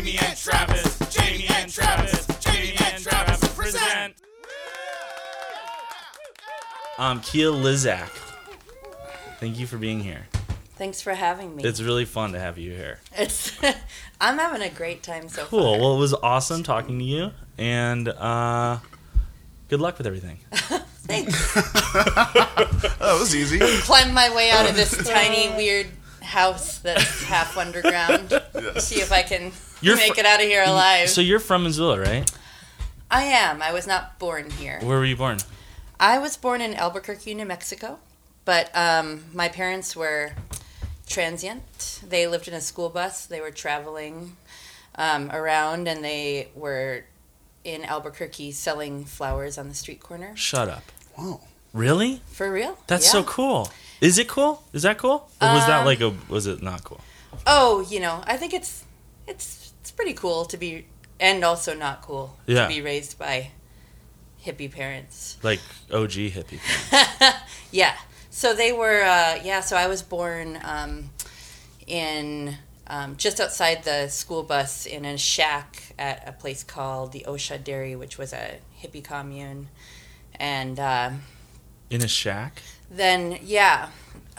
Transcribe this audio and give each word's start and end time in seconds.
Jamie 0.00 0.18
and 0.18 0.34
Travis, 0.34 0.98
Jamie 1.10 1.44
and 1.50 1.70
Travis, 1.70 2.26
Jamie 2.38 2.74
and 2.86 3.02
Travis 3.02 3.54
present. 3.54 4.14
Um, 6.96 7.20
Kia 7.20 7.48
Liszak. 7.48 8.08
Thank 9.40 9.58
you 9.58 9.66
for 9.66 9.76
being 9.76 10.00
here. 10.00 10.26
Thanks 10.76 11.02
for 11.02 11.12
having 11.12 11.54
me. 11.54 11.64
It's 11.64 11.82
really 11.82 12.06
fun 12.06 12.32
to 12.32 12.40
have 12.40 12.56
you 12.56 12.72
here. 12.72 13.00
It's 13.18 13.52
I'm 14.22 14.38
having 14.38 14.62
a 14.62 14.70
great 14.70 15.02
time 15.02 15.28
so 15.28 15.42
far. 15.42 15.48
Cool. 15.48 15.72
far. 15.74 15.80
Well, 15.80 15.96
it 15.96 15.98
was 15.98 16.14
awesome 16.14 16.62
talking 16.62 16.98
to 16.98 17.04
you, 17.04 17.32
and 17.58 18.08
uh, 18.08 18.78
good 19.68 19.82
luck 19.82 19.98
with 19.98 20.06
everything. 20.06 20.38
Thanks. 20.50 21.52
Oh, 21.58 22.30
that 23.00 23.18
was 23.20 23.36
easy. 23.36 23.58
Climb 23.82 24.14
my 24.14 24.34
way 24.34 24.50
out 24.50 24.66
of 24.66 24.76
this 24.76 24.96
tiny 25.06 25.54
weird 25.54 25.88
house 26.22 26.78
that's 26.78 27.24
half 27.24 27.58
underground. 27.58 28.30
See 28.78 29.00
if 29.02 29.12
I 29.12 29.20
can 29.20 29.52
You're 29.80 29.96
make 29.96 30.14
fr- 30.14 30.20
it 30.20 30.26
out 30.26 30.40
of 30.40 30.46
here 30.46 30.62
alive. 30.64 31.08
So 31.08 31.20
you're 31.20 31.40
from 31.40 31.62
Missoula, 31.64 32.00
right? 32.00 32.30
I 33.10 33.22
am. 33.24 33.60
I 33.62 33.72
was 33.72 33.86
not 33.86 34.18
born 34.18 34.50
here. 34.50 34.78
Where 34.82 34.98
were 34.98 35.04
you 35.04 35.16
born? 35.16 35.38
I 35.98 36.18
was 36.18 36.36
born 36.36 36.60
in 36.60 36.74
Albuquerque, 36.74 37.34
New 37.34 37.44
Mexico, 37.44 37.98
but 38.44 38.70
um, 38.76 39.24
my 39.34 39.48
parents 39.48 39.94
were 39.96 40.32
transient. 41.06 42.00
They 42.08 42.26
lived 42.26 42.48
in 42.48 42.54
a 42.54 42.60
school 42.60 42.88
bus. 42.88 43.26
They 43.26 43.40
were 43.40 43.50
traveling 43.50 44.36
um, 44.94 45.30
around, 45.32 45.88
and 45.88 46.04
they 46.04 46.48
were 46.54 47.04
in 47.64 47.84
Albuquerque 47.84 48.52
selling 48.52 49.04
flowers 49.04 49.58
on 49.58 49.68
the 49.68 49.74
street 49.74 50.00
corner. 50.00 50.32
Shut 50.36 50.68
up. 50.68 50.84
Wow. 51.18 51.40
Really? 51.72 52.20
For 52.32 52.50
real? 52.50 52.78
That's 52.86 53.06
Yeah. 53.06 53.12
so 53.12 53.22
cool. 53.24 53.70
Is 54.00 54.18
it 54.18 54.28
cool? 54.28 54.62
Is 54.72 54.82
that 54.82 54.98
cool? 54.98 55.28
Or 55.40 55.48
was 55.54 55.66
that 55.66 55.80
Um, 55.80 55.84
like 55.86 56.00
a? 56.00 56.14
Was 56.28 56.46
it 56.46 56.62
not 56.62 56.82
cool? 56.84 57.00
Oh, 57.46 57.80
you 57.88 58.00
know, 58.00 58.22
I 58.26 58.36
think 58.36 58.54
it's 58.54 58.84
it's 59.26 59.69
it's 59.80 59.90
pretty 59.90 60.12
cool 60.14 60.44
to 60.46 60.56
be, 60.56 60.86
and 61.18 61.44
also 61.44 61.74
not 61.74 62.02
cool 62.02 62.36
Yeah. 62.46 62.62
to 62.62 62.68
be 62.68 62.80
raised 62.82 63.18
by 63.18 63.50
hippie 64.44 64.70
parents. 64.70 65.36
Like 65.42 65.60
OG 65.92 66.10
hippie. 66.32 66.58
parents. 66.90 67.40
Yeah. 67.72 67.94
So 68.30 68.54
they 68.54 68.72
were, 68.72 69.02
uh, 69.02 69.38
yeah. 69.44 69.60
So 69.60 69.76
I 69.76 69.86
was 69.86 70.02
born 70.02 70.58
um, 70.64 71.10
in 71.86 72.56
um, 72.86 73.16
just 73.16 73.40
outside 73.40 73.84
the 73.84 74.08
school 74.08 74.42
bus 74.42 74.86
in 74.86 75.04
a 75.04 75.16
shack 75.18 75.82
at 75.98 76.26
a 76.28 76.32
place 76.32 76.62
called 76.64 77.12
the 77.12 77.24
Osha 77.28 77.62
Dairy, 77.62 77.94
which 77.96 78.18
was 78.18 78.32
a 78.32 78.58
hippie 78.82 79.04
commune, 79.04 79.68
and 80.36 80.78
um, 80.80 81.22
In 81.90 82.02
a 82.02 82.08
shack. 82.08 82.62
then 82.90 83.38
yeah. 83.42 83.90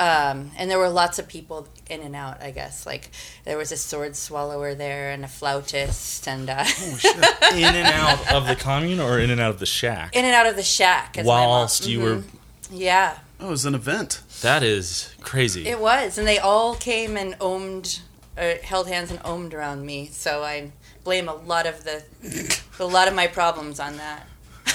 Um, 0.01 0.51
and 0.57 0.69
there 0.71 0.79
were 0.79 0.89
lots 0.89 1.19
of 1.19 1.27
people 1.27 1.67
in 1.89 2.01
and 2.01 2.15
out. 2.15 2.41
I 2.41 2.49
guess 2.51 2.85
like 2.85 3.11
there 3.45 3.57
was 3.57 3.71
a 3.71 3.77
sword 3.77 4.15
swallower 4.15 4.73
there 4.73 5.11
and 5.11 5.23
a 5.23 5.27
flautist 5.27 6.27
and 6.27 6.49
uh, 6.49 6.65
In 7.53 7.75
and 7.75 7.87
out 7.87 8.33
of 8.33 8.47
the 8.47 8.55
commune, 8.55 8.99
or 8.99 9.19
in 9.19 9.29
and 9.29 9.39
out 9.39 9.51
of 9.51 9.59
the 9.59 9.65
shack. 9.67 10.15
in 10.15 10.25
and 10.25 10.33
out 10.33 10.47
of 10.47 10.55
the 10.55 10.63
shack. 10.63 11.17
as 11.19 11.25
my 11.27 11.33
mom- 11.41 11.49
Whilst 11.49 11.85
you 11.87 11.99
were. 11.99 12.15
Mhm. 12.17 12.23
yeah, 12.71 13.17
Oh, 13.39 13.47
it 13.47 13.49
was 13.51 13.65
an 13.65 13.75
event. 13.75 14.21
That 14.41 14.63
is 14.63 15.13
crazy. 15.21 15.67
It 15.67 15.79
was, 15.79 16.17
and 16.17 16.27
they 16.27 16.39
all 16.39 16.75
came 16.75 17.17
and 17.17 17.33
ohmed, 17.39 17.99
uh, 18.37 18.53
held 18.63 18.87
hands 18.87 19.11
and 19.11 19.19
ohmed 19.23 19.53
around 19.53 19.85
me. 19.85 20.07
So 20.07 20.43
I 20.43 20.71
blame 21.03 21.27
a 21.27 21.33
lot 21.35 21.65
of 21.67 21.83
the, 21.83 22.03
a 22.79 22.85
lot 22.85 23.07
of 23.07 23.13
my 23.15 23.27
problems 23.27 23.79
on 23.79 23.97
that. 23.97 24.27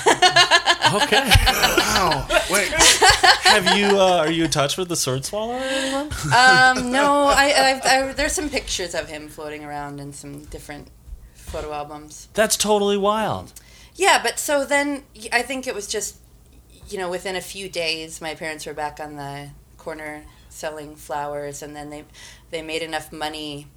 Okay. 0.07 1.31
Wow. 1.79 2.27
Wait. 2.51 2.69
Have 3.43 3.77
you? 3.77 3.99
Uh, 3.99 4.19
are 4.19 4.31
you 4.31 4.45
in 4.45 4.51
touch 4.51 4.77
with 4.77 4.89
the 4.89 4.97
sword 4.97 5.25
swallower? 5.25 5.57
or 5.57 5.61
anyone? 5.61 6.07
Um, 6.27 6.91
no, 6.93 7.25
I, 7.25 7.53
I've, 7.57 7.87
I, 7.87 8.13
there's 8.13 8.33
some 8.33 8.49
pictures 8.49 8.95
of 8.95 9.09
him 9.09 9.29
floating 9.29 9.65
around 9.65 10.01
in 10.01 10.13
some 10.13 10.45
different 10.45 10.89
photo 11.35 11.73
albums. 11.73 12.29
That's 12.35 12.57
totally 12.57 12.97
wild. 12.97 13.53
Yeah, 13.95 14.21
but 14.23 14.39
so 14.39 14.65
then 14.65 15.05
I 15.33 15.43
think 15.43 15.67
it 15.67 15.75
was 15.75 15.87
just, 15.87 16.19
you 16.89 16.99
know, 16.99 17.11
within 17.11 17.35
a 17.35 17.41
few 17.41 17.69
days, 17.69 18.21
my 18.21 18.35
parents 18.35 18.67
were 18.67 18.75
back 18.75 19.01
on 19.01 19.17
the 19.17 19.51
corner 19.79 20.25
selling 20.51 20.97
flowers, 20.97 21.63
and 21.63 21.75
then 21.75 21.91
they 21.91 22.05
they 22.51 22.63
made 22.63 22.83
enough 22.83 23.13
money. 23.13 23.69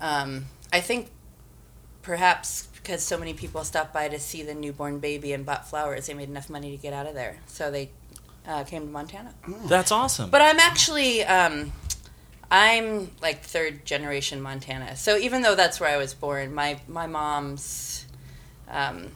Um, 0.00 0.46
I 0.72 0.80
think 0.80 1.10
perhaps 2.02 2.68
because 2.82 3.02
so 3.02 3.16
many 3.18 3.32
people 3.34 3.62
stopped 3.64 3.92
by 3.92 4.08
to 4.08 4.18
see 4.18 4.42
the 4.42 4.54
newborn 4.54 4.98
baby 4.98 5.32
and 5.32 5.46
bought 5.46 5.68
flowers, 5.68 6.06
they 6.06 6.14
made 6.14 6.28
enough 6.28 6.50
money 6.50 6.70
to 6.70 6.76
get 6.76 6.92
out 6.92 7.06
of 7.06 7.14
there. 7.14 7.38
So 7.46 7.70
they 7.70 7.90
uh, 8.46 8.64
came 8.64 8.82
to 8.86 8.92
Montana. 8.92 9.32
That's 9.66 9.92
awesome. 9.92 10.30
But 10.30 10.42
I'm 10.42 10.58
actually, 10.58 11.22
um, 11.24 11.72
I'm 12.50 13.10
like 13.22 13.42
third 13.42 13.84
generation 13.84 14.40
Montana. 14.42 14.96
So 14.96 15.16
even 15.16 15.42
though 15.42 15.54
that's 15.54 15.80
where 15.80 15.90
I 15.90 15.96
was 15.96 16.12
born, 16.14 16.54
my 16.54 16.80
my 16.88 17.06
mom's, 17.06 18.04
um, 18.68 19.12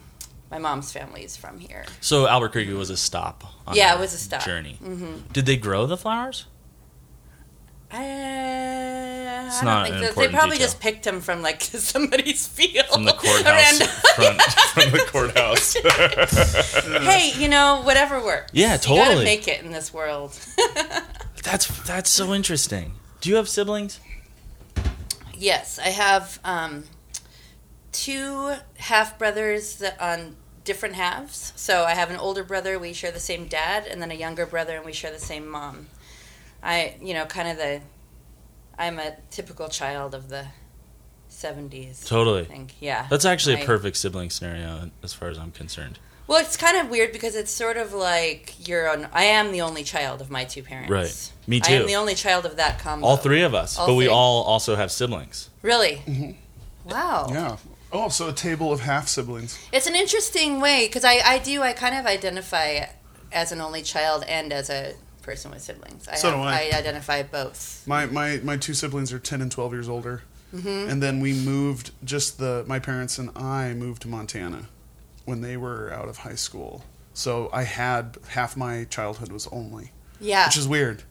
my 0.51 0.59
mom's 0.59 0.93
family 0.93 1.25
is 1.25 1.37
from 1.37 1.59
here. 1.59 1.85
so 2.01 2.29
Albuquerque 2.29 2.73
was 2.73 2.91
a 2.91 2.97
stop. 2.97 3.45
On 3.67 3.75
Yeah, 3.75 3.95
it 3.97 4.01
was 4.01 4.15
a 4.15 4.19
stop. 4.19 4.45
Journey. 4.45 4.79
Mm-hmm. 4.83 5.33
Did 5.33 5.45
they 5.45 5.57
grow 5.57 5.87
the 5.87 5.97
flowers? 5.97 6.47
Uh, 7.93 7.97
I 7.97 9.49
don't 9.53 9.65
not 9.65 9.91
an 9.91 10.03
so. 10.13 10.21
They 10.21 10.29
probably 10.29 10.57
detail. 10.57 10.67
just 10.67 10.81
picked 10.81 11.07
him 11.07 11.21
from 11.21 11.43
like 11.43 11.61
somebody's 11.63 12.47
field. 12.47 12.87
From 12.93 13.05
the 13.05 13.13
courthouse 13.17 13.83
front. 14.15 14.43
From 14.43 14.91
the 14.93 15.07
courthouse. 15.11 15.75
hey, 17.05 17.33
you 17.41 17.49
know, 17.49 17.83
whatever 17.85 18.23
works. 18.23 18.51
Yeah, 18.53 18.73
You 18.75 18.79
gotta 18.79 19.05
totally. 19.05 19.25
make 19.25 19.47
it 19.49 19.63
in 19.63 19.71
this 19.73 19.93
world. 19.95 20.39
that's 21.43 21.67
that's 21.87 22.11
so 22.11 22.35
interesting. 22.35 22.93
Do 23.21 23.31
you 23.31 23.37
have 23.37 23.49
siblings? 23.49 24.01
Yes, 25.35 25.79
I 25.79 25.89
have 25.91 26.39
um, 26.45 26.85
two 27.93 28.55
half 28.79 29.19
brothers 29.19 29.77
that 29.77 30.01
on 30.01 30.37
different 30.65 30.97
halves. 30.97 31.53
So 31.57 31.85
I 31.85 31.95
have 31.95 32.11
an 32.11 32.17
older 32.17 32.43
brother, 32.43 32.79
we 32.79 32.93
share 32.93 33.13
the 33.13 33.21
same 33.21 33.47
dad, 33.47 33.87
and 33.87 34.03
then 34.03 34.11
a 34.11 34.15
younger 34.15 34.47
brother, 34.47 34.77
and 34.77 34.85
we 34.85 34.93
share 34.93 35.13
the 35.13 35.19
same 35.21 35.47
mom. 35.49 35.87
I, 36.67 36.97
you 37.01 37.15
know, 37.15 37.25
kind 37.27 37.49
of 37.49 37.57
the, 37.57 37.81
I'm 38.79 38.99
a 38.99 39.17
typical 39.31 39.69
child 39.69 40.15
of 40.15 40.29
the 40.29 40.47
70s. 41.31 42.05
I 42.05 42.09
Totally. 42.09 42.45
think, 42.45 42.75
yeah. 42.81 43.07
That's 43.11 43.25
actually 43.25 43.57
My- 43.57 43.63
a 43.63 43.67
perfect 43.67 43.97
sibling 43.97 44.31
scenario 44.31 44.91
as 45.03 45.13
far 45.13 45.29
as 45.29 45.39
I'm 45.39 45.53
concerned. 45.53 45.99
Well, 46.27 46.41
it's 46.41 46.57
kind 46.57 46.77
of 46.77 46.91
weird 46.91 47.13
because 47.13 47.37
it's 47.37 47.53
sort 47.53 47.77
of 47.77 47.93
like 47.93 48.67
you're 48.67 48.89
on. 48.91 49.07
I 49.13 49.25
am 49.25 49.53
the 49.53 49.61
only 49.61 49.85
child 49.85 50.21
of 50.21 50.29
my 50.29 50.45
two 50.45 50.65
parents. 50.65 50.91
Right. 50.91 51.33
Me 51.47 51.61
too. 51.61 51.73
I 51.73 51.77
am 51.77 51.87
the 51.87 51.95
only 51.95 52.17
child 52.17 52.45
of 52.45 52.57
that 52.57 52.81
combo. 52.81 53.07
All 53.07 53.17
three 53.17 53.43
of 53.43 53.55
us, 53.55 53.79
All 53.79 53.87
but 53.87 53.95
we 53.95 54.09
all 54.09 54.43
also 54.43 54.75
have 54.75 54.91
siblings. 54.91 55.51
Really? 55.63 56.03
Mm-hmm. 56.05 56.91
Wow. 56.91 57.29
Yeah. 57.31 57.57
Oh, 57.93 58.09
so 58.09 58.29
a 58.29 58.33
table 58.33 58.73
of 58.73 58.81
half 58.81 59.07
siblings. 59.07 59.57
It's 59.73 59.87
an 59.87 59.95
interesting 59.95 60.61
way 60.61 60.89
because 60.89 61.05
I, 61.05 61.21
I 61.25 61.39
do 61.39 61.63
I 61.63 61.73
kind 61.73 61.95
of 61.95 62.07
identify 62.07 62.87
as 63.31 63.53
an 63.53 63.61
only 63.61 63.83
child 63.83 64.25
and 64.27 64.53
as 64.53 64.69
a 64.69 64.95
person 65.27 65.51
with 65.51 65.61
siblings. 65.61 66.09
I 66.09 66.15
So 66.15 66.31
have, 66.31 66.39
do 66.39 66.43
I. 66.45 66.71
identify 66.79 67.23
both. 67.25 67.83
My 67.87 68.07
my 68.07 68.39
my 68.43 68.57
two 68.57 68.73
siblings 68.73 69.13
are 69.13 69.19
ten 69.19 69.43
and 69.43 69.51
twelve 69.53 69.73
years 69.73 69.89
older, 69.89 70.23
Mm-hmm. 70.55 70.89
and 70.91 71.03
then 71.03 71.21
we 71.21 71.33
moved. 71.35 71.91
Just 72.05 72.39
the 72.39 72.65
my 72.67 72.79
parents 72.79 73.19
and 73.19 73.31
I 73.37 73.75
moved 73.75 74.03
to 74.03 74.09
Montana 74.09 74.69
when 75.27 75.41
they 75.43 75.57
were 75.57 75.93
out 75.93 76.09
of 76.09 76.19
high 76.19 76.37
school. 76.37 76.85
So 77.13 77.51
I 77.53 77.65
had 77.65 78.17
half 78.29 78.57
my 78.57 78.85
childhood 78.85 79.33
was 79.33 79.47
only, 79.49 79.91
Yeah, 80.21 80.47
which 80.47 80.57
is 80.57 80.69
weird. 80.69 81.03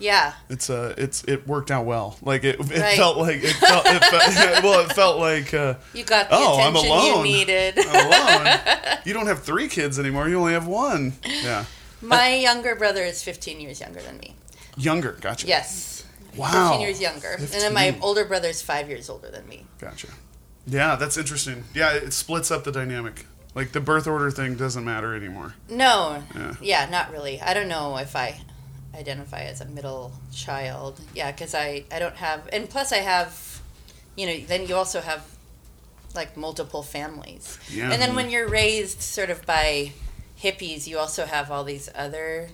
yeah, 0.00 0.32
It's 0.48 0.68
uh, 0.70 0.94
it's 0.98 1.22
it 1.24 1.46
worked 1.46 1.70
out 1.70 1.84
well. 1.86 2.16
Like 2.22 2.42
it, 2.44 2.58
it 2.58 2.80
Right. 2.80 2.96
felt 2.96 3.16
like 3.18 3.42
it 3.44 3.52
felt, 3.56 3.84
it 3.86 4.02
felt 4.04 4.62
well. 4.64 4.80
It 4.80 4.92
felt 4.94 5.18
like 5.20 5.52
uh, 5.54 5.74
you 5.92 6.02
got 6.04 6.28
the 6.30 6.36
Oh, 6.36 6.58
I'm 6.58 6.74
attention 6.74 6.90
you 6.90 7.12
alone. 7.14 7.24
needed. 7.24 7.78
alone. 7.78 8.58
you 9.04 9.12
don't 9.12 9.26
have 9.28 9.42
three 9.42 9.68
kids 9.68 9.98
anymore. 9.98 10.28
You 10.28 10.38
only 10.40 10.54
have 10.54 10.66
one. 10.66 11.12
Yeah, 11.24 11.66
My 12.02 12.34
younger 12.34 12.74
brother 12.74 13.02
is 13.02 13.22
15 13.22 13.60
years 13.60 13.80
younger 13.80 14.00
than 14.00 14.18
me. 14.18 14.34
younger. 14.76 15.12
Gotcha. 15.20 15.46
Yes, 15.46 16.04
Wow. 16.36 16.68
15 16.70 16.80
years 16.86 17.00
younger, 17.00 17.32
and 17.38 17.48
then 17.48 17.74
my 17.74 17.96
older 18.00 18.24
brother 18.24 18.48
is 18.48 18.62
five 18.62 18.88
years 18.88 19.10
older 19.10 19.30
than 19.30 19.46
me. 19.48 19.66
Gotcha. 19.78 20.06
Yeah, 20.66 20.96
that's 20.96 21.16
interesting. 21.16 21.64
Yeah, 21.74 21.92
it 21.92 22.12
splits 22.12 22.50
up 22.50 22.64
the 22.64 22.72
dynamic. 22.72 23.26
Like 23.54 23.72
the 23.72 23.80
birth 23.80 24.06
order 24.06 24.30
thing 24.30 24.54
doesn't 24.54 24.84
matter 24.84 25.14
anymore. 25.14 25.54
No, 25.68 26.22
Yeah. 26.34 26.54
yeah, 26.62 26.88
not 26.88 27.10
really. 27.10 27.40
I 27.40 27.52
don't 27.52 27.68
know 27.68 27.96
if 27.98 28.14
I 28.14 28.40
identify 28.96 29.40
as 29.42 29.60
a 29.60 29.64
middle 29.66 30.12
child. 30.32 31.00
Yeah, 31.14 31.32
because 31.32 31.54
I 31.54 31.84
I 31.90 31.98
don't 31.98 32.16
have, 32.16 32.48
and 32.52 32.70
plus 32.70 32.92
I 32.92 32.98
have, 32.98 33.60
you 34.16 34.26
know, 34.26 34.46
then 34.46 34.66
you 34.68 34.76
also 34.76 35.00
have 35.00 35.22
like 36.14 36.36
multiple 36.36 36.82
families, 36.84 37.58
Yeah. 37.68 37.90
and 37.92 38.00
then 38.00 38.14
when 38.14 38.30
you're 38.30 38.48
raised 38.48 39.00
sort 39.02 39.30
of 39.30 39.44
by 39.46 39.92
hippies, 40.42 40.86
you 40.86 40.98
also 40.98 41.24
have 41.26 41.50
all 41.50 41.64
these 41.64 41.88
other 41.94 42.48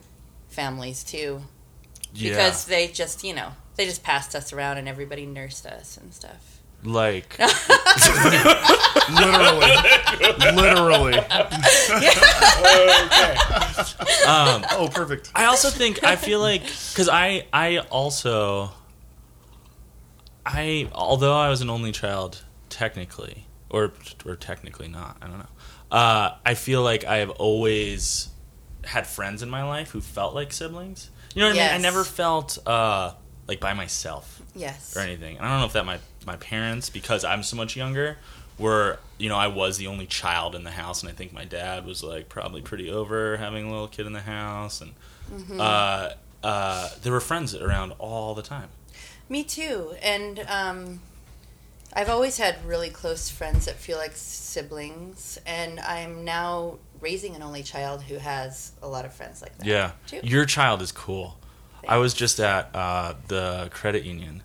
families 0.49 1.03
too, 1.05 1.43
Yeah. 2.15 2.31
because 2.31 2.65
they 2.67 2.89
just 2.89 3.23
you 3.25 3.35
know 3.35 3.53
they 3.77 3.85
just 3.85 4.03
passed 4.03 4.35
us 4.35 4.53
around 4.53 4.79
and 4.79 4.89
everybody 4.89 5.27
nursed 5.27 5.67
us 5.67 5.97
and 5.97 6.13
stuff. 6.15 6.61
like 6.85 7.37
Literally. 9.09 9.73
Literally. 10.57 11.19
um 14.27 14.65
Oh, 14.73 14.89
perfect. 14.93 15.31
I 15.35 15.45
also 15.47 15.71
think 15.71 16.03
I 16.05 16.17
feel 16.17 16.41
like 16.41 16.63
because 16.63 17.09
I 17.09 17.47
I 17.53 17.79
also 17.91 18.71
I 20.45 20.89
although 20.93 21.37
I 21.37 21.49
was 21.49 21.61
an 21.61 21.71
only 21.71 21.93
child 21.93 22.43
technically, 22.69 23.47
or 23.71 23.93
or 24.25 24.37
technically 24.37 24.89
not. 24.89 25.17
I 25.23 25.27
don't 25.27 25.39
know. 25.39 25.47
Uh, 25.91 26.33
I 26.45 26.55
feel 26.55 26.83
like 26.83 27.05
I 27.05 27.17
have 27.19 27.31
always 27.31 28.29
had 28.85 29.07
friends 29.07 29.43
in 29.43 29.51
my 29.51 29.65
life 29.65 29.91
who 29.91 30.01
felt 30.01 30.35
like 30.35 30.53
siblings. 30.53 31.11
You 31.35 31.43
know 31.43 31.49
what 31.49 31.59
I 31.59 31.61
mean? 31.67 31.75
I 31.75 31.79
never 31.79 32.03
felt 32.05 32.59
uh, 32.67 33.13
like 33.47 33.61
by 33.61 33.75
myself 33.75 34.41
Yes. 34.55 34.97
or 34.97 35.01
anything. 35.01 35.37
And 35.37 35.47
I 35.47 35.51
don't 35.51 35.61
know 35.61 35.67
if 35.67 35.73
that 35.75 35.85
my 35.87 35.99
my 36.27 36.37
parents, 36.37 36.91
because 36.91 37.25
I'm 37.25 37.43
so 37.45 37.57
much 37.57 37.77
younger, 37.77 38.17
were 38.59 38.99
you 39.19 39.29
know 39.29 39.37
I 39.37 39.47
was 39.49 39.79
the 39.79 39.87
only 39.87 40.07
child 40.07 40.55
in 40.55 40.65
the 40.65 40.71
house, 40.73 41.03
and 41.03 41.11
I 41.11 41.15
think 41.15 41.33
my 41.33 41.45
dad 41.45 41.85
was 41.87 42.03
like 42.03 42.29
probably 42.29 42.63
pretty 42.63 42.91
over 42.91 43.37
having 43.37 43.67
a 43.67 43.71
little 43.71 43.89
kid 43.89 44.07
in 44.07 44.13
the 44.13 44.21
house, 44.23 44.81
and 44.81 44.93
Mm-hmm. 45.33 45.61
uh, 45.61 46.11
uh, 46.45 46.89
there 47.03 47.13
were 47.13 47.21
friends 47.21 47.53
around 47.55 47.93
all 47.99 48.35
the 48.37 48.43
time. 48.43 48.69
Me 49.29 49.43
too. 49.43 49.95
And 50.01 50.39
um, 50.49 51.01
I've 51.97 52.11
always 52.11 52.37
had 52.37 52.63
really 52.67 52.91
close 52.91 53.31
friends 53.31 53.65
that 53.65 53.77
feel 53.77 53.97
like 53.97 54.13
siblings, 54.15 55.39
and 55.47 55.81
I'm 55.81 56.25
now 56.25 56.77
raising 57.01 57.35
an 57.35 57.43
only 57.43 57.63
child 57.63 58.03
who 58.03 58.17
has 58.19 58.73
a 58.83 58.87
lot 58.87 59.05
of 59.07 59.13
friends 59.15 59.41
like 59.41 59.57
that. 59.59 59.67
Yeah, 59.67 59.93
Too. 60.07 60.21
your 60.23 60.45
child 60.45 60.83
is 60.83 60.93
cool. 60.93 61.39
I 61.89 61.97
was 61.99 62.13
just 62.15 62.39
at 62.41 62.69
uh, 62.75 63.15
the 63.29 63.69
credit 63.73 64.05
union, 64.05 64.43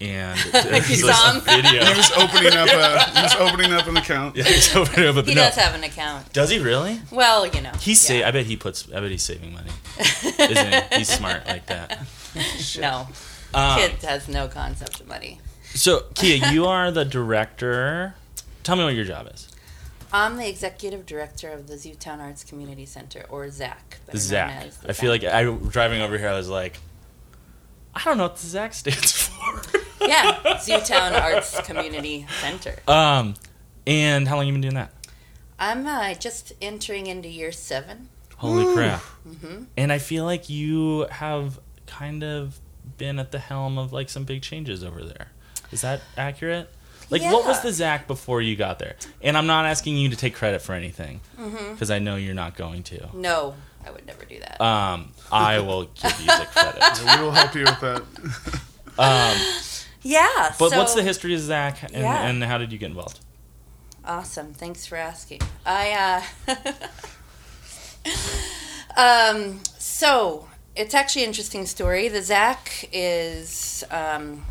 and 0.00 0.38
there's 0.52 0.88
You 0.90 1.10
saw 1.10 1.32
him? 1.32 1.40
video. 1.40 1.84
He 1.84 1.96
was 1.96 2.12
opening 2.12 2.52
up 2.52 2.68
a 2.68 3.10
he 3.16 3.22
was 3.22 3.34
opening 3.36 3.72
up 3.72 3.86
an 3.88 3.96
account. 3.96 4.36
yeah, 4.36 4.44
he's 4.44 4.74
opening 4.76 5.08
up 5.08 5.16
a- 5.16 5.22
He 5.22 5.34
no. 5.34 5.42
does 5.42 5.54
have 5.56 5.74
an 5.74 5.82
account. 5.82 6.32
Does 6.32 6.50
he 6.50 6.58
really? 6.58 7.00
Well, 7.10 7.46
you 7.46 7.60
know. 7.60 7.72
He's 7.80 8.08
yeah. 8.08 8.20
sa- 8.22 8.28
I 8.28 8.30
bet 8.30 8.46
he 8.46 8.56
puts. 8.56 8.86
I 8.92 9.00
bet 9.00 9.10
he's 9.10 9.22
saving 9.22 9.52
money. 9.52 9.70
Isn't 10.38 10.72
he? 10.92 10.98
He's 10.98 11.08
smart 11.08 11.46
like 11.46 11.66
that. 11.66 12.06
No, 12.78 13.08
Um, 13.54 13.78
kid 13.78 13.92
has 14.02 14.28
no 14.28 14.46
concept 14.48 15.00
of 15.00 15.08
money. 15.08 15.40
So, 15.74 16.04
Kia, 16.14 16.50
you 16.52 16.66
are 16.66 16.90
the 16.90 17.04
director. 17.04 18.14
Tell 18.62 18.76
me 18.76 18.84
what 18.84 18.94
your 18.94 19.04
job 19.04 19.28
is. 19.32 19.48
I'm 20.12 20.36
the 20.36 20.48
executive 20.48 21.04
director 21.06 21.50
of 21.50 21.66
the 21.66 21.74
Zootown 21.74 22.20
Arts 22.20 22.44
Community 22.44 22.86
Center, 22.86 23.24
or 23.28 23.46
ZAC. 23.48 23.98
better 24.06 24.12
known 24.12 24.18
Zach. 24.20 24.70
the 24.70 24.90
I 24.90 24.92
feel 24.92 25.10
ZAC. 25.12 25.22
like 25.22 25.24
I 25.24 25.68
driving 25.68 26.00
over 26.00 26.16
here. 26.16 26.28
I 26.28 26.36
was 26.36 26.48
like, 26.48 26.78
I 27.94 28.02
don't 28.04 28.16
know 28.18 28.24
what 28.24 28.36
the 28.36 28.46
Zach 28.46 28.72
stands 28.74 29.12
for. 29.28 29.62
yeah, 30.06 30.38
Zootown 30.58 31.20
Arts 31.20 31.60
Community 31.62 32.26
Center. 32.40 32.76
Um, 32.86 33.34
and 33.86 34.28
how 34.28 34.36
long 34.36 34.46
you 34.46 34.52
been 34.52 34.60
doing 34.60 34.74
that? 34.74 34.92
I'm 35.58 35.86
uh, 35.86 36.14
just 36.14 36.52
entering 36.62 37.06
into 37.08 37.28
year 37.28 37.50
seven. 37.52 38.08
Holy 38.36 38.72
crap! 38.74 39.00
hmm 39.00 39.64
And 39.76 39.92
I 39.92 39.98
feel 39.98 40.24
like 40.24 40.48
you 40.48 41.06
have 41.10 41.58
kind 41.86 42.22
of 42.22 42.58
been 42.98 43.18
at 43.18 43.32
the 43.32 43.38
helm 43.40 43.78
of 43.78 43.92
like 43.92 44.08
some 44.08 44.24
big 44.24 44.42
changes 44.42 44.84
over 44.84 45.02
there. 45.02 45.28
Is 45.74 45.82
that 45.82 46.00
accurate? 46.16 46.70
Like, 47.10 47.20
what 47.22 47.44
was 47.44 47.60
the 47.60 47.70
Zach 47.72 48.06
before 48.06 48.40
you 48.40 48.56
got 48.56 48.78
there? 48.78 48.96
And 49.20 49.36
I'm 49.36 49.46
not 49.46 49.66
asking 49.66 49.98
you 49.98 50.08
to 50.08 50.16
take 50.16 50.34
credit 50.34 50.62
for 50.62 50.72
anything 50.72 51.20
because 51.72 51.90
I 51.90 51.98
know 51.98 52.16
you're 52.16 52.32
not 52.34 52.56
going 52.56 52.82
to. 52.84 53.08
No, 53.12 53.54
I 53.86 53.90
would 53.90 54.06
never 54.06 54.24
do 54.24 54.38
that. 54.40 54.58
Um, 54.60 55.12
I 55.30 55.58
will 55.66 55.84
give 55.84 56.18
you 56.20 56.26
the 56.26 56.46
credit. 56.50 56.82
We 57.18 57.22
will 57.22 57.32
help 57.32 57.54
you 57.54 57.64
with 57.64 57.80
that. 57.80 58.02
Um, 58.96 59.36
yeah. 60.02 60.54
but 60.56 60.70
so- 60.70 60.78
what's 60.78 60.94
the 60.94 61.02
history 61.02 61.34
of 61.34 61.40
Zach, 61.40 61.82
and, 61.82 61.92
Yeah. 61.94 62.26
and 62.28 62.42
how 62.44 62.58
did 62.58 62.70
you 62.72 62.78
get 62.78 62.86
involved? 62.90 63.18
Awesome. 64.04 64.54
Thanks 64.54 64.86
for 64.86 64.94
asking. 64.96 65.40
I 65.66 66.22
uh 66.46 66.54
Um 68.96 69.60
so 69.78 70.46
it's 70.76 70.94
actually 70.94 71.22
an 71.22 71.28
interesting 71.30 71.66
story. 71.66 72.08
The 72.08 72.22
Zach 72.22 72.88
is 72.92 73.82
um 73.90 74.44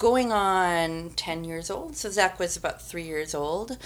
going 0.00 0.32
on 0.32 1.10
10 1.10 1.44
years 1.44 1.70
old. 1.70 1.94
So 1.94 2.10
Zach 2.10 2.38
was 2.38 2.56
about 2.56 2.80
3 2.80 3.02
years 3.02 3.34
old 3.34 3.76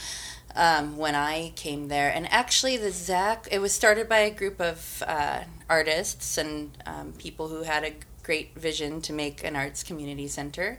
um, 0.55 0.96
when 0.96 1.16
I 1.16 1.52
came 1.56 1.88
there. 1.88 2.08
And 2.08 2.31
actually 2.32 2.76
the 2.76 2.93
Zach 2.93 3.49
it 3.50 3.58
was 3.58 3.72
started 3.72 4.08
by 4.08 4.20
a 4.20 4.31
group 4.31 4.61
of 4.61 5.02
uh, 5.06 5.40
artists 5.69 6.38
and 6.38 6.70
um, 6.87 7.14
people 7.19 7.49
who 7.49 7.64
had 7.64 7.82
a 7.82 7.94
great 8.22 8.55
vision 8.55 9.00
to 9.02 9.12
make 9.12 9.43
an 9.44 9.56
arts 9.56 9.82
community 9.82 10.28
center. 10.28 10.78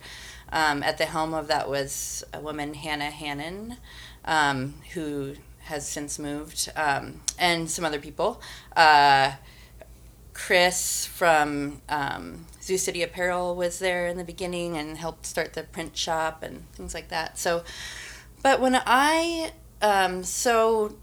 Um, 0.53 0.81
at 0.81 0.97
the 0.97 1.05
helm 1.05 1.33
of 1.33 1.47
that 1.49 1.69
was 1.69 2.23
a 2.33 2.39
woman, 2.39 2.73
Hannah 2.73 3.11
Hannon, 3.11 3.75
um, 4.23 4.75
who 4.93 5.35
has 5.65 5.85
since 5.85 6.17
moved, 6.17 6.71
um, 6.77 7.19
and 7.37 7.69
some 7.69 7.83
other 7.83 7.99
people. 7.99 8.41
Uh, 8.73 9.33
Chris 10.35 11.07
from 11.07 11.81
um, 11.89 12.45
Zoo 12.61 12.77
City 12.77 13.01
Apparel 13.01 13.55
was 13.55 13.79
there 13.79 14.05
in 14.05 14.17
the 14.17 14.23
beginning 14.23 14.77
and 14.77 14.97
helped 14.97 15.25
start 15.25 15.53
the 15.53 15.63
print 15.63 15.97
shop 15.97 16.43
and 16.43 16.69
things 16.73 16.93
like 16.93 17.07
that. 17.07 17.39
So, 17.39 17.63
but 18.43 18.59
when 18.59 18.79
I, 18.85 19.53
um, 19.81 20.23
so 20.23 20.97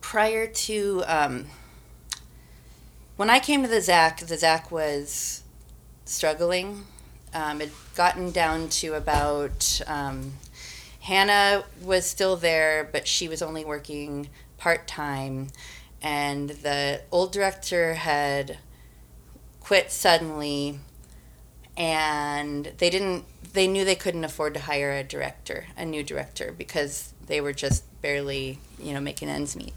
prior 0.00 0.46
to, 0.46 1.02
um, 1.06 1.46
when 3.16 3.28
I 3.28 3.40
came 3.40 3.62
to 3.62 3.68
the 3.68 3.82
Zach, 3.82 4.20
the 4.20 4.38
Zach 4.38 4.70
was 4.70 5.42
struggling. 6.06 6.84
Um, 7.34 7.60
it 7.60 7.70
gotten 7.94 8.30
down 8.30 8.68
to 8.68 8.94
about 8.94 9.80
um, 9.86 10.34
Hannah 11.00 11.64
was 11.82 12.06
still 12.06 12.36
there, 12.36 12.88
but 12.90 13.06
she 13.06 13.28
was 13.28 13.42
only 13.42 13.64
working 13.64 14.28
part 14.58 14.86
time, 14.86 15.48
and 16.02 16.50
the 16.50 17.02
old 17.10 17.32
director 17.32 17.94
had 17.94 18.58
quit 19.60 19.90
suddenly, 19.92 20.78
and 21.76 22.72
they 22.78 22.90
didn't. 22.90 23.24
They 23.52 23.66
knew 23.66 23.84
they 23.84 23.96
couldn't 23.96 24.24
afford 24.24 24.54
to 24.54 24.60
hire 24.60 24.92
a 24.92 25.02
director, 25.02 25.66
a 25.76 25.84
new 25.84 26.02
director, 26.04 26.54
because 26.56 27.12
they 27.26 27.40
were 27.40 27.52
just 27.52 27.84
barely, 28.00 28.58
you 28.78 28.92
know, 28.94 29.00
making 29.00 29.28
ends 29.28 29.56
meet. 29.56 29.72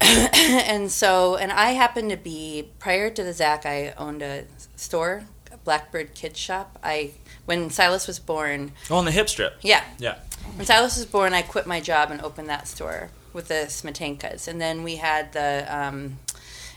and 0.00 0.90
so, 0.90 1.36
and 1.36 1.50
I 1.50 1.70
happened 1.72 2.10
to 2.10 2.16
be 2.16 2.68
prior 2.78 3.10
to 3.10 3.22
the 3.22 3.32
Zach, 3.32 3.64
I 3.66 3.94
owned 3.96 4.22
a 4.22 4.44
store, 4.76 5.24
a 5.52 5.56
Blackbird 5.58 6.14
Kids 6.14 6.38
Shop. 6.38 6.78
I 6.82 7.12
when 7.46 7.70
Silas 7.70 8.06
was 8.06 8.18
born, 8.18 8.72
Oh, 8.90 8.96
on 8.96 9.04
the 9.04 9.10
hip 9.12 9.28
strip. 9.28 9.56
yeah, 9.62 9.84
Yeah. 9.98 10.16
when 10.56 10.66
Silas 10.66 10.96
was 10.96 11.06
born, 11.06 11.32
I 11.32 11.42
quit 11.42 11.66
my 11.66 11.80
job 11.80 12.10
and 12.10 12.20
opened 12.20 12.48
that 12.48 12.66
store 12.68 13.10
with 13.36 13.48
the 13.48 13.66
Smetankas, 13.68 14.48
and 14.48 14.60
then 14.60 14.82
we 14.82 14.96
had 14.96 15.32
the 15.32 15.66
um, 15.68 16.18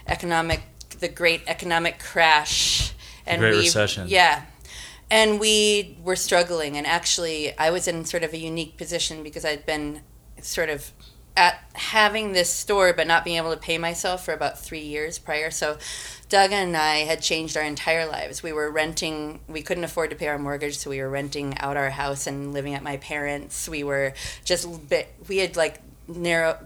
economic, 0.06 0.62
the 1.00 1.08
great 1.08 1.42
economic 1.48 1.98
crash, 2.00 2.94
and 3.26 3.40
Great 3.40 3.54
we, 3.54 3.60
Recession. 3.60 4.08
Yeah, 4.08 4.44
and 5.10 5.40
we 5.40 5.98
were 6.04 6.18
struggling, 6.18 6.78
and 6.78 6.86
actually, 6.86 7.58
I 7.58 7.72
was 7.72 7.88
in 7.88 8.06
sort 8.06 8.24
of 8.24 8.34
a 8.34 8.38
unique 8.38 8.78
position 8.78 9.24
because 9.24 9.46
I'd 9.46 9.66
been 9.66 10.02
sort 10.42 10.70
of 10.70 10.92
at 11.38 11.64
having 11.74 12.34
this 12.34 12.50
store 12.50 12.92
but 12.92 13.08
not 13.08 13.24
being 13.24 13.38
able 13.38 13.54
to 13.54 13.60
pay 13.60 13.78
myself 13.78 14.26
for 14.26 14.34
about 14.34 14.60
three 14.60 14.82
years 14.82 15.18
prior. 15.18 15.50
So 15.50 15.78
Doug 16.28 16.52
and 16.52 16.76
I 16.76 16.98
had 16.98 17.22
changed 17.22 17.56
our 17.56 17.64
entire 17.64 18.06
lives. 18.06 18.44
We 18.44 18.52
were 18.52 18.70
renting, 18.70 19.40
we 19.48 19.62
couldn't 19.62 19.86
afford 19.86 20.10
to 20.10 20.18
pay 20.18 20.28
our 20.28 20.38
mortgage, 20.38 20.78
so 20.78 20.90
we 20.90 21.00
were 21.00 21.10
renting 21.10 21.58
out 21.60 21.78
our 21.78 21.92
house 21.92 22.28
and 22.28 22.52
living 22.52 22.74
at 22.74 22.84
my 22.84 22.98
parents. 22.98 23.70
We 23.70 23.84
were 23.84 24.14
just, 24.44 24.90
bit, 24.90 25.08
we 25.30 25.38
had 25.38 25.56
like 25.56 25.80
narrow, 26.10 26.58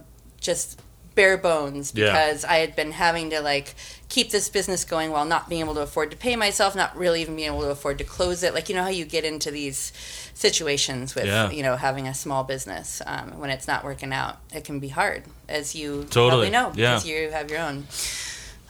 just 0.41 0.79
bare 1.15 1.37
bones 1.37 1.91
Yeah. 1.95 2.05
because 2.07 2.43
I 2.43 2.55
had 2.57 2.75
been 2.75 2.91
having 2.91 3.29
to 3.29 3.39
like 3.41 3.75
keep 4.09 4.31
this 4.31 4.49
business 4.49 4.83
going 4.83 5.11
while 5.11 5.25
not 5.25 5.47
being 5.47 5.61
able 5.61 5.75
to 5.75 5.81
afford 5.81 6.09
to 6.11 6.17
pay 6.17 6.35
myself, 6.35 6.75
not 6.75 6.95
really 6.97 7.21
even 7.21 7.35
being 7.35 7.47
able 7.49 7.61
to 7.61 7.69
afford 7.69 7.97
to 7.99 8.03
close 8.03 8.41
it. 8.43 8.53
Like, 8.55 8.67
you 8.69 8.73
know 8.75 8.81
how 8.83 8.89
you 8.89 9.05
get 9.05 9.23
into 9.23 9.51
these 9.51 9.91
situations 10.33 11.13
with, 11.15 11.25
Yeah. 11.25 11.49
you 11.51 11.61
know, 11.63 11.75
having 11.75 12.07
a 12.07 12.13
small 12.15 12.43
business 12.43 13.01
um, 13.05 13.39
when 13.39 13.49
it's 13.51 13.67
not 13.67 13.83
working 13.83 14.11
out. 14.13 14.37
It 14.53 14.63
can 14.63 14.79
be 14.79 14.87
hard, 14.89 15.23
as 15.47 15.75
you 15.75 16.03
Totally. 16.09 16.29
probably 16.29 16.49
know, 16.49 16.71
Yeah. 16.75 16.91
because 16.95 17.05
you 17.05 17.29
have 17.31 17.49
your 17.51 17.59
own. 17.59 17.87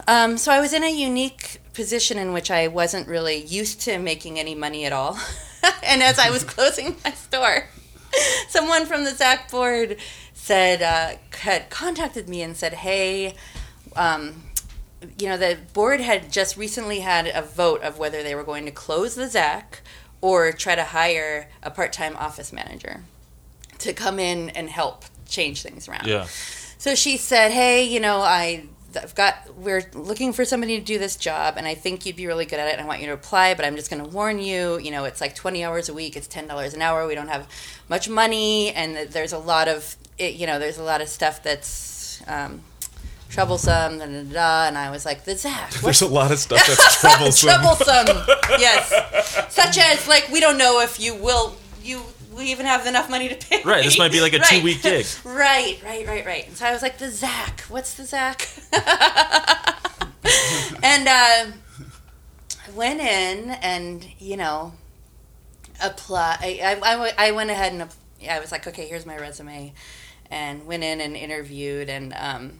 Um, 0.07 0.37
so 0.37 0.51
I 0.51 0.59
was 0.59 0.73
in 0.73 0.83
a 0.83 0.91
unique 0.93 1.61
position 1.73 2.17
in 2.17 2.33
which 2.33 2.51
I 2.51 2.67
wasn't 2.67 3.07
really 3.07 3.37
used 3.43 3.79
to 3.81 3.97
making 3.99 4.37
any 4.39 4.53
money 4.55 4.85
at 4.85 4.91
all. 4.93 5.17
and 5.83 6.03
as 6.03 6.19
I 6.19 6.29
was 6.29 6.43
closing 6.55 6.97
my 7.05 7.11
store, 7.11 7.65
someone 8.49 8.85
from 8.85 9.05
the 9.05 9.11
Zach 9.11 9.49
board 9.49 9.97
said, 10.43 10.81
uh, 10.81 11.17
had 11.37 11.69
contacted 11.69 12.27
me 12.27 12.41
and 12.41 12.57
said, 12.57 12.73
hey, 12.73 13.33
um, 13.95 14.43
you 15.17 15.25
know, 15.25 15.37
the 15.37 15.57
board 15.71 16.01
had 16.01 16.33
just 16.33 16.57
recently 16.57 16.99
had 16.99 17.27
a 17.27 17.41
vote 17.41 17.81
of 17.81 17.97
whether 17.97 18.21
they 18.23 18.35
were 18.35 18.43
going 18.43 18.65
to 18.65 18.71
close 18.71 19.15
the 19.15 19.29
ZAC 19.29 19.79
or 20.19 20.51
try 20.51 20.75
to 20.75 20.83
hire 20.83 21.47
a 21.61 21.71
part 21.71 21.93
time 21.93 22.17
office 22.17 22.51
manager 22.51 23.03
to 23.77 23.93
come 23.93 24.19
in 24.19 24.49
and 24.49 24.69
help 24.69 25.05
change 25.25 25.61
things 25.61 25.87
around. 25.87 26.07
Yeah. 26.07 26.25
So 26.77 26.93
she 26.93 27.15
said, 27.15 27.51
"Hey, 27.51 27.85
you 27.85 28.01
know, 28.01 28.17
I 28.17 28.65
I've 29.01 29.15
got 29.15 29.55
we're 29.55 29.83
looking 29.93 30.33
for 30.33 30.43
somebody 30.43 30.77
to 30.77 30.85
do 30.85 30.99
this 30.99 31.15
job, 31.15 31.55
and 31.55 31.65
I 31.65 31.73
think 31.73 32.05
you'd 32.05 32.17
be 32.17 32.27
really 32.27 32.45
good 32.45 32.59
at 32.59 32.67
it. 32.67 32.73
And 32.73 32.81
I 32.81 32.85
want 32.85 32.99
you 32.99 33.07
to 33.07 33.13
apply, 33.13 33.53
but 33.53 33.63
I'm 33.63 33.77
just 33.77 33.89
going 33.89 34.03
to 34.03 34.09
warn 34.09 34.39
you. 34.39 34.77
You 34.77 34.91
know, 34.91 35.05
it's 35.05 35.21
like 35.21 35.35
20 35.35 35.63
hours 35.63 35.87
a 35.87 35.93
week. 35.93 36.17
It's 36.17 36.27
ten 36.27 36.47
dollars 36.47 36.73
an 36.73 36.81
hour. 36.81 37.07
We 37.07 37.15
don't 37.15 37.29
have 37.29 37.47
much 37.87 38.09
money, 38.09 38.73
and 38.73 39.09
there's 39.09 39.31
a 39.31 39.37
lot 39.37 39.69
of 39.69 39.95
it, 40.17 40.35
you 40.35 40.45
know, 40.47 40.59
there's 40.59 40.77
a 40.77 40.83
lot 40.83 41.01
of 41.01 41.09
stuff 41.09 41.41
that's." 41.43 42.21
Um, 42.27 42.61
troublesome 43.29 43.97
da, 43.97 44.05
da, 44.05 44.21
da, 44.21 44.31
da. 44.31 44.67
and 44.67 44.77
i 44.77 44.91
was 44.91 45.07
like 45.07 45.23
the 45.25 45.35
zach 45.35 45.73
what 45.77 45.81
There's 45.81 46.03
a 46.03 46.07
lot 46.07 46.31
of 46.31 46.37
stuff 46.37 46.59
that's 46.67 47.01
troublesome. 47.01 47.49
troublesome 47.49 48.05
yes 48.59 49.51
such 49.51 49.79
as 49.79 50.07
like 50.07 50.29
we 50.31 50.39
don't 50.39 50.59
know 50.59 50.81
if 50.81 50.99
you 50.99 51.15
will 51.15 51.55
you 51.81 52.03
we 52.31 52.51
even 52.51 52.67
have 52.67 52.85
enough 52.85 53.09
money 53.09 53.29
to 53.29 53.35
pay. 53.35 53.63
Right, 53.63 53.83
this 53.83 53.97
might 53.97 54.11
be 54.11 54.21
like 54.21 54.33
a 54.33 54.37
Right. 54.37 54.45
two-week 54.47 54.83
gig. 54.83 55.05
right, 55.23 55.79
right, 55.83 56.05
right, 56.07 56.25
right. 56.25 56.47
And 56.47 56.55
so 56.57 56.65
I 56.67 56.71
was 56.73 56.81
like, 56.83 56.97
the 56.99 57.09
Zach. 57.11 57.61
What's 57.69 57.93
the 57.95 58.05
Zach? 58.05 58.47
and 60.83 61.07
uh, 61.07 61.45
I 61.51 62.71
went 62.75 63.01
in 63.01 63.51
and, 63.61 64.07
you 64.19 64.37
know, 64.37 64.73
apply. 65.81 66.37
I, 66.41 66.77
I, 66.83 67.27
I 67.27 67.31
went- 67.31 67.51
ahead 67.51 67.73
and 67.73 67.81
app- 67.83 67.93
I 68.29 68.39
was 68.39 68.51
like, 68.51 68.65
okay, 68.67 68.87
here's 68.87 69.05
my 69.05 69.17
resume. 69.17 69.73
And 70.33 70.65
went 70.65 70.83
in 70.83 70.99
and 70.99 71.15
interviewed. 71.15 71.89
And 71.89 72.13
um, 72.17 72.59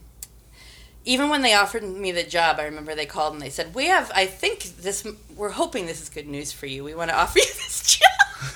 even 1.06 1.30
when 1.30 1.42
they 1.42 1.54
offered 1.54 1.84
me 1.84 2.12
the 2.12 2.24
job, 2.24 2.60
I 2.60 2.66
remember 2.66 2.94
they 2.94 3.06
called 3.06 3.34
and 3.34 3.42
they 3.42 3.50
said, 3.50 3.74
we 3.74 3.88
have, 3.88 4.12
I 4.14 4.28
think 4.28 4.64
this, 4.78 5.08
we're 5.36 5.50
hoping 5.50 5.88
this 5.88 6.02
is 6.02 6.10
good 6.10 6.28
news 6.28 6.52
for 6.52 6.68
you. 6.68 6.84
We 6.84 6.94
want 6.94 7.10
to 7.10 7.18
offer 7.18 7.40
you 7.40 7.46
this 7.48 7.98
job. 7.98 8.10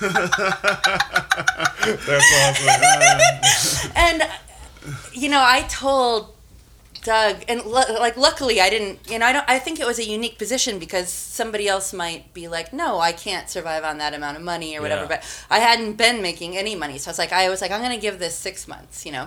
That's 2.06 2.32
awesome. 2.34 3.92
and 3.96 4.22
you 5.12 5.28
know 5.28 5.42
i 5.44 5.62
told 5.68 6.34
doug 7.12 7.34
and 7.50 7.58
lu- 7.74 7.98
like 8.06 8.16
luckily 8.28 8.56
i 8.60 8.68
didn't 8.74 8.96
you 9.10 9.18
know 9.18 9.26
i 9.30 9.32
don't 9.32 9.48
i 9.48 9.58
think 9.64 9.76
it 9.80 9.86
was 9.92 9.98
a 9.98 10.04
unique 10.18 10.36
position 10.44 10.78
because 10.78 11.08
somebody 11.40 11.66
else 11.74 11.88
might 12.04 12.22
be 12.38 12.44
like 12.56 12.68
no 12.82 12.98
i 13.10 13.12
can't 13.26 13.48
survive 13.56 13.82
on 13.90 13.96
that 14.02 14.12
amount 14.18 14.36
of 14.36 14.42
money 14.42 14.70
or 14.76 14.80
whatever 14.82 15.02
Yeah. 15.02 15.08
but 15.14 15.20
i 15.56 15.58
hadn't 15.68 15.94
been 16.04 16.20
making 16.20 16.50
any 16.56 16.74
money 16.84 16.98
so 16.98 17.08
i 17.08 17.12
was 17.12 17.18
like 17.24 17.32
i 17.32 17.48
was 17.48 17.60
like 17.62 17.70
i'm 17.74 17.80
going 17.86 17.98
to 18.00 18.06
give 18.08 18.18
this 18.18 18.34
six 18.48 18.68
months 18.68 19.06
you 19.06 19.12
know 19.16 19.26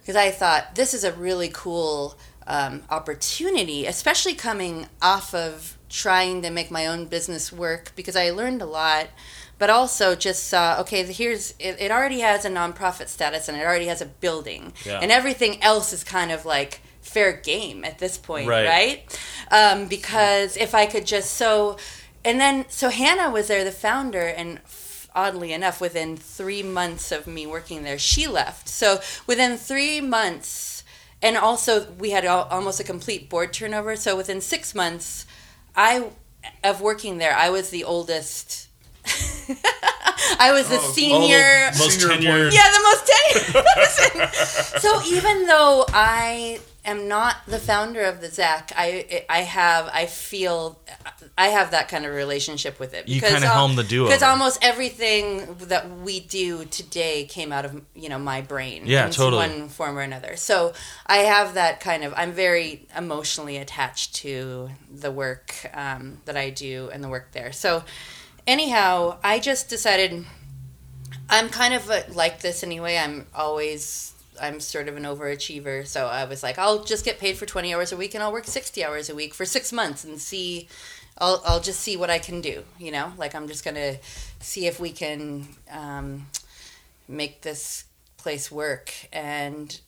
because 0.00 0.16
i 0.16 0.30
thought 0.30 0.62
this 0.80 0.90
is 0.94 1.02
a 1.04 1.12
really 1.12 1.50
cool 1.52 2.16
um, 2.56 2.82
opportunity 2.90 3.80
especially 3.86 4.34
coming 4.34 4.86
off 5.02 5.34
of 5.34 5.76
trying 5.90 6.40
to 6.42 6.50
make 6.50 6.70
my 6.70 6.86
own 6.86 7.06
business 7.06 7.52
work 7.52 7.92
because 7.96 8.16
i 8.16 8.30
learned 8.30 8.62
a 8.62 8.66
lot 8.66 9.06
but 9.58 9.68
also 9.70 10.14
just 10.14 10.46
saw 10.46 10.78
okay 10.80 11.02
here's 11.12 11.50
it, 11.58 11.76
it 11.80 11.90
already 11.90 12.20
has 12.20 12.44
a 12.44 12.50
nonprofit 12.50 13.08
status 13.08 13.48
and 13.48 13.56
it 13.58 13.64
already 13.64 13.86
has 13.86 14.00
a 14.00 14.06
building 14.06 14.72
Yeah. 14.86 15.00
and 15.02 15.10
everything 15.10 15.60
else 15.62 15.92
is 15.92 16.04
kind 16.04 16.30
of 16.30 16.44
like 16.46 16.80
fair 17.08 17.32
game 17.32 17.84
at 17.84 17.98
this 17.98 18.18
point 18.18 18.48
Right. 18.48 18.66
right, 18.66 19.20
Um, 19.50 19.86
because 19.88 20.56
if 20.56 20.74
i 20.74 20.86
could 20.86 21.06
just 21.06 21.34
so 21.34 21.76
and 22.24 22.40
then 22.40 22.66
so 22.68 22.90
hannah 22.90 23.30
was 23.30 23.48
there 23.48 23.64
the 23.64 23.72
founder 23.72 24.20
and 24.22 24.60
oddly 25.14 25.52
enough 25.52 25.80
within 25.80 26.16
three 26.16 26.62
months 26.62 27.10
of 27.10 27.26
me 27.26 27.46
working 27.46 27.82
there 27.82 27.98
she 27.98 28.26
left 28.26 28.68
so 28.68 29.00
within 29.26 29.56
three 29.56 30.00
months 30.00 30.84
and 31.22 31.36
also 31.36 31.90
we 31.98 32.10
had 32.10 32.24
al- 32.24 32.46
almost 32.50 32.78
a 32.78 32.84
complete 32.84 33.28
board 33.28 33.52
turnover 33.52 33.96
so 33.96 34.16
within 34.16 34.40
six 34.40 34.74
months 34.74 35.26
i 35.74 36.08
of 36.62 36.80
working 36.80 37.18
there 37.18 37.34
i 37.34 37.48
was 37.50 37.70
the 37.70 37.82
oldest 37.84 38.68
I 40.40 40.52
was 40.52 40.68
the 40.68 40.76
Oh, 40.78 40.92
senior. 40.92 41.70
most 41.78 42.00
Senior 42.00 42.16
tenured. 42.16 42.52
Yeah, 42.52 42.70
the 42.70 42.82
most 42.82 43.10
tenured 43.10 43.64
person. 43.74 44.80
so 44.80 45.02
even 45.06 45.46
though 45.46 45.84
I 45.88 46.60
am 46.88 47.08
not 47.08 47.36
the 47.46 47.58
founder 47.58 48.02
of 48.02 48.20
the 48.20 48.28
Zach, 48.28 48.72
I 48.76 49.24
I 49.28 49.38
have 49.38 49.88
I 49.92 50.06
feel 50.06 50.80
I 51.36 51.48
have 51.48 51.70
that 51.70 51.88
kind 51.88 52.04
of 52.04 52.12
relationship 52.14 52.80
with 52.80 52.94
it. 52.94 53.08
You 53.08 53.20
kinda 53.20 53.48
helm 53.48 53.76
the 53.76 53.84
do-over. 53.84 54.08
Because 54.08 54.22
almost 54.22 54.58
everything 54.62 55.56
that 55.68 55.98
we 56.00 56.20
do 56.20 56.64
today 56.64 57.24
came 57.24 57.52
out 57.52 57.64
of 57.64 57.80
you 57.94 58.08
know 58.08 58.18
my 58.18 58.40
brain. 58.40 58.82
Yeah, 58.86 59.06
in 59.06 59.12
totally. 59.12 59.48
One 59.48 59.68
form 59.68 59.96
or 59.98 60.02
another. 60.02 60.36
So 60.36 60.72
I 61.06 61.18
have 61.18 61.54
that 61.54 61.80
kind 61.80 62.04
of. 62.04 62.12
I'm 62.16 62.32
very 62.32 62.86
emotionally 62.96 63.56
attached 63.56 64.14
to 64.16 64.70
the 64.90 65.10
work 65.10 65.54
um, 65.74 66.18
that 66.24 66.36
I 66.36 66.50
do 66.50 66.90
and 66.92 67.02
the 67.02 67.08
work 67.08 67.32
there. 67.32 67.52
So 67.52 67.84
anyhow, 68.46 69.18
I 69.22 69.38
just 69.38 69.68
decided 69.68 70.24
I'm 71.30 71.48
kind 71.50 71.74
of 71.74 71.90
uh 71.90 72.02
like 72.12 72.40
this 72.40 72.62
anyway. 72.62 72.96
I'm 72.96 73.26
always 73.34 74.14
I'm 74.40 74.60
sort 74.60 74.88
of 74.88 74.96
an 74.96 75.04
overachiever, 75.04 75.86
so 75.86 76.06
I 76.06 76.24
was 76.24 76.42
like, 76.42 76.58
I'll 76.58 76.84
just 76.84 77.04
get 77.04 77.18
paid 77.18 77.36
for 77.36 77.46
20 77.46 77.74
hours 77.74 77.92
a 77.92 77.96
week 77.96 78.14
and 78.14 78.22
I'll 78.22 78.32
work 78.32 78.46
60 78.46 78.84
hours 78.84 79.08
a 79.08 79.14
week 79.14 79.34
for 79.34 79.44
6 79.44 79.72
months 79.72 80.04
and 80.04 80.20
see 80.20 80.68
I'll 81.18 81.42
I'll 81.44 81.60
just 81.60 81.80
see 81.80 81.96
what 81.96 82.10
I 82.10 82.18
can 82.18 82.40
do, 82.40 82.64
you 82.78 82.92
know? 82.92 83.12
Like 83.16 83.34
I'm 83.34 83.48
just 83.48 83.64
to 83.76 83.96
see 84.40 84.66
if 84.66 84.78
we 84.78 84.92
can 84.92 85.48
um, 85.70 86.26
make 87.08 87.42
this 87.42 87.84
place 88.16 88.50
work 88.50 88.92
and 89.12 89.80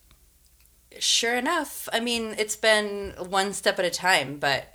sure 0.98 1.36
enough, 1.36 1.88
I 1.92 2.00
mean, 2.00 2.34
it's 2.36 2.56
been 2.56 3.14
one 3.18 3.52
step 3.52 3.78
at 3.78 3.84
a 3.84 3.90
time, 3.90 4.38
but 4.38 4.74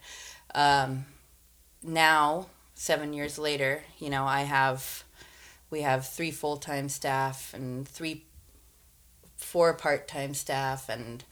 um, 0.53 1.05
now 1.83 2.47
7 2.75 3.13
years 3.13 3.37
later, 3.37 3.83
you 3.99 4.09
know, 4.09 4.25
I 4.25 4.41
have 4.41 5.03
we 5.69 5.81
have 5.81 6.07
three 6.07 6.31
full-time 6.31 6.87
staff 6.89 7.53
and 7.53 7.87
three 7.87 8.23
four 9.51 9.73
part-time 9.73 10.33
staff 10.33 10.89
and 10.89 11.23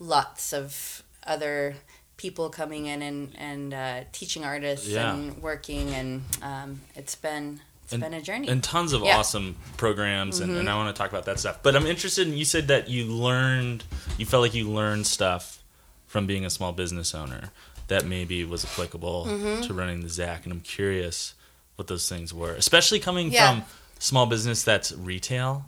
lots 0.00 0.52
of 0.52 1.02
other 1.26 1.74
people 2.16 2.48
coming 2.50 2.86
in 2.86 3.02
and, 3.02 3.32
and 3.36 3.74
uh, 3.74 4.00
teaching 4.12 4.44
artists 4.44 4.88
Yeah. 4.88 5.12
and 5.14 5.40
working 5.42 5.90
and 5.94 6.22
um, 6.42 6.80
it's 6.94 7.14
been 7.14 7.60
it's 7.84 7.92
And- 7.92 8.02
been 8.02 8.14
a 8.14 8.20
journey 8.22 8.48
and 8.48 8.62
tons 8.62 8.92
of 8.92 9.02
Yeah. 9.02 9.10
Mm-hmm. 9.12 9.20
awesome 9.20 9.56
programs 9.76 10.40
and, 10.40 10.56
and 10.56 10.68
i 10.68 10.74
want 10.74 10.94
to 10.94 10.98
talk 11.00 11.10
about 11.10 11.24
that 11.26 11.38
stuff 11.38 11.62
but 11.62 11.74
i'm 11.76 11.86
interested 11.86 12.26
in 12.28 12.36
you 12.36 12.44
said 12.44 12.68
that 12.68 12.88
you 12.88 13.04
learned 13.06 13.84
you 14.18 14.26
felt 14.26 14.42
like 14.42 14.54
you 14.54 14.68
learned 14.68 15.06
stuff 15.06 15.62
from 16.06 16.26
being 16.26 16.44
a 16.44 16.50
small 16.50 16.72
business 16.72 17.14
owner 17.14 17.50
that 17.88 18.04
maybe 18.04 18.44
was 18.44 18.64
applicable 18.64 19.26
Mm-hmm. 19.26 19.62
to 19.62 19.72
running 19.74 20.00
the 20.02 20.08
zac 20.10 20.44
and 20.44 20.52
i'm 20.52 20.60
curious 20.60 21.34
what 21.76 21.86
those 21.88 22.08
things 22.08 22.34
were 22.34 22.52
especially 22.54 22.98
coming 23.00 23.30
Yeah. 23.32 23.60
from 23.60 23.64
small 23.98 24.26
business 24.26 24.62
that's 24.62 24.92
retail 24.92 25.64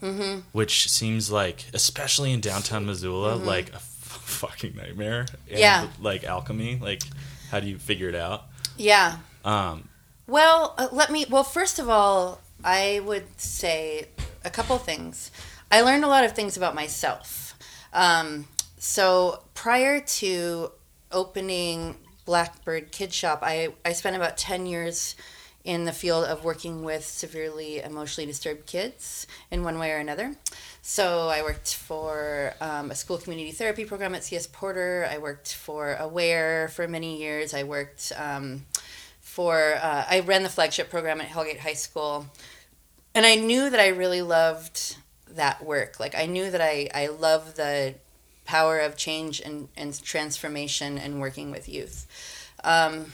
which 0.53 0.89
seems 0.89 1.31
like 1.31 1.65
especially 1.75 2.33
in 2.33 2.41
downtown 2.41 2.87
missoula 2.87 3.35
like 3.35 3.71
a 3.71 3.75
f- 3.77 3.83
fucking 4.25 4.75
nightmare 4.77 5.21
and 5.21 5.29
Mm-hmm. 5.51 5.59
Yeah. 5.59 5.87
like 6.01 6.25
alchemy 6.25 6.79
like 6.81 7.03
how 7.51 7.59
do 7.61 7.67
you 7.69 7.79
figure 7.79 8.09
it 8.09 8.15
out 8.15 8.45
yeah 8.77 9.17
um 9.45 9.89
Well, 10.27 10.75
uh, 10.79 10.87
let 10.93 11.11
me. 11.11 11.27
Well, 11.29 11.43
first 11.43 11.81
of 11.81 11.89
all, 11.89 12.41
I 12.63 13.01
would 13.05 13.27
say 13.41 14.07
a 14.45 14.51
couple 14.51 14.79
things. 14.79 15.33
I 15.73 15.81
learned 15.81 16.05
a 16.05 16.09
lot 16.09 16.23
of 16.25 16.33
things 16.37 16.57
about 16.57 16.75
myself. 16.77 17.59
Um, 17.93 18.47
so 18.79 19.43
prior 19.55 19.99
to 20.21 20.71
opening 21.11 21.97
Blackbird 22.27 22.93
Kid 22.93 23.13
Shop, 23.13 23.41
I, 23.43 23.71
I 23.85 23.93
spent 23.93 24.15
about 24.15 24.37
10 24.37 24.67
years 24.67 25.17
in 25.65 25.85
the 25.85 25.93
field 25.93 26.25
of 26.25 26.43
working 26.43 26.85
with 26.85 27.05
severely 27.05 27.81
emotionally 27.81 28.27
disturbed 28.27 28.67
kids 28.67 29.27
in 29.51 29.63
one 29.63 29.79
way 29.79 29.93
or 29.93 29.99
another. 29.99 30.35
So 30.83 31.29
I 31.29 31.43
worked 31.43 31.75
for 31.75 32.55
um, 32.61 32.91
a 32.91 32.95
school 32.95 33.19
community 33.19 33.53
therapy 33.53 33.85
program 33.85 34.15
at 34.15 34.25
CS 34.25 34.47
Porter. 34.47 35.07
I 35.11 35.19
worked 35.19 35.55
for 35.55 35.95
Aware 35.95 36.69
for 36.69 36.89
many 36.89 37.19
years. 37.19 37.53
I 37.53 37.65
worked 37.65 38.13
um, 38.17 38.65
for 39.21 39.75
uh, 39.83 40.05
I 40.09 40.21
ran 40.21 40.43
the 40.43 40.49
flagship 40.49 40.89
program 40.89 41.21
at 41.21 41.29
Hellgate 41.29 41.59
High 41.59 41.75
School, 41.75 42.27
and 43.15 43.27
I 43.27 43.35
knew 43.35 43.69
that 43.69 43.81
I 43.81 43.89
really 43.89 44.23
loved 44.23 44.97
that 45.29 45.65
work. 45.65 46.01
Like 46.01 46.15
I 46.15 46.27
knew 46.27 46.51
that 46.51 46.61
I 46.61 46.89
I 46.95 47.09
love 47.09 47.57
the 47.57 47.95
power 48.47 48.81
of 48.81 48.97
change 48.97 49.41
and, 49.41 49.69
and 49.77 50.03
transformation 50.03 50.99
and 50.99 51.21
working 51.21 51.53
with 51.53 51.69
youth. 51.69 52.07
Um, 52.65 53.13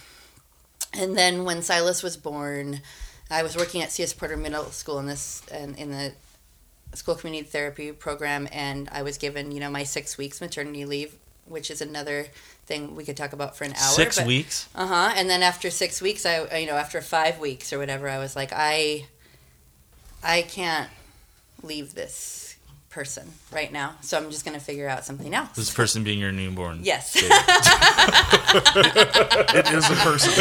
and 0.97 1.17
then 1.17 1.45
when 1.45 1.63
Silas 1.63 2.03
was 2.03 2.17
born, 2.17 2.81
I 3.31 3.43
was 3.43 3.57
working 3.57 3.83
at 3.83 3.91
CS 3.93 4.13
Porter 4.13 4.37
Middle 4.37 4.67
School 4.71 4.99
in 4.99 5.07
this 5.07 5.43
and 5.51 5.77
in 5.79 5.91
the 5.91 6.13
school 6.95 7.15
community 7.15 7.47
therapy 7.49 7.93
program, 7.93 8.49
and 8.53 8.89
I 8.93 9.03
was 9.03 9.19
given 9.19 9.53
you 9.53 9.61
know 9.61 9.71
my 9.71 9.83
six 9.85 10.17
weeks 10.17 10.41
maternity 10.41 10.85
leave, 10.85 11.15
which 11.47 11.71
is 11.71 11.81
another 11.81 12.27
thing 12.67 12.97
we 12.97 13.05
could 13.05 13.17
talk 13.17 13.33
about 13.33 13.57
for 13.57 13.65
an 13.65 13.73
hour. 13.73 13.95
six 13.95 14.19
but- 14.19 14.27
weeks 14.27 14.69
uh 14.75 14.87
huh. 14.87 15.13
And 15.17 15.29
then 15.31 15.43
after 15.43 15.71
six 15.71 16.01
weeks, 16.01 16.25
I 16.27 16.39
I- 16.45 16.59
you 16.59 16.67
know 16.67 16.77
after 16.77 17.01
five 17.01 17.39
weeks 17.39 17.73
or 17.73 17.79
whatever, 17.79 18.09
I 18.09 18.19
was 18.19 18.35
like, 18.37 18.53
I, 18.53 19.07
I 20.23 20.43
can't 20.43 20.89
leave 21.63 21.95
this 21.95 22.46
person 22.97 23.31
right 23.53 23.71
now, 23.71 23.95
so 24.01 24.17
I'm 24.17 24.31
just 24.31 24.43
gonna 24.47 24.59
figure 24.59 24.89
out 24.89 25.05
something 25.05 25.35
else. 25.35 25.51
this 25.55 25.71
person 25.73 26.03
being 26.03 26.19
your 26.19 26.33
newborn 26.33 26.81
Yes. 26.83 27.15
It 29.59 29.71
is 29.71 29.91
a 29.91 29.95
person. 29.97 30.33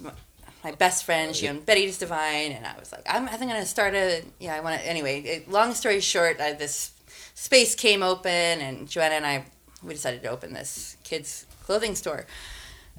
my 0.64 0.72
best 0.72 1.04
friend. 1.04 1.36
She 1.36 1.50
owned 1.50 1.66
Betty's 1.66 1.98
Divine, 1.98 2.54
and 2.54 2.66
I 2.66 2.80
was 2.80 2.94
like, 2.94 3.06
I'm, 3.06 3.26
I 3.26 3.32
think 3.32 3.52
I'm 3.52 3.58
gonna 3.58 3.66
start 3.66 3.96
a. 3.96 4.24
Yeah, 4.40 4.56
I 4.56 4.62
want 4.62 4.80
to. 4.80 4.88
Anyway, 4.88 5.20
it, 5.22 5.52
long 5.52 5.74
story 5.74 6.00
short, 6.00 6.40
I, 6.40 6.54
this 6.54 6.92
space 7.34 7.76
came 7.76 8.02
open, 8.02 8.32
and 8.32 8.88
Joanna 8.88 9.16
and 9.16 9.26
I 9.26 9.46
we 9.84 9.94
decided 9.94 10.22
to 10.24 10.30
open 10.30 10.54
this 10.54 10.96
kids 11.04 11.46
clothing 11.64 11.96
store. 11.96 12.26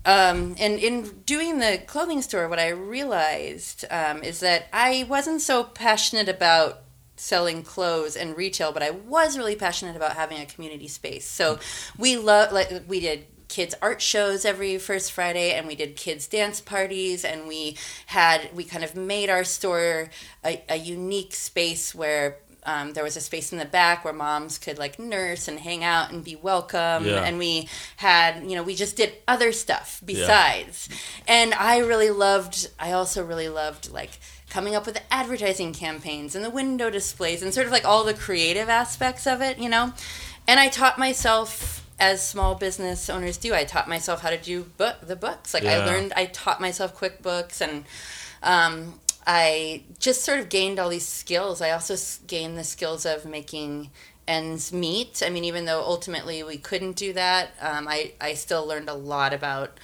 Um, 0.04 0.56
and 0.58 0.78
in 0.78 1.22
doing 1.24 1.58
the 1.58 1.80
clothing 1.86 2.22
store, 2.22 2.48
what 2.48 2.58
I 2.58 2.70
realized 2.70 3.84
um, 3.90 4.22
is 4.22 4.40
that 4.40 4.66
I 4.72 5.06
wasn't 5.08 5.42
so 5.42 5.64
passionate 5.64 6.28
about 6.28 6.82
selling 7.16 7.62
clothes 7.62 8.16
and 8.16 8.36
retail, 8.36 8.72
but 8.72 8.82
I 8.82 8.90
was 8.90 9.38
really 9.38 9.54
passionate 9.54 9.94
about 9.94 10.14
having 10.14 10.40
a 10.40 10.46
community 10.46 10.88
space. 10.88 11.24
So 11.24 11.60
we 11.96 12.16
love 12.16 12.52
like 12.52 12.82
we 12.88 12.98
did 13.00 13.26
kids 13.52 13.74
art 13.82 14.00
shows 14.00 14.46
every 14.46 14.78
first 14.78 15.12
Friday 15.12 15.52
and 15.52 15.66
we 15.66 15.74
did 15.74 15.94
kids 15.94 16.26
dance 16.26 16.58
parties 16.58 17.22
and 17.22 17.46
we 17.46 17.76
had 18.06 18.48
we 18.54 18.64
kind 18.64 18.82
of 18.82 18.96
made 18.96 19.28
our 19.28 19.44
store 19.44 20.08
a, 20.42 20.62
a 20.70 20.76
unique 20.76 21.34
space 21.34 21.94
where 21.94 22.38
um, 22.64 22.92
there 22.92 23.02
was 23.02 23.16
a 23.16 23.20
space 23.20 23.52
in 23.52 23.58
the 23.58 23.64
back 23.64 24.04
where 24.04 24.12
moms 24.14 24.58
could 24.58 24.78
like 24.78 24.98
nurse 24.98 25.48
and 25.48 25.58
hang 25.58 25.82
out 25.82 26.12
and 26.12 26.22
be 26.24 26.36
welcome. 26.36 27.04
Yeah. 27.04 27.24
and 27.24 27.38
we 27.38 27.68
had 27.96 28.44
you 28.48 28.54
know 28.54 28.62
we 28.62 28.74
just 28.74 28.96
did 28.96 29.12
other 29.26 29.52
stuff 29.52 30.00
besides. 30.04 30.88
And 31.26 31.54
i 31.54 31.78
really 31.78 32.10
loved 32.10 32.68
i 32.78 32.92
also 32.92 33.24
really 33.24 33.48
loved 33.48 33.90
like 33.90 34.10
coming 34.50 34.74
up 34.74 34.86
with 34.86 34.94
the 34.94 35.12
advertising 35.12 35.72
campaigns 35.72 36.34
and 36.34 36.44
the 36.44 36.50
window 36.50 36.90
displays 36.90 37.42
and 37.42 37.52
sort 37.54 37.66
of 37.66 37.72
like 37.72 37.84
all 37.84 38.04
the 38.04 38.14
creative 38.14 38.68
aspects 38.68 39.26
of 39.26 39.40
it 39.40 39.58
you 39.58 39.68
know? 39.68 39.92
And 40.46 40.60
i 40.60 40.68
taught 40.68 40.98
myself 40.98 41.86
as 41.98 42.26
small 42.26 42.54
business 42.54 43.08
owners 43.10 43.36
do 43.36 43.54
i 43.54 43.64
taught 43.64 43.88
myself 43.88 44.22
how 44.22 44.30
to 44.30 44.38
do 44.38 44.62
book 44.76 44.96
the 45.02 45.16
books. 45.16 45.54
Like 45.54 45.64
i 45.64 45.84
learned 45.84 46.12
i 46.14 46.26
taught 46.26 46.60
myself 46.60 46.98
quickbooks 46.98 47.60
and 47.60 47.84
um, 48.44 49.00
I 49.26 49.84
just 49.98 50.22
sort 50.22 50.40
of 50.40 50.48
gained 50.48 50.78
all 50.78 50.88
these 50.88 51.06
skills. 51.06 51.60
I 51.60 51.70
also 51.70 51.96
gained 52.26 52.58
the 52.58 52.64
skills 52.64 53.06
of 53.06 53.24
making 53.24 53.90
ends 54.26 54.72
meet. 54.72 55.22
I 55.24 55.30
mean, 55.30 55.44
even 55.44 55.64
though 55.64 55.82
ultimately 55.82 56.42
we 56.42 56.56
couldn't 56.56 56.96
do 56.96 57.12
that, 57.12 57.50
um, 57.60 57.86
I, 57.88 58.12
I 58.20 58.34
still 58.34 58.66
learned 58.66 58.88
a 58.88 58.94
lot 58.94 59.32
about 59.32 59.78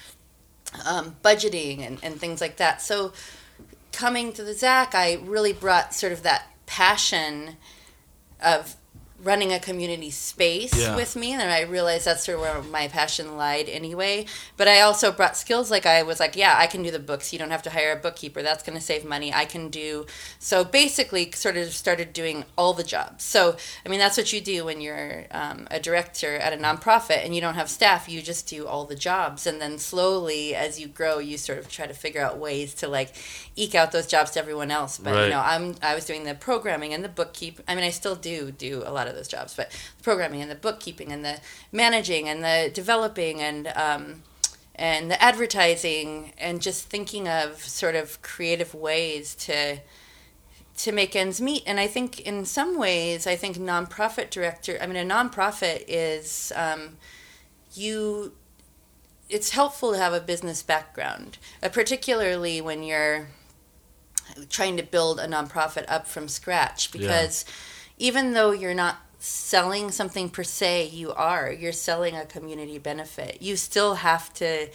um, 0.86 1.16
budgeting 1.22 1.80
and, 1.80 1.98
and 2.02 2.20
things 2.20 2.40
like 2.40 2.56
that. 2.56 2.82
So 2.82 3.12
coming 3.92 4.32
to 4.34 4.44
the 4.44 4.54
ZAC, 4.54 4.94
I 4.94 5.20
really 5.24 5.52
brought 5.52 5.94
sort 5.94 6.12
of 6.12 6.22
that 6.22 6.46
passion 6.66 7.56
of 8.40 8.76
running 9.22 9.52
a 9.52 9.58
community 9.58 10.10
space 10.10 10.72
Yeah. 10.78 10.94
with 10.94 11.16
me 11.16 11.32
and 11.32 11.42
i 11.42 11.62
realized 11.62 12.04
that's 12.04 12.24
sort 12.24 12.36
of 12.36 12.42
where 12.42 12.62
my 12.62 12.86
passion 12.86 13.36
lied 13.36 13.68
anyway. 13.68 14.26
But 14.56 14.68
i 14.68 14.80
also 14.80 15.10
brought 15.10 15.36
skills 15.36 15.70
like 15.72 15.86
i 15.86 16.02
was 16.04 16.20
like 16.20 16.36
yeah 16.36 16.54
i 16.56 16.66
can 16.68 16.82
do 16.84 16.90
the 16.92 16.98
books. 17.00 17.32
You 17.32 17.38
don't 17.40 17.50
have 17.50 17.62
to 17.64 17.70
hire 17.70 17.92
a 17.92 17.96
bookkeeper. 17.96 18.42
That's 18.42 18.62
going 18.62 18.78
to 18.78 18.84
save 18.84 19.04
money. 19.04 19.32
I 19.34 19.44
can 19.44 19.70
do 19.70 20.06
so 20.38 20.62
basically 20.64 21.30
sort 21.32 21.56
of 21.56 21.72
started 21.72 22.12
doing 22.12 22.44
all 22.56 22.74
the 22.74 22.84
jobs. 22.84 23.24
So 23.24 23.56
i 23.84 23.88
mean 23.88 23.98
that's 23.98 24.16
what 24.16 24.32
you 24.32 24.40
do 24.40 24.64
when 24.66 24.80
you're 24.80 25.24
um, 25.32 25.66
a 25.70 25.80
director 25.80 26.36
at 26.36 26.52
a 26.52 26.56
nonprofit 26.56 27.24
and 27.24 27.34
you 27.34 27.40
don't 27.40 27.54
have 27.54 27.68
staff. 27.68 28.08
You 28.08 28.22
just 28.22 28.46
do 28.48 28.66
all 28.68 28.84
the 28.84 28.94
jobs. 28.94 29.46
And 29.48 29.60
then 29.60 29.78
slowly 29.78 30.54
as 30.54 30.78
you 30.80 30.86
grow 30.86 31.18
you 31.18 31.38
sort 31.38 31.58
of 31.58 31.68
try 31.68 31.86
to 31.86 31.94
figure 31.94 32.22
out 32.22 32.38
ways 32.38 32.72
to 32.74 32.86
like 32.88 33.14
eke 33.56 33.74
out 33.74 33.90
those 33.90 34.06
jobs 34.06 34.30
to 34.32 34.38
everyone 34.40 34.70
else. 34.70 34.96
But 34.98 35.14
Right. 35.14 35.24
you 35.24 35.30
know 35.30 35.40
I'm 35.40 35.74
I 35.82 35.94
was 35.96 36.04
doing 36.04 36.22
the 36.24 36.34
programming 36.34 36.94
and 36.94 37.02
the 37.02 37.08
bookkeep. 37.08 37.56
I 37.66 37.74
mean, 37.74 37.84
I 37.84 37.90
still 37.90 38.14
do 38.14 38.52
do 38.52 38.82
a 38.86 38.92
lot 38.92 39.07
of 39.08 39.14
those 39.14 39.28
jobs, 39.28 39.54
but 39.54 39.70
the 39.70 40.02
programming 40.02 40.42
and 40.42 40.50
the 40.50 40.54
bookkeeping 40.54 41.12
and 41.12 41.24
the 41.24 41.40
managing 41.72 42.28
and 42.28 42.44
the 42.44 42.70
developing 42.72 43.40
and 43.40 43.68
um, 43.68 44.22
and 44.74 45.10
the 45.10 45.20
advertising 45.22 46.32
and 46.38 46.62
just 46.62 46.86
thinking 46.86 47.28
of 47.28 47.62
sort 47.62 47.94
of 47.94 48.22
creative 48.22 48.74
ways 48.74 49.34
to 49.34 49.78
to 50.78 50.92
make 50.92 51.16
ends 51.16 51.40
meet. 51.40 51.64
And 51.66 51.80
I 51.80 51.88
think 51.88 52.20
in 52.20 52.44
some 52.44 52.78
ways, 52.78 53.26
I 53.26 53.34
think 53.34 53.56
nonprofit 53.56 54.30
director. 54.30 54.78
I 54.80 54.86
mean, 54.86 54.96
a 54.96 55.14
nonprofit 55.14 55.84
is 55.88 56.52
um, 56.54 56.96
you. 57.74 58.32
It's 59.28 59.50
helpful 59.50 59.92
to 59.92 59.98
have 59.98 60.14
a 60.14 60.20
business 60.20 60.62
background, 60.62 61.36
uh, 61.62 61.68
particularly 61.68 62.62
when 62.62 62.82
you're 62.82 63.28
trying 64.48 64.76
to 64.76 64.82
build 64.82 65.18
a 65.20 65.26
nonprofit 65.26 65.84
up 65.88 66.06
from 66.06 66.28
scratch 66.28 66.92
because 66.92 67.44
even 67.98 68.32
though 68.32 68.52
you're 68.52 68.74
not 68.74 68.98
selling 69.18 69.90
something 69.90 70.28
per 70.28 70.44
se 70.44 70.86
you 70.88 71.12
are. 71.12 71.50
You're 71.52 71.72
selling 71.72 72.14
a 72.14 72.24
community 72.24 72.78
benefit. 72.78 73.42
You 73.42 73.56
still 73.56 73.94
have 73.96 74.32
to 74.34 74.68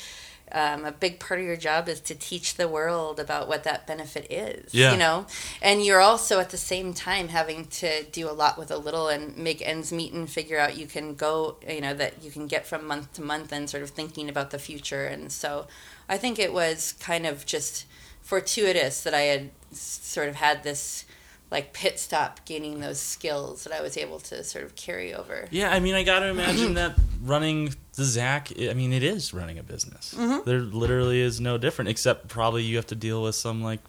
um, 0.51 0.85
a 0.85 0.91
big 0.91 1.19
part 1.19 1.39
of 1.39 1.45
your 1.47 1.55
job 1.55 1.89
is 1.89 1.99
to 2.01 2.13
teach 2.13 2.55
the 2.55 2.67
world 2.67 3.19
about 3.19 3.47
what 3.47 3.63
that 3.63 3.87
benefit 3.87 4.31
is 4.31 4.71
Yeah. 4.71 4.91
you 4.91 4.99
know? 4.99 5.25
And 5.63 5.83
you're 5.83 6.01
also 6.01 6.39
at 6.39 6.51
the 6.51 6.57
same 6.57 6.93
time 6.93 7.29
having 7.29 7.65
to 7.65 8.03
do 8.03 8.29
a 8.29 8.33
lot 8.33 8.59
with 8.59 8.69
a 8.69 8.77
little 8.77 9.07
and 9.07 9.35
make 9.35 9.67
ends 9.67 9.91
meet 9.91 10.13
and 10.13 10.29
figure 10.29 10.59
out 10.59 10.77
you 10.77 10.85
can 10.85 11.15
go 11.15 11.55
you 11.67 11.81
know 11.81 11.95
that 11.95 12.23
you 12.23 12.29
can 12.29 12.45
get 12.45 12.67
from 12.67 12.85
month 12.85 13.13
to 13.13 13.21
month 13.23 13.51
and 13.51 13.67
sort 13.67 13.81
of 13.81 13.89
thinking 13.91 14.29
about 14.29 14.51
the 14.51 14.59
future. 14.59 15.05
And 15.05 15.31
so 15.31 15.65
i 16.07 16.17
think 16.17 16.37
it 16.37 16.53
was 16.53 16.93
kind 16.99 17.25
of 17.25 17.45
just 17.45 17.85
fortuitous 18.21 19.01
that 19.03 19.13
I 19.13 19.21
had 19.21 19.49
sort 19.71 20.29
of 20.29 20.35
had 20.35 20.63
this 20.63 21.05
like 21.53 21.71
pit 21.71 21.99
stop 21.99 22.43
gaining 22.45 22.79
those 22.79 22.99
skills 22.99 23.63
that 23.63 23.71
I 23.71 23.81
was 23.81 23.95
able 23.95 24.19
to 24.21 24.43
sort 24.43 24.65
of 24.65 24.75
carry 24.75 25.13
over. 25.13 25.47
Yeah, 25.51 25.71
I 25.71 25.79
mean, 25.79 25.93
I 25.93 26.01
got 26.01 26.19
to 26.19 26.27
imagine 26.27 26.73
that 26.81 26.95
running 27.21 27.75
the 27.95 28.03
Zach. 28.03 28.51
I 28.59 28.73
mean, 28.73 28.91
it 28.91 29.03
is 29.03 29.35
running 29.35 29.59
a 29.59 29.63
business. 29.63 30.15
Mm-hmm. 30.17 30.49
There 30.49 30.59
literally 30.59 31.21
is 31.21 31.39
no 31.39 31.59
different, 31.59 31.89
except 31.89 32.27
probably 32.27 32.63
you 32.63 32.75
have 32.77 32.87
to 32.87 32.95
deal 32.95 33.21
with 33.21 33.35
some 33.35 33.63
like 33.63 33.81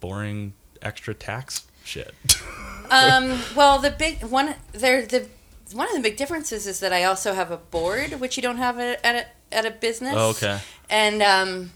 boring 0.00 0.54
extra 0.82 1.14
tax 1.14 1.64
shit. 1.84 2.12
Um, 2.88 3.40
well, 3.56 3.80
the 3.80 3.90
big 3.90 4.22
one 4.22 4.54
there 4.70 5.04
the 5.04 5.26
one 5.72 5.88
of 5.88 5.94
the 5.94 6.00
big 6.00 6.16
differences 6.16 6.68
is 6.68 6.78
that 6.78 6.92
I 6.92 7.02
also 7.02 7.34
have 7.34 7.50
a 7.50 7.56
board, 7.56 8.20
which 8.20 8.36
you 8.36 8.42
don't 8.44 8.58
have 8.58 8.78
at 8.78 9.00
a, 9.00 9.06
at 9.06 9.14
a, 9.16 9.56
at 9.56 9.66
a 9.66 9.70
business. 9.72 10.14
Oh, 10.16 10.30
okay. 10.30 10.60
And 10.88 11.20
um, 11.20 11.72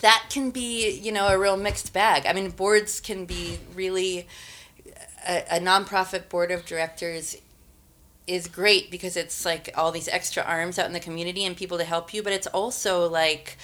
that 0.00 0.26
can 0.30 0.50
be, 0.50 0.90
you 0.90 1.12
know, 1.12 1.28
a 1.28 1.38
real 1.38 1.56
mixed 1.56 1.92
bag. 1.92 2.24
I 2.26 2.32
mean, 2.32 2.50
boards 2.50 3.00
can 3.00 3.24
be 3.24 3.58
really 3.74 4.26
a, 5.26 5.44
a 5.52 5.60
nonprofit 5.60 6.28
board 6.28 6.50
of 6.50 6.64
directors 6.64 7.36
is 8.26 8.46
great 8.46 8.90
because 8.90 9.16
it's 9.16 9.44
like 9.44 9.70
all 9.74 9.90
these 9.90 10.08
extra 10.08 10.42
arms 10.42 10.78
out 10.78 10.86
in 10.86 10.92
the 10.92 11.00
community 11.00 11.44
and 11.44 11.56
people 11.56 11.78
to 11.78 11.84
help 11.84 12.12
you, 12.12 12.22
but 12.22 12.32
it's 12.32 12.46
also 12.48 13.08
like 13.08 13.56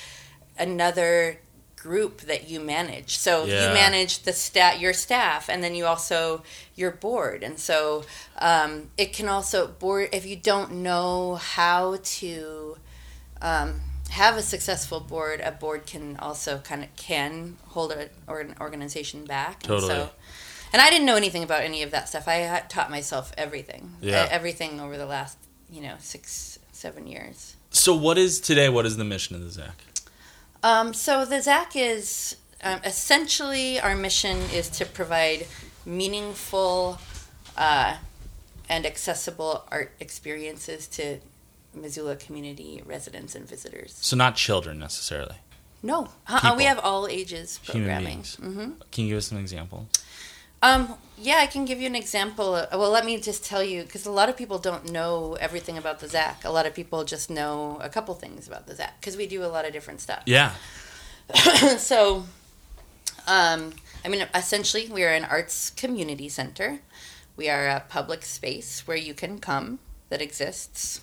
another 0.58 1.38
group 1.76 2.22
that 2.22 2.48
you 2.48 2.58
manage. 2.60 3.18
So 3.18 3.44
Yeah. 3.44 3.68
you 3.68 3.74
manage 3.74 4.20
the 4.22 4.32
stat 4.32 4.80
your 4.80 4.94
staff 4.94 5.50
and 5.50 5.62
then 5.62 5.74
you 5.74 5.84
also 5.84 6.42
your 6.74 6.90
board. 6.90 7.42
And 7.42 7.58
so 7.58 8.04
um, 8.38 8.88
it 8.96 9.12
can 9.12 9.28
also 9.28 9.66
board 9.66 10.08
if 10.12 10.24
you 10.24 10.34
don't 10.34 10.72
know 10.82 11.34
how 11.34 11.98
to 12.02 12.78
um, 13.42 13.82
have 14.14 14.36
a 14.36 14.42
successful 14.42 15.00
board, 15.00 15.40
a 15.40 15.50
board 15.50 15.86
can 15.86 16.16
also 16.18 16.58
kind 16.58 16.84
of 16.84 16.94
can 16.96 17.56
hold 17.68 17.92
a, 17.92 18.08
or 18.26 18.40
an 18.40 18.54
organization 18.60 19.24
back. 19.24 19.64
And 19.64 19.68
Totally. 19.68 19.88
so 19.88 20.10
and 20.72 20.82
I 20.82 20.90
didn't 20.90 21.06
know 21.06 21.14
anything 21.14 21.44
about 21.44 21.62
any 21.62 21.82
of 21.82 21.92
that 21.92 22.08
stuff. 22.08 22.26
I 22.26 22.62
taught 22.68 22.90
myself 22.90 23.32
everything. 23.38 23.94
Yeah. 24.00 24.26
Everything 24.28 24.80
over 24.80 24.96
the 24.96 25.06
last, 25.06 25.38
you 25.70 25.80
know, 25.80 25.94
six, 26.00 26.58
seven 26.72 27.06
years. 27.06 27.54
So, 27.70 27.94
what 27.94 28.18
is 28.18 28.40
today? 28.40 28.68
What 28.68 28.84
is 28.84 28.96
the 28.96 29.04
mission 29.04 29.36
of 29.36 29.42
the 29.42 29.50
Zach? 29.50 29.84
Um, 30.64 30.92
so 30.92 31.24
the 31.24 31.40
Zach 31.42 31.76
is 31.76 32.36
um, 32.64 32.80
essentially 32.84 33.78
our 33.78 33.94
mission 33.94 34.36
is 34.52 34.68
to 34.70 34.86
provide 34.86 35.46
meaningful 35.86 36.98
uh, 37.56 37.98
and 38.68 38.86
accessible 38.86 39.64
art 39.70 39.92
experiences 40.00 40.88
to 40.88 41.18
Missoula 41.76 42.16
community 42.16 42.82
residents 42.84 43.34
and 43.34 43.48
visitors. 43.48 43.96
So, 44.00 44.16
not 44.16 44.36
children 44.36 44.78
necessarily. 44.78 45.36
No, 45.82 46.08
uh-uh, 46.28 46.54
we 46.56 46.64
have 46.64 46.78
all 46.78 47.06
ages 47.06 47.60
programming. 47.64 48.04
beings. 48.22 48.36
hmm 48.36 48.70
Can 48.90 49.04
you 49.04 49.10
give 49.10 49.18
us 49.18 49.30
an 49.30 49.38
example? 49.38 49.88
Um, 50.62 50.94
yeah, 51.18 51.36
I 51.40 51.46
can 51.46 51.66
give 51.66 51.78
you 51.78 51.86
an 51.86 51.94
example. 51.94 52.54
Uh, 52.54 52.66
Well, 52.72 52.90
let 52.90 53.04
me 53.04 53.20
just 53.20 53.44
tell 53.44 53.62
you 53.62 53.82
because 53.82 54.06
a 54.06 54.10
lot 54.10 54.30
of 54.30 54.36
people 54.36 54.58
don't 54.58 54.90
know 54.90 55.34
everything 55.38 55.76
about 55.76 56.00
the 56.00 56.06
ZAC. 56.06 56.44
A 56.44 56.50
lot 56.50 56.64
of 56.64 56.74
people 56.74 57.04
just 57.04 57.28
know 57.28 57.78
a 57.82 57.90
couple 57.90 58.14
things 58.14 58.48
about 58.48 58.66
the 58.66 58.74
ZAC 58.74 58.92
because 58.98 59.14
we 59.16 59.26
do 59.26 59.44
a 59.44 59.50
lot 59.54 59.66
of 59.66 59.72
different 59.74 60.00
stuff. 60.00 60.22
Yeah. 60.24 60.52
so, 61.76 62.24
um, 63.26 63.74
I 64.04 64.08
mean, 64.08 64.26
essentially, 64.34 64.88
we 64.88 65.04
are 65.04 65.12
an 65.12 65.24
arts 65.24 65.68
community 65.68 66.30
center. 66.30 66.80
We 67.36 67.50
are 67.50 67.66
a 67.66 67.80
public 67.88 68.24
space 68.24 68.86
where 68.86 68.96
you 68.96 69.12
can 69.12 69.40
come 69.40 69.80
that 70.14 70.22
exists. 70.22 71.00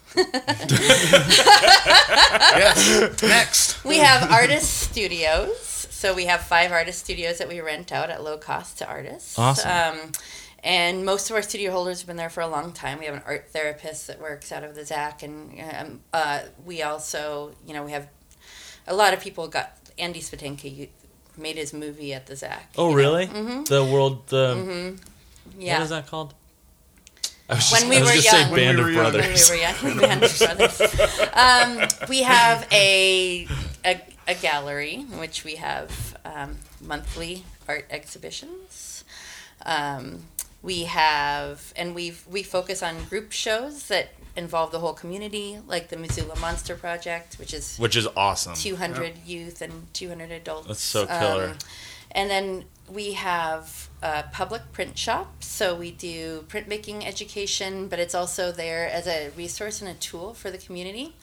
Yes. 2.58 3.22
Next. 3.22 3.84
we 3.84 3.98
have 3.98 4.32
artist 4.32 4.70
studios. 4.90 5.58
So 5.90 6.14
we 6.16 6.26
have 6.26 6.42
five 6.42 6.72
artist 6.72 7.00
studios 7.00 7.38
that 7.40 7.48
we 7.50 7.60
rent 7.62 7.92
out 7.92 8.10
at 8.10 8.24
low 8.24 8.38
cost 8.38 8.78
to 8.80 8.88
artists. 8.88 9.38
Awesome. 9.38 9.70
Um, 10.00 10.12
and 10.64 11.06
most 11.06 11.30
of 11.30 11.36
our 11.36 11.42
studio 11.42 11.72
holders 11.72 12.00
have 12.00 12.08
been 12.08 12.16
there 12.18 12.30
for 12.30 12.42
a 12.42 12.48
long 12.48 12.72
time. 12.72 13.00
We 13.00 13.06
have 13.06 13.16
an 13.16 13.22
art 13.26 13.50
therapist 13.50 14.08
that 14.08 14.22
works 14.22 14.52
out 14.52 14.64
of 14.64 14.76
the 14.76 14.82
ZAC, 14.82 15.24
and 15.24 15.60
um, 15.76 16.00
uh, 16.14 16.42
we 16.66 16.82
also, 16.84 17.54
you 17.68 17.74
know, 17.74 17.84
we 17.84 17.92
have 17.92 18.08
a 18.88 18.96
lot 18.96 19.14
of 19.14 19.20
people 19.22 19.48
got 19.48 19.76
Andy 20.00 20.20
Smetanka 20.22 20.90
made 21.38 21.56
his 21.58 21.74
movie 21.74 22.14
at 22.14 22.28
the 22.28 22.34
ZAC. 22.36 22.62
Oh, 22.78 22.86
you 22.90 22.92
know. 22.92 22.98
really? 22.98 23.28
Mhm. 23.28 23.66
The 23.68 23.84
world. 23.84 24.28
The 24.28 24.96
Yeah. 25.58 25.78
what 25.78 25.84
is 25.84 25.90
that 25.90 26.08
called? 26.08 26.34
I 27.52 27.56
was 27.56 27.72
When 27.72 27.90
we 27.90 27.98
I 27.98 28.00
was 28.02 28.10
were 28.10 28.16
just 28.16 28.32
young. 28.32 28.52
When 28.52 28.60
we 28.60 28.66
Band 28.66 28.78
were 28.80 28.88
of 28.88 28.94
young. 28.94 29.04
when 29.04 29.14
Brothers. 29.14 29.50
we 29.50 29.56
were 29.58 29.62
young, 29.62 29.98
Band 30.00 30.24
of 30.24 30.38
Brothers. 30.40 30.82
Um, 31.34 32.08
we 32.10 32.24
have 32.24 32.68
a, 32.72 33.48
a 33.86 34.02
a 34.28 34.36
gallery 34.36 34.94
in 35.12 35.18
which 35.20 35.44
we 35.44 35.56
have 35.56 36.18
um, 36.24 36.58
monthly 36.80 37.44
art 37.68 37.86
exhibitions. 37.90 39.04
Um, 39.66 40.24
we 40.64 40.84
have, 40.86 41.74
and 41.76 41.94
we 41.94 42.14
we 42.30 42.44
focus 42.44 42.82
on 42.82 43.04
group 43.06 43.32
shows 43.32 43.88
that 43.88 44.10
involve 44.38 44.72
the 44.72 44.80
whole 44.80 44.94
community, 44.94 45.60
like 45.68 45.90
the 45.90 45.98
Missoula 45.98 46.40
Monster 46.40 46.76
Project, 46.76 47.36
which 47.38 47.54
is 47.54 47.78
which 47.78 47.96
is 47.98 48.08
awesome. 48.16 48.54
200 48.56 49.14
youth 49.26 49.62
and 49.62 49.94
200 49.94 50.32
adults. 50.32 50.68
That's 50.68 50.82
so 50.82 51.06
killer. 51.06 51.50
Um, 51.50 51.58
and 52.12 52.30
then 52.30 52.66
we 52.90 53.14
have 53.14 53.90
a 54.02 54.24
public 54.32 54.72
print 54.72 54.98
shop. 54.98 55.44
So 55.44 55.76
we 55.76 55.92
do 55.92 56.46
printmaking 56.48 57.06
education, 57.06 57.88
but 57.88 58.00
it's 58.00 58.16
also 58.16 58.52
there 58.52 58.88
as 58.90 59.08
a 59.08 59.30
resource 59.38 59.82
and 59.82 59.90
a 59.90 59.94
tool 59.94 60.34
for 60.34 60.50
the 60.50 60.58
community. 60.58 61.16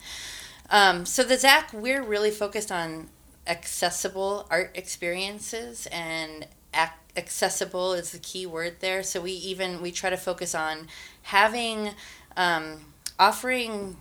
Um, 0.69 1.05
so 1.05 1.23
the 1.23 1.37
Zach, 1.37 1.71
we're 1.73 2.03
really 2.03 2.31
focused 2.31 2.71
on 2.71 3.09
accessible 3.47 4.45
art 4.51 4.71
experiences 4.75 5.87
and 5.91 6.47
ac- 6.73 6.91
accessible 7.17 7.93
is 7.93 8.11
the 8.11 8.19
key 8.19 8.45
word 8.45 8.75
there. 8.79 9.03
So 9.03 9.19
we 9.21 9.31
even 9.31 9.81
we 9.81 9.91
try 9.91 10.09
to 10.09 10.17
focus 10.17 10.53
on 10.53 10.87
having 11.23 11.91
um, 12.37 12.93
offering 13.17 13.97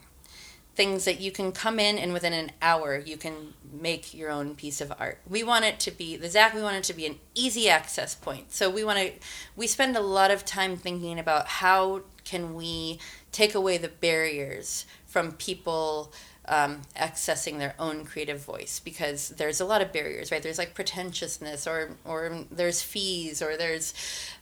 things 0.79 1.07
that 1.07 1.21
you 1.21 1.33
can 1.33 1.51
come 1.51 1.81
in 1.81 1.99
and 1.99 2.13
within 2.13 2.33
an 2.33 2.53
hour 2.63 3.03
you 3.05 3.17
can 3.17 3.53
make 3.73 4.15
your 4.15 4.31
own 4.31 4.55
piece 4.55 4.81
of 4.81 4.93
art. 4.97 5.19
We 5.29 5.43
want 5.43 5.65
it 5.65 5.81
to 5.81 5.91
be 5.91 6.17
the 6.17 6.29
ZAC. 6.29 6.55
We 6.55 6.63
want 6.63 6.77
it 6.77 6.85
to 6.85 6.93
be 6.93 7.05
an 7.05 7.17
easy 7.35 7.69
access 7.69 8.15
point. 8.15 8.53
So 8.53 8.71
we 8.71 8.85
want 8.85 9.01
to. 9.01 9.11
We 9.57 9.67
spend 9.67 9.97
a 9.97 10.01
lot 10.01 10.31
of 10.31 10.45
time 10.45 10.77
thinking 10.77 11.19
about 11.19 11.49
how 11.49 12.03
can 12.25 12.55
we 12.55 13.01
take 13.33 13.57
away 13.57 13.77
the 13.77 13.89
barriers 13.89 14.87
from 15.05 15.33
people 15.33 16.13
um, 16.45 16.83
accessing 16.95 17.59
their 17.59 17.75
own 17.81 18.05
creative 18.05 18.41
voice 18.41 18.79
because 18.79 19.31
there's 19.31 19.61
a 19.61 19.65
lot 19.65 19.83
of 19.83 19.93
barriers, 19.93 20.31
right? 20.31 20.45
There's 20.45 20.59
like 20.59 20.75
pretentiousness, 20.75 21.67
or 21.67 21.97
or 22.05 22.45
there's 22.53 22.83
fees, 22.83 23.43
or 23.43 23.57
there's 23.57 23.95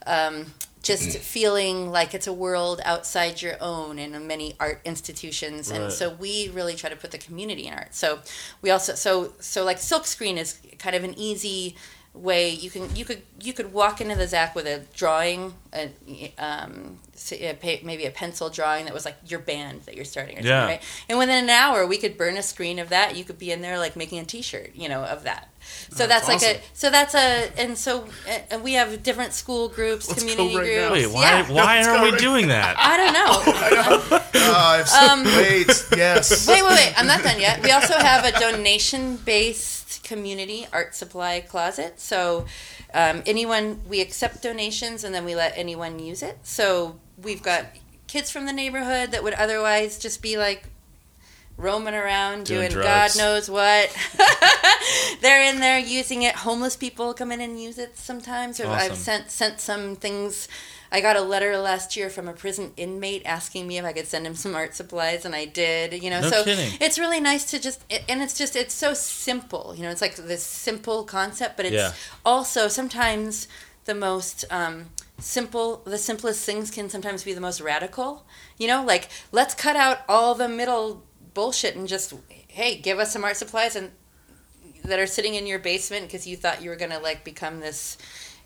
um, 0.07 0.53
just 0.87 1.09
mm. 1.09 1.17
feeling 1.17 1.91
like 1.91 2.15
it's 2.15 2.29
a 2.29 2.33
world 2.33 2.81
outside 2.85 3.43
your 3.43 3.57
own 3.61 3.99
in 3.99 4.27
many 4.27 4.55
art 4.61 4.81
institutions, 4.85 5.71
and 5.71 5.85
Right. 5.85 5.93
so 5.93 6.11
we 6.11 6.49
really 6.51 6.75
try 6.77 6.89
to 6.89 6.97
put 6.97 7.11
the 7.11 7.19
community 7.19 7.67
in 7.67 7.75
art. 7.75 7.95
So 7.95 8.21
we 8.63 8.71
also 8.71 8.95
so 8.95 9.33
so 9.41 9.65
like 9.65 9.79
Silkscreen 9.79 10.37
is 10.37 10.61
kind 10.79 10.95
of 10.95 11.03
an 11.03 11.15
easy 11.19 11.75
way 12.17 12.51
you 12.51 12.71
can 12.71 12.95
you 12.97 13.05
could 13.05 13.23
you 13.41 13.53
could 13.53 13.73
walk 13.73 14.01
into 14.01 14.15
the 14.15 14.25
ZAC 14.27 14.55
with 14.55 14.67
a 14.67 14.83
drawing, 14.95 15.53
a, 15.75 15.91
um, 16.39 16.99
a 17.33 17.53
pa- 17.55 17.85
maybe 17.85 18.07
a 18.07 18.11
pencil 18.11 18.49
drawing 18.49 18.87
that 18.87 18.95
was 18.95 19.05
like 19.05 19.17
your 19.27 19.41
band 19.41 19.83
that 19.83 19.95
you're 19.95 20.05
starting, 20.07 20.39
or 20.39 20.43
Yeah. 20.43 20.65
right? 20.65 20.83
And 21.09 21.19
within 21.19 21.45
an 21.45 21.51
hour, 21.51 21.87
we 21.87 21.99
could 21.99 22.17
burn 22.17 22.37
a 22.39 22.43
screen 22.43 22.79
of 22.79 22.89
that. 22.89 23.17
You 23.17 23.25
could 23.25 23.39
be 23.39 23.53
in 23.53 23.61
there 23.61 23.79
like 23.79 23.95
making 23.97 24.19
a 24.21 24.25
T-shirt, 24.25 24.71
you 24.75 24.89
know, 24.89 25.03
of 25.05 25.25
that. 25.25 25.49
So 25.91 26.07
That's 26.07 26.27
that's, 26.27 26.43
like 26.43 26.57
a 26.57 26.61
so 26.75 26.91
that's 26.91 27.15
a 27.15 27.51
and 27.59 27.77
so 27.77 28.05
uh, 28.29 28.39
and 28.51 28.63
we 28.63 28.75
have 28.75 29.03
different 29.03 29.33
school 29.35 29.69
groups, 29.69 30.09
Let's 30.09 30.21
community 30.23 30.57
right 30.57 30.65
groups. 30.89 30.93
Wait, 30.93 31.07
why 31.13 31.23
Yeah. 31.23 31.53
why 31.53 31.77
Let's 31.77 31.89
aren't 31.89 32.03
we 32.05 32.11
right- 32.13 32.21
doing 32.21 32.49
that? 32.49 32.77
I 32.79 32.97
don't 32.97 33.13
know. 33.13 34.21
I've 34.35 34.89
Um, 34.93 35.25
wait, 35.25 35.67
yes. 35.97 36.47
wait, 36.49 36.63
wait, 36.63 36.71
wait. 36.73 36.95
I'm 36.97 37.07
not 37.07 37.23
done 37.23 37.41
yet. 37.41 37.63
We 37.63 37.71
also 37.73 37.95
have 37.95 38.25
a 38.25 38.33
donation 38.39 39.17
based 39.17 39.76
community 40.07 40.67
art 40.73 40.95
supply 40.95 41.41
closet. 41.41 42.01
So 42.01 42.47
um, 42.95 43.23
anyone, 43.27 43.81
we 43.89 44.01
accept 44.01 44.43
donations 44.43 45.03
and 45.03 45.13
then 45.15 45.25
we 45.25 45.35
let 45.35 45.53
anyone 45.57 45.99
use 45.99 46.23
it. 46.23 46.39
So 46.45 46.99
we've 47.21 47.43
got 47.43 47.67
kids 48.07 48.31
from 48.31 48.47
the 48.47 48.53
neighborhood 48.53 49.11
that 49.11 49.25
would 49.25 49.35
otherwise 49.35 49.99
just 49.99 50.23
be 50.23 50.39
like 50.39 50.69
roaming 51.57 51.95
around 51.95 52.47
Doing 52.47 52.71
doing. 52.71 52.85
God 52.85 53.11
knows 53.17 53.51
what. 53.51 53.95
They're 55.21 55.53
in 55.53 55.59
there 55.61 55.79
using 55.79 56.23
it. 56.23 56.37
Homeless 56.37 56.77
people 56.77 57.13
come 57.13 57.33
in 57.33 57.41
and 57.41 57.61
use 57.61 57.79
it 57.79 57.97
sometimes. 57.97 58.61
Or 58.61 58.69
I've 58.69 58.97
sent 58.97 59.31
sent 59.31 59.61
some 59.61 59.97
things. 59.97 60.49
I 60.93 61.01
got 61.01 61.17
a 61.17 61.21
letter 61.21 61.57
last 61.59 61.97
year 61.97 62.09
from 62.11 62.29
a 62.29 62.33
prison 62.33 62.73
inmate 62.77 63.23
asking 63.25 63.67
me 63.67 63.79
if 63.79 63.85
I 63.85 63.93
could 63.93 64.07
send 64.07 64.27
him 64.27 64.35
some 64.35 64.55
art 64.55 64.75
supplies, 64.75 65.25
and 65.25 65.35
I 65.35 65.45
did. 65.45 66.03
You 66.03 66.11
know, 66.11 66.21
No 66.21 66.31
so 66.31 66.45
kidding. 66.45 66.77
it's 66.81 66.99
really 66.99 67.21
nice 67.21 67.45
to 67.51 67.59
just, 67.61 67.85
and 68.09 68.23
it's 68.23 68.37
just 68.39 68.57
it's 68.57 68.75
so 68.75 68.95
simple. 68.95 69.75
You 69.77 69.83
know, 69.83 69.91
it's 69.91 70.01
like 70.01 70.17
this 70.17 70.43
simple 70.45 71.05
concept, 71.05 71.57
but 71.57 71.67
it's 71.67 71.75
Yeah. 71.75 71.93
also 72.25 72.69
sometimes 72.69 73.49
the 73.85 73.95
most 73.95 74.45
um, 74.51 74.87
simple. 75.19 75.83
The 75.85 75.99
simplest 75.99 76.45
things 76.45 76.71
can 76.71 76.89
sometimes 76.91 77.25
be 77.25 77.33
the 77.35 77.41
most 77.41 77.61
radical. 77.61 78.25
You 78.59 78.69
know, 78.69 78.85
like 78.85 79.09
let's 79.33 79.55
cut 79.55 79.77
out 79.77 79.99
all 80.09 80.35
the 80.35 80.49
middle 80.49 81.03
bullshit 81.35 81.77
and 81.77 81.87
just 81.89 82.15
hey, 82.49 82.77
give 82.77 82.99
us 82.99 83.13
some 83.13 83.25
art 83.25 83.37
supplies 83.37 83.77
and 83.77 83.91
that 84.85 84.99
are 84.99 85.07
sitting 85.07 85.35
in 85.35 85.47
your 85.47 85.59
basement 85.59 86.07
because 86.07 86.27
you 86.27 86.37
thought 86.37 86.63
you 86.63 86.71
were 86.71 86.77
gonna 86.77 86.99
like 87.01 87.25
become 87.25 87.61
this 87.61 87.99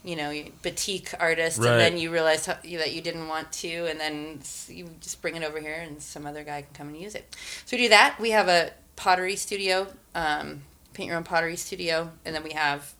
you 0.05 0.17
know 0.17 0.33
boutique 0.63 1.13
artist 1.21 1.59
Right. 1.59 1.71
and 1.73 1.81
then 1.81 1.99
you 1.99 2.11
realize 2.11 2.47
how, 2.47 2.57
you, 2.65 2.79
that 2.79 2.93
you 2.95 3.03
didn't 3.03 3.29
want 3.29 3.53
to 3.53 3.87
and 3.87 4.01
then 4.01 4.41
you 4.69 4.89
just 5.01 5.21
bring 5.21 5.37
it 5.37 5.43
over 5.45 5.61
here 5.61 5.75
and 5.87 6.01
some 6.03 6.27
other 6.27 6.43
guy 6.45 6.63
can 6.63 6.73
come 6.75 6.89
and 6.89 6.97
use 6.97 7.15
it 7.15 7.37
so 7.67 7.77
we 7.77 7.83
do 7.85 7.89
that 7.91 8.17
we 8.19 8.31
have 8.31 8.49
a 8.49 8.71
pottery 8.97 9.37
studio 9.37 9.87
um, 10.15 10.63
paint 10.95 11.09
your 11.09 11.17
own 11.17 11.25
pottery 11.25 11.57
studio 11.57 12.11
and 12.25 12.35
then 12.35 12.43
we 12.43 12.53
have 12.53 12.95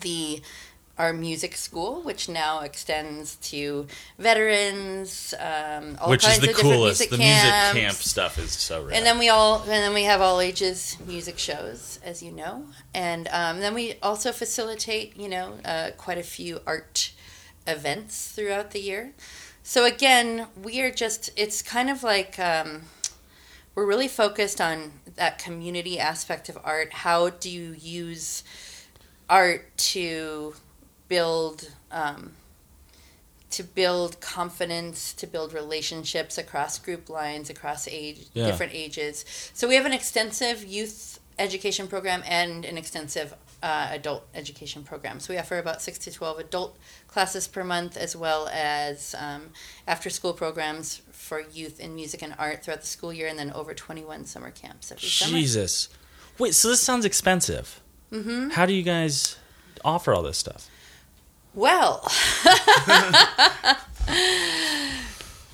the 0.00 0.40
our 0.98 1.12
music 1.12 1.54
school 1.56 2.00
which 2.02 2.28
now 2.28 2.60
extends 2.60 3.36
to 3.36 3.86
veterans 4.18 5.34
um, 5.38 5.96
all 6.00 6.10
Which 6.10 6.24
is 6.24 6.30
kinds 6.30 6.40
the 6.42 6.50
of 6.50 6.56
coolest. 6.56 7.00
music 7.00 7.10
the 7.10 7.16
camps. 7.18 7.74
music 7.74 7.88
camp 7.88 7.96
stuff 7.96 8.38
is 8.38 8.52
so 8.52 8.84
rad. 8.84 8.94
And 8.94 9.04
then 9.06 9.18
we 9.18 9.28
all, 9.28 9.60
and 9.60 9.68
then 9.70 9.92
we 9.94 10.04
have 10.04 10.20
all 10.20 10.40
ages 10.40 10.96
music 11.06 11.38
shows, 11.38 12.00
as 12.02 12.22
you 12.22 12.32
know, 12.32 12.64
and 12.94 13.28
um, 13.28 13.60
then 13.60 13.74
we 13.74 13.94
also 14.02 14.32
facilitate, 14.32 15.16
you 15.16 15.28
know, 15.28 15.54
uh, 15.64 15.90
quite 15.96 16.18
a 16.18 16.22
few 16.22 16.60
art 16.66 17.12
events 17.66 18.30
throughout 18.32 18.70
the 18.70 18.80
year. 18.80 19.12
So 19.62 19.84
again, 19.84 20.46
we 20.62 20.80
are 20.80 20.90
just, 20.92 21.30
it's 21.36 21.60
kind 21.60 21.90
of 21.90 22.02
like 22.02 22.38
um, 22.38 22.82
we're 23.74 23.86
really 23.86 24.08
focused 24.08 24.60
on 24.60 24.92
that 25.16 25.38
community 25.38 25.98
aspect 25.98 26.48
of 26.48 26.56
art. 26.64 26.92
How 26.92 27.30
do 27.30 27.50
you 27.50 27.74
use 27.78 28.44
art 29.28 29.76
to 29.76 30.54
build? 31.08 31.70
Um, 31.90 32.32
to 33.48 33.62
build 33.62 34.20
confidence, 34.20 35.14
to 35.14 35.26
build 35.26 35.54
relationships 35.54 36.36
across 36.36 36.78
group 36.78 37.08
lines, 37.08 37.48
across 37.48 37.86
age, 37.88 38.26
Yeah. 38.34 38.46
different 38.46 38.74
ages. 38.74 39.24
So 39.54 39.68
we 39.68 39.76
have 39.76 39.86
an 39.86 39.92
extensive 39.92 40.64
youth 40.64 41.20
education 41.38 41.86
program 41.86 42.22
and 42.26 42.64
an 42.64 42.76
extensive 42.76 43.34
uh, 43.62 43.88
adult 43.92 44.26
education 44.34 44.82
program. 44.82 45.20
So 45.20 45.32
we 45.32 45.38
offer 45.38 45.58
about 45.58 45.80
six 45.80 45.96
to 46.00 46.10
twelve 46.10 46.38
adult 46.38 46.76
classes 47.06 47.46
per 47.48 47.64
month, 47.64 47.96
as 47.96 48.14
well 48.16 48.48
as 48.52 49.14
um, 49.18 49.50
after-school 49.86 50.34
programs 50.34 51.00
for 51.12 51.40
youth 51.40 51.80
in 51.80 51.94
music 51.94 52.22
and 52.22 52.34
art 52.38 52.64
throughout 52.64 52.80
the 52.80 52.86
school 52.86 53.12
year, 53.12 53.28
and 53.28 53.38
then 53.38 53.52
over 53.52 53.72
twenty-one 53.74 54.26
summer 54.26 54.50
camps 54.50 54.90
every 54.92 55.08
summer. 55.08 55.38
Jesus. 55.38 55.88
Wait, 56.36 56.54
so 56.54 56.68
this 56.68 56.82
sounds 56.82 57.04
expensive. 57.04 57.80
Mm-hmm. 58.12 58.50
How 58.50 58.66
do 58.66 58.74
you 58.74 58.82
guys 58.82 59.36
offer 59.84 60.12
all 60.12 60.22
this 60.22 60.36
stuff? 60.36 60.68
Well, 61.56 62.06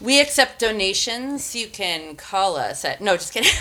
we 0.00 0.20
accept 0.20 0.58
donations. 0.58 1.54
You 1.54 1.68
can 1.68 2.16
call 2.16 2.56
us 2.56 2.84
at 2.84 3.00
no, 3.00 3.16
just 3.16 3.32
kidding. 3.32 3.52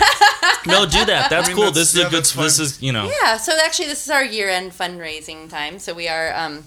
No, 0.66 0.84
do 0.86 1.04
that. 1.04 1.28
That's 1.30 1.46
I 1.46 1.48
mean, 1.48 1.56
cool. 1.56 1.64
that's- 1.72 1.92
this 1.92 1.94
is 1.94 2.00
yeah, 2.00 2.06
a 2.06 2.10
good. 2.10 2.24
This 2.24 2.58
is 2.60 2.82
you 2.82 2.92
know. 2.92 3.10
Yeah, 3.22 3.36
so 3.36 3.52
actually, 3.64 3.86
this 3.86 4.04
is 4.04 4.10
our 4.10 4.24
year-end 4.24 4.72
fundraising 4.72 5.48
time. 5.48 5.78
So 5.80 5.92
we 5.94 6.06
are, 6.08 6.32
um, 6.34 6.64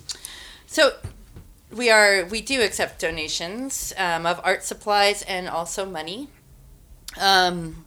so 0.67 0.91
we 1.71 1.89
are, 1.89 2.25
we 2.25 2.41
do 2.41 2.61
accept 2.61 2.99
donations 2.99 3.93
um, 3.97 4.25
of 4.25 4.41
art 4.43 4.63
supplies 4.65 5.21
and 5.23 5.47
also 5.47 5.85
money. 5.85 6.27
Um, 7.19 7.84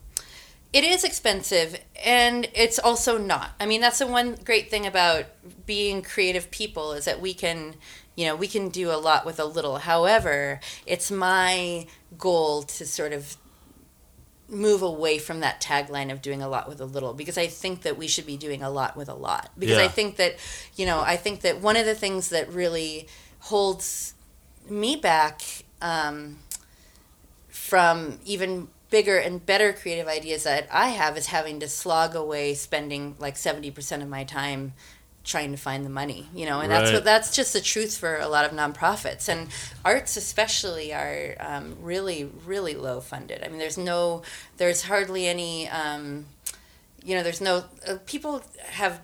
it 0.72 0.84
is 0.84 1.02
expensive, 1.04 1.80
and 2.04 2.48
it's 2.54 2.78
also 2.78 3.16
not. 3.16 3.52
I 3.58 3.66
mean, 3.66 3.80
that's 3.80 3.98
the 4.00 4.06
one 4.06 4.36
great 4.44 4.70
thing 4.70 4.86
about 4.86 5.24
being 5.66 6.02
creative 6.02 6.50
people 6.50 6.92
is 6.92 7.06
that 7.06 7.20
we 7.20 7.32
can, 7.32 7.74
you 8.16 8.26
know, 8.26 8.36
we 8.36 8.48
can 8.48 8.68
do 8.68 8.90
a 8.90 8.96
lot 8.96 9.24
with 9.24 9.40
a 9.40 9.44
little. 9.46 9.78
However, 9.78 10.60
it's 10.86 11.10
my 11.10 11.86
goal 12.18 12.62
to 12.64 12.86
sort 12.86 13.12
of 13.12 13.36
move 14.50 14.82
away 14.82 15.18
from 15.18 15.40
that 15.40 15.60
tagline 15.60 16.10
of 16.10 16.22
doing 16.22 16.42
a 16.42 16.48
lot 16.48 16.68
with 16.68 16.80
a 16.80 16.84
little 16.84 17.12
because 17.12 17.36
I 17.36 17.46
think 17.46 17.82
that 17.82 17.98
we 17.98 18.08
should 18.08 18.24
be 18.24 18.38
doing 18.38 18.62
a 18.62 18.70
lot 18.70 18.96
with 18.96 19.10
a 19.10 19.14
lot 19.14 19.50
because 19.58 19.76
I 19.76 19.88
think 19.88 20.16
that 20.16 20.36
you 20.74 20.86
know 20.86 21.00
I 21.00 21.16
think 21.16 21.42
that 21.42 21.60
one 21.60 21.76
of 21.76 21.84
the 21.84 21.94
things 21.94 22.30
that 22.30 22.50
really 22.50 23.08
holds 23.40 24.14
me 24.68 24.96
back 24.96 25.42
um, 25.82 26.38
from 27.48 28.18
even 28.24 28.68
bigger 28.90 29.18
and 29.18 29.44
better 29.44 29.72
creative 29.72 30.06
ideas 30.06 30.44
that 30.44 30.68
I 30.72 30.88
have 30.88 31.16
is 31.16 31.26
having 31.26 31.60
to 31.60 31.68
slog 31.68 32.14
away 32.14 32.54
spending 32.54 33.16
like 33.18 33.34
70% 33.34 34.02
of 34.02 34.08
my 34.08 34.24
time 34.24 34.72
trying 35.24 35.50
to 35.50 35.58
find 35.58 35.84
the 35.84 35.90
money 35.90 36.26
you 36.34 36.46
know 36.46 36.60
and 36.60 36.70
that's 36.72 36.90
what 36.90 37.04
that's 37.04 37.36
just 37.36 37.52
the 37.52 37.60
truth 37.60 37.98
for 37.98 38.16
a 38.16 38.28
lot 38.28 38.46
of 38.46 38.52
nonprofits. 38.52 39.28
And 39.28 39.48
arts 39.84 40.16
especially 40.16 40.94
are 40.94 41.36
um, 41.40 41.76
really 41.82 42.30
really 42.46 42.74
low 42.74 43.00
funded. 43.00 43.42
I 43.44 43.48
mean 43.48 43.58
there's 43.58 43.76
no 43.78 44.22
there's 44.56 44.82
hardly 44.82 45.26
any 45.26 45.68
um, 45.68 46.26
you 47.04 47.14
know 47.14 47.22
there's 47.22 47.40
no 47.40 47.64
uh, 47.86 47.96
people 48.06 48.42
have 48.70 49.00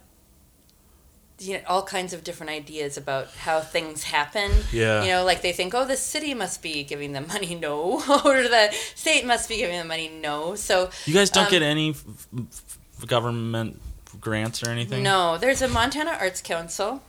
you 1.41 1.55
know, 1.55 1.61
all 1.67 1.83
kinds 1.83 2.13
of 2.13 2.23
different 2.23 2.51
ideas 2.51 2.97
about 2.97 3.29
how 3.33 3.61
things 3.61 4.05
happen. 4.05 4.51
Yeah. 4.73 5.03
You 5.03 5.11
know, 5.11 5.25
like 5.25 5.43
they 5.43 5.53
think, 5.53 5.75
oh, 5.75 5.85
the 5.85 5.97
city 5.97 6.33
must 6.35 6.63
be 6.63 6.85
giving 6.85 7.13
them 7.13 7.27
money. 7.29 7.55
No. 7.61 8.01
or 8.25 8.43
the 8.43 8.73
state 8.95 9.27
must 9.27 9.49
be 9.49 9.57
giving 9.57 9.77
them 9.77 9.89
money. 9.89 10.09
No. 10.09 10.55
So 10.55 10.91
You 11.07 11.15
guys 11.15 11.31
don't 11.31 11.47
Um, 11.47 11.51
get 11.51 11.63
any 11.63 11.91
f- 11.91 12.05
f- 12.37 13.07
government 13.07 13.81
grants 14.21 14.63
or 14.63 14.71
anything? 14.71 15.03
No, 15.03 15.37
there's 15.39 15.61
a 15.63 15.69
Montana 15.69 16.13
Arts 16.21 16.41
Council, 16.41 17.03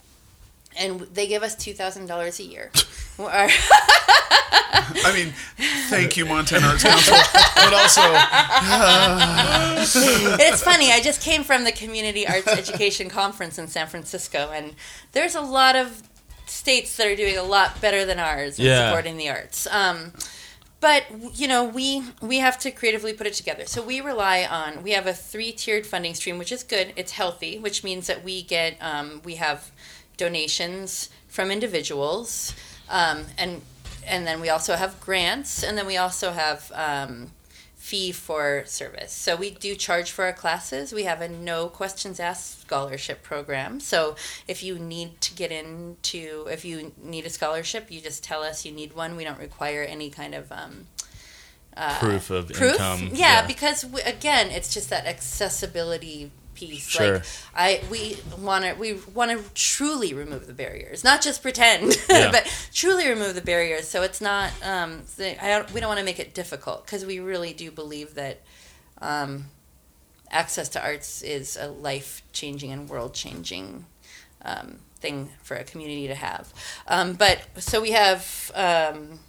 and 0.77 1.01
they 1.01 1.27
give 1.27 1.43
us 1.43 1.55
two 1.55 1.73
thousand 1.73 2.07
dollars 2.07 2.39
a 2.39 2.43
year. 2.43 2.71
I 3.17 5.11
mean, 5.13 5.33
thank 5.89 6.17
you, 6.17 6.25
Montana 6.25 6.67
Arts 6.67 6.83
Council, 6.83 7.15
but 7.55 7.73
also 7.73 8.01
it's 10.39 10.61
funny. 10.61 10.91
I 10.91 10.99
just 11.01 11.21
came 11.21 11.43
from 11.43 11.63
the 11.63 11.71
Community 11.71 12.27
Arts 12.27 12.47
Education 12.47 13.09
Conference 13.09 13.57
in 13.57 13.67
San 13.67 13.88
Francisco, 13.88 14.51
and 14.53 14.75
there's 15.13 15.35
a 15.35 15.41
lot 15.41 15.75
of 15.75 16.03
states 16.45 16.95
that 16.97 17.07
are 17.07 17.15
doing 17.15 17.38
a 17.38 17.43
lot 17.43 17.81
better 17.81 18.05
than 18.05 18.19
ours 18.19 18.59
in 18.59 18.65
Yeah. 18.65 18.89
supporting 18.89 19.17
the 19.17 19.29
arts. 19.29 19.67
Um, 19.71 20.13
but 20.79 21.05
you 21.33 21.47
know, 21.47 21.63
we 21.63 22.03
we 22.21 22.38
have 22.39 22.59
to 22.59 22.71
creatively 22.71 23.13
put 23.13 23.27
it 23.27 23.33
together. 23.33 23.65
So 23.65 23.81
we 23.81 24.01
rely 24.01 24.45
on 24.45 24.83
we 24.83 24.91
have 24.91 25.07
a 25.07 25.13
three 25.13 25.51
tiered 25.51 25.88
funding 25.88 26.13
stream, 26.13 26.38
which 26.38 26.51
is 26.51 26.63
good. 26.63 26.93
It's 26.95 27.13
healthy, 27.13 27.57
which 27.57 27.83
means 27.83 28.07
that 28.07 28.23
we 28.23 28.43
get 28.43 28.77
um, 28.81 29.21
we 29.23 29.35
have 29.35 29.71
donations 30.17 31.10
from 31.28 31.51
individuals, 31.51 32.54
um, 32.89 33.25
and 33.38 33.62
and 34.08 34.25
then 34.28 34.39
we 34.41 34.49
also 34.49 34.75
have 34.75 34.99
grants, 35.01 35.63
and 35.63 35.78
then 35.78 35.88
we 35.88 35.97
also 35.97 36.32
have 36.32 36.71
um, 36.75 37.32
fee 37.75 38.12
for 38.12 38.63
service. 38.65 39.12
So 39.12 39.36
we 39.36 39.51
do 39.51 39.75
charge 39.75 40.12
for 40.12 40.25
our 40.25 40.34
classes. 40.34 40.91
We 40.93 41.04
have 41.04 41.21
a 41.21 41.30
no 41.30 41.67
questions 41.67 42.19
asked 42.19 42.62
scholarship 42.62 43.21
program. 43.21 43.80
So 43.80 44.15
if 44.47 44.63
you 44.63 44.80
need 44.80 45.21
to 45.21 45.36
get 45.36 45.51
into, 45.51 46.47
if 46.49 46.65
you 46.65 46.93
need 47.01 47.25
a 47.25 47.30
scholarship, 47.30 47.91
you 47.91 48.01
just 48.01 48.23
tell 48.23 48.41
us 48.41 48.65
you 48.65 48.71
need 48.71 48.93
one. 48.93 49.15
We 49.15 49.23
don't 49.23 49.39
require 49.39 49.84
any 49.84 50.10
kind 50.10 50.34
of 50.34 50.51
um, 50.51 50.88
uh, 51.78 51.99
Proof 51.99 52.30
of 52.32 52.49
proof. 52.49 52.73
income. 52.73 53.10
Yeah, 53.13 53.45
because 53.45 53.86
we, 53.86 54.01
again, 54.01 54.49
it's 54.49 54.73
just 54.73 54.89
that 54.89 55.06
accessibility 55.06 56.32
piece. 56.55 56.87
Sure. 56.87 57.15
Like 57.15 57.23
I, 57.55 57.81
we 57.91 58.17
want 58.39 58.65
to, 58.65 58.73
we 58.73 58.93
want 59.13 59.31
to 59.31 59.53
truly 59.53 60.13
remove 60.13 60.47
the 60.47 60.53
barriers, 60.53 61.03
not 61.03 61.21
just 61.21 61.41
pretend, 61.41 61.95
Yeah. 62.09 62.31
but 62.31 62.47
truly 62.73 63.07
remove 63.07 63.35
the 63.35 63.41
barriers. 63.41 63.87
So 63.87 64.01
it's 64.01 64.21
not. 64.21 64.51
Um, 64.63 65.03
I 65.19 65.47
don't, 65.47 65.71
we 65.73 65.79
don't 65.79 65.89
want 65.89 65.99
to 65.99 66.05
make 66.05 66.19
it 66.19 66.33
difficult 66.33 66.85
because 66.85 67.05
we 67.05 67.19
really 67.19 67.53
do 67.53 67.69
believe 67.71 68.15
that 68.15 68.41
um, 69.01 69.45
access 70.31 70.69
to 70.69 70.81
arts 70.83 71.21
is 71.21 71.57
a 71.57 71.67
life 71.67 72.23
changing 72.31 72.71
and 72.71 72.89
world 72.89 73.13
changing 73.13 73.85
um, 74.43 74.77
thing 74.99 75.29
for 75.43 75.55
a 75.57 75.63
community 75.63 76.07
to 76.07 76.15
have. 76.15 76.53
Um, 76.87 77.13
but 77.13 77.39
so 77.57 77.81
we 77.81 77.91
have. 77.91 78.51
Um, 78.55 79.19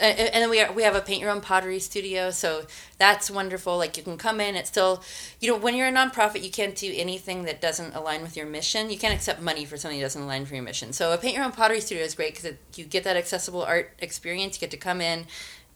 and 0.00 0.42
then 0.42 0.50
we 0.50 0.60
are, 0.60 0.72
we 0.72 0.82
have 0.82 0.94
a 0.94 1.00
paint 1.00 1.20
your 1.20 1.30
own 1.30 1.40
pottery 1.40 1.78
studio, 1.78 2.30
so 2.30 2.66
that's 2.98 3.30
wonderful. 3.30 3.76
Like 3.76 3.96
you 3.96 4.02
can 4.02 4.16
come 4.16 4.40
in, 4.40 4.56
it's 4.56 4.68
still, 4.68 5.02
you 5.40 5.50
know, 5.50 5.56
when 5.56 5.74
you're 5.74 5.86
a 5.86 5.92
nonprofit, 5.92 6.42
you 6.42 6.50
can't 6.50 6.74
do 6.74 6.92
anything 6.96 7.44
that 7.44 7.60
doesn't 7.60 7.94
align 7.94 8.22
with 8.22 8.36
your 8.36 8.46
mission. 8.46 8.90
You 8.90 8.98
can't 8.98 9.14
accept 9.14 9.40
money 9.40 9.64
for 9.64 9.76
something 9.76 9.98
that 9.98 10.04
doesn't 10.04 10.22
align 10.22 10.46
for 10.46 10.54
your 10.54 10.64
mission. 10.64 10.92
So 10.92 11.12
a 11.12 11.18
paint 11.18 11.36
your 11.36 11.44
own 11.44 11.52
pottery 11.52 11.80
studio 11.80 12.04
is 12.04 12.14
great 12.14 12.34
because 12.34 12.56
you 12.76 12.84
get 12.84 13.04
that 13.04 13.16
accessible 13.16 13.62
art 13.62 13.92
experience. 14.00 14.56
You 14.56 14.60
get 14.60 14.70
to 14.72 14.76
come 14.76 15.00
in, 15.00 15.26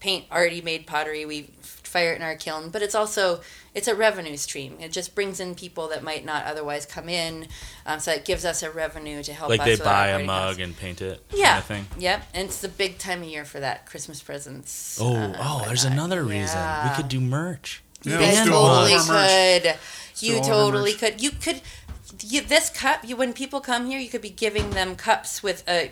paint 0.00 0.26
already 0.30 0.60
made 0.60 0.86
pottery. 0.86 1.24
We 1.24 1.50
fire 1.88 2.12
it 2.12 2.16
in 2.16 2.22
our 2.22 2.36
kiln, 2.36 2.70
but 2.70 2.82
it's 2.82 2.94
also 2.94 3.40
it's 3.74 3.88
a 3.88 3.94
revenue 3.94 4.36
stream. 4.36 4.76
It 4.80 4.92
just 4.92 5.14
brings 5.14 5.40
in 5.40 5.54
people 5.54 5.88
that 5.88 6.02
might 6.02 6.24
not 6.24 6.44
otherwise 6.44 6.86
come 6.86 7.08
in, 7.08 7.48
um, 7.86 7.98
so 8.00 8.12
it 8.12 8.24
gives 8.24 8.44
us 8.44 8.62
a 8.62 8.70
revenue 8.70 9.22
to 9.22 9.32
help. 9.32 9.50
Like 9.50 9.60
us 9.60 9.66
they 9.66 9.72
with 9.72 9.80
our 9.80 9.86
buy 9.86 10.06
a 10.08 10.10
operating 10.14 10.26
costs. 10.28 10.58
mug 10.58 10.60
and 10.64 10.76
paint 10.76 11.02
it. 11.02 11.24
Yeah. 11.32 11.46
Kind 11.46 11.58
of 11.58 11.64
thing. 11.64 11.86
Yep, 11.98 12.26
and 12.34 12.48
it's 12.48 12.60
the 12.60 12.68
big 12.68 12.98
time 12.98 13.22
of 13.22 13.28
year 13.28 13.44
for 13.44 13.60
that 13.60 13.86
Christmas 13.86 14.22
presents. 14.22 14.98
Oh, 15.00 15.14
uh, 15.16 15.36
oh, 15.38 15.62
there's 15.66 15.84
whatnot. 15.84 15.98
another 15.98 16.22
reason. 16.24 16.60
We 16.84 16.94
could 16.96 17.08
do 17.08 17.20
merch. 17.20 17.82
Yeah, 18.02 18.12
you 18.12 18.18
let's 18.20 18.38
guys 18.38 18.46
do 18.46 18.54
all 18.54 18.66
of 18.66 18.90
totally 18.90 19.08
merch. 19.08 19.62
could. 19.62 19.74
You 20.20 20.32
do 20.32 20.36
all 20.36 20.44
of 20.44 20.50
our 20.50 20.70
totally 20.70 20.92
could. 20.92 21.22
You 21.22 21.30
could. 21.30 21.60
You, 22.22 22.40
this 22.40 22.70
cup. 22.70 23.06
You 23.06 23.16
when 23.16 23.32
people 23.32 23.60
come 23.60 23.86
here, 23.86 23.98
you 23.98 24.08
could 24.08 24.22
be 24.22 24.30
giving 24.30 24.70
them 24.70 24.96
cups 24.96 25.42
with 25.42 25.62
a 25.68 25.90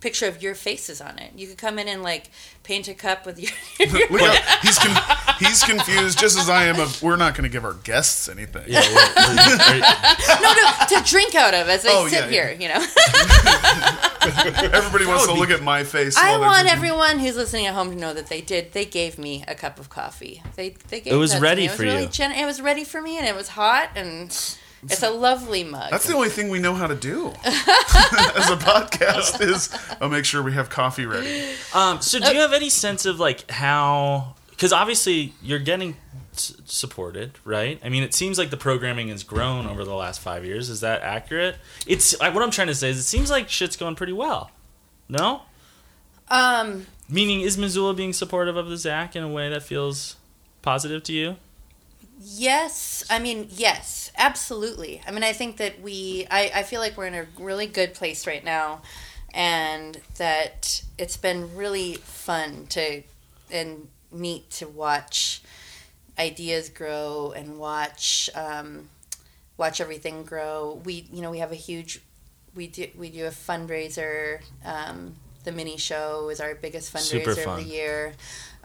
picture 0.00 0.26
of 0.26 0.42
your 0.42 0.54
faces 0.54 1.00
on 1.00 1.18
it. 1.18 1.32
You 1.34 1.46
could 1.48 1.58
come 1.58 1.78
in 1.78 1.88
and 1.88 2.02
like 2.02 2.30
paint 2.62 2.88
a 2.88 2.94
cup 2.94 3.26
with 3.26 3.38
your. 3.38 3.50
Look 4.10 4.22
out, 4.22 4.36
he's 4.62 4.78
con- 4.78 5.02
he's 5.38 5.62
confused 5.64 6.18
just 6.18 6.38
as 6.38 6.48
I 6.48 6.64
am. 6.64 6.78
Of 6.80 7.02
we're 7.02 7.16
not 7.16 7.34
going 7.34 7.44
to 7.44 7.48
give 7.48 7.64
our 7.64 7.74
guests 7.74 8.28
anything. 8.28 8.64
Yeah, 8.66 8.80
wait, 8.80 9.16
wait, 9.16 9.58
wait. 9.70 9.82
no, 10.42 10.52
no, 10.54 10.72
to 10.88 11.02
drink 11.08 11.34
out 11.34 11.54
of 11.54 11.68
as 11.68 11.82
they 11.82 11.90
Oh, 11.92 12.06
sit 12.08 12.30
yeah, 12.30 12.30
here. 12.30 12.56
You 12.58 12.68
know. 12.68 12.86
Everybody 14.72 15.06
wants 15.06 15.26
to 15.26 15.32
look 15.32 15.50
at 15.50 15.62
my 15.62 15.84
face. 15.84 16.16
I 16.16 16.32
while 16.32 16.40
want 16.40 16.68
everyone 16.70 17.18
who's 17.18 17.36
listening 17.36 17.66
at 17.66 17.74
home 17.74 17.90
to 17.90 17.96
know 17.96 18.12
that 18.12 18.26
they 18.26 18.40
did. 18.40 18.72
They 18.72 18.84
gave 18.84 19.18
me 19.18 19.44
a 19.48 19.54
cup 19.54 19.78
of 19.80 19.88
coffee. 19.88 20.42
They 20.54 20.70
they 20.88 21.00
gave 21.00 21.12
It 21.12 21.16
was 21.16 21.38
ready 21.38 21.62
me. 21.62 21.66
It 21.66 21.70
was 21.70 21.76
for 21.76 21.82
really 21.84 22.02
you. 22.02 22.08
Gen- 22.08 22.32
it 22.32 22.44
was 22.44 22.60
ready 22.60 22.84
for 22.84 23.00
me, 23.00 23.16
and 23.16 23.26
it 23.26 23.34
was 23.34 23.48
hot, 23.48 23.90
and 23.96 24.30
it's 24.82 25.02
a 25.02 25.10
lovely 25.10 25.64
mug. 25.64 25.90
That's 25.90 26.06
the 26.06 26.14
only 26.14 26.28
thing 26.28 26.48
we 26.48 26.58
know 26.58 26.74
how 26.74 26.86
to 26.86 26.94
do 26.94 27.28
as 27.44 28.50
a 28.50 28.56
podcast 28.56 29.40
is 29.40 29.70
I'll 30.00 30.08
make 30.08 30.24
sure 30.24 30.42
we 30.42 30.52
have 30.52 30.70
coffee 30.70 31.06
ready. 31.06 31.44
Um, 31.74 32.00
so 32.00 32.18
do 32.18 32.32
you 32.32 32.40
have 32.40 32.52
any 32.52 32.70
sense 32.70 33.06
of 33.06 33.18
like 33.18 33.50
how? 33.50 34.34
Because 34.50 34.72
obviously 34.72 35.32
you're 35.42 35.58
getting 35.60 35.96
s- 36.32 36.54
supported, 36.64 37.32
right? 37.44 37.80
I 37.84 37.88
mean, 37.88 38.02
it 38.02 38.12
seems 38.14 38.38
like 38.38 38.50
the 38.50 38.56
programming 38.56 39.08
has 39.08 39.22
grown 39.22 39.66
over 39.66 39.84
the 39.84 39.94
last 39.94 40.20
five 40.20 40.44
years. 40.44 40.68
Is 40.68 40.80
that 40.80 41.02
accurate? 41.02 41.56
It's 41.86 42.18
like, 42.20 42.34
what 42.34 42.42
I'm 42.42 42.50
trying 42.50 42.66
to 42.68 42.74
say 42.74 42.90
is 42.90 42.98
it 42.98 43.04
seems 43.04 43.30
like 43.30 43.48
shit's 43.48 43.76
going 43.76 43.94
pretty 43.94 44.12
well. 44.12 44.50
No, 45.08 45.42
um, 46.30 46.86
meaning 47.08 47.40
is 47.40 47.56
Missoula 47.56 47.94
being 47.94 48.12
supportive 48.12 48.56
of 48.56 48.68
the 48.68 48.76
Zach 48.76 49.16
in 49.16 49.22
a 49.22 49.28
way 49.28 49.48
that 49.48 49.62
feels 49.62 50.16
positive 50.62 51.02
to 51.04 51.12
you? 51.12 51.36
Yes, 52.20 53.04
I 53.08 53.18
mean 53.20 53.46
yes, 53.50 54.10
absolutely. 54.16 55.00
I 55.06 55.12
mean, 55.12 55.22
I 55.22 55.32
think 55.32 55.58
that 55.58 55.80
we, 55.80 56.26
I, 56.30 56.50
I 56.56 56.62
feel 56.64 56.80
like 56.80 56.96
we're 56.96 57.06
in 57.06 57.14
a 57.14 57.26
really 57.38 57.66
good 57.66 57.94
place 57.94 58.26
right 58.26 58.44
now, 58.44 58.82
and 59.32 60.00
that 60.16 60.82
it's 60.98 61.16
been 61.16 61.54
really 61.56 61.94
fun 61.94 62.66
to 62.70 63.02
and 63.52 63.88
neat 64.10 64.50
to 64.50 64.66
watch 64.66 65.42
ideas 66.18 66.68
grow 66.70 67.32
and 67.36 67.58
watch 67.58 68.30
um, 68.34 68.88
watch 69.56 69.80
everything 69.80 70.24
grow. 70.24 70.80
We, 70.84 71.06
you 71.12 71.22
know, 71.22 71.30
we 71.30 71.38
have 71.38 71.52
a 71.52 71.56
huge, 71.56 72.00
we 72.54 72.66
do 72.66 72.88
we 72.98 73.10
do 73.10 73.26
a 73.26 73.30
fundraiser. 73.30 74.40
Um, 74.64 75.14
the 75.44 75.52
mini 75.52 75.76
show 75.78 76.28
is 76.28 76.40
our 76.40 76.54
biggest 76.54 76.92
fundraiser 76.92 77.46
of 77.46 77.56
the 77.56 77.62
year. 77.62 78.14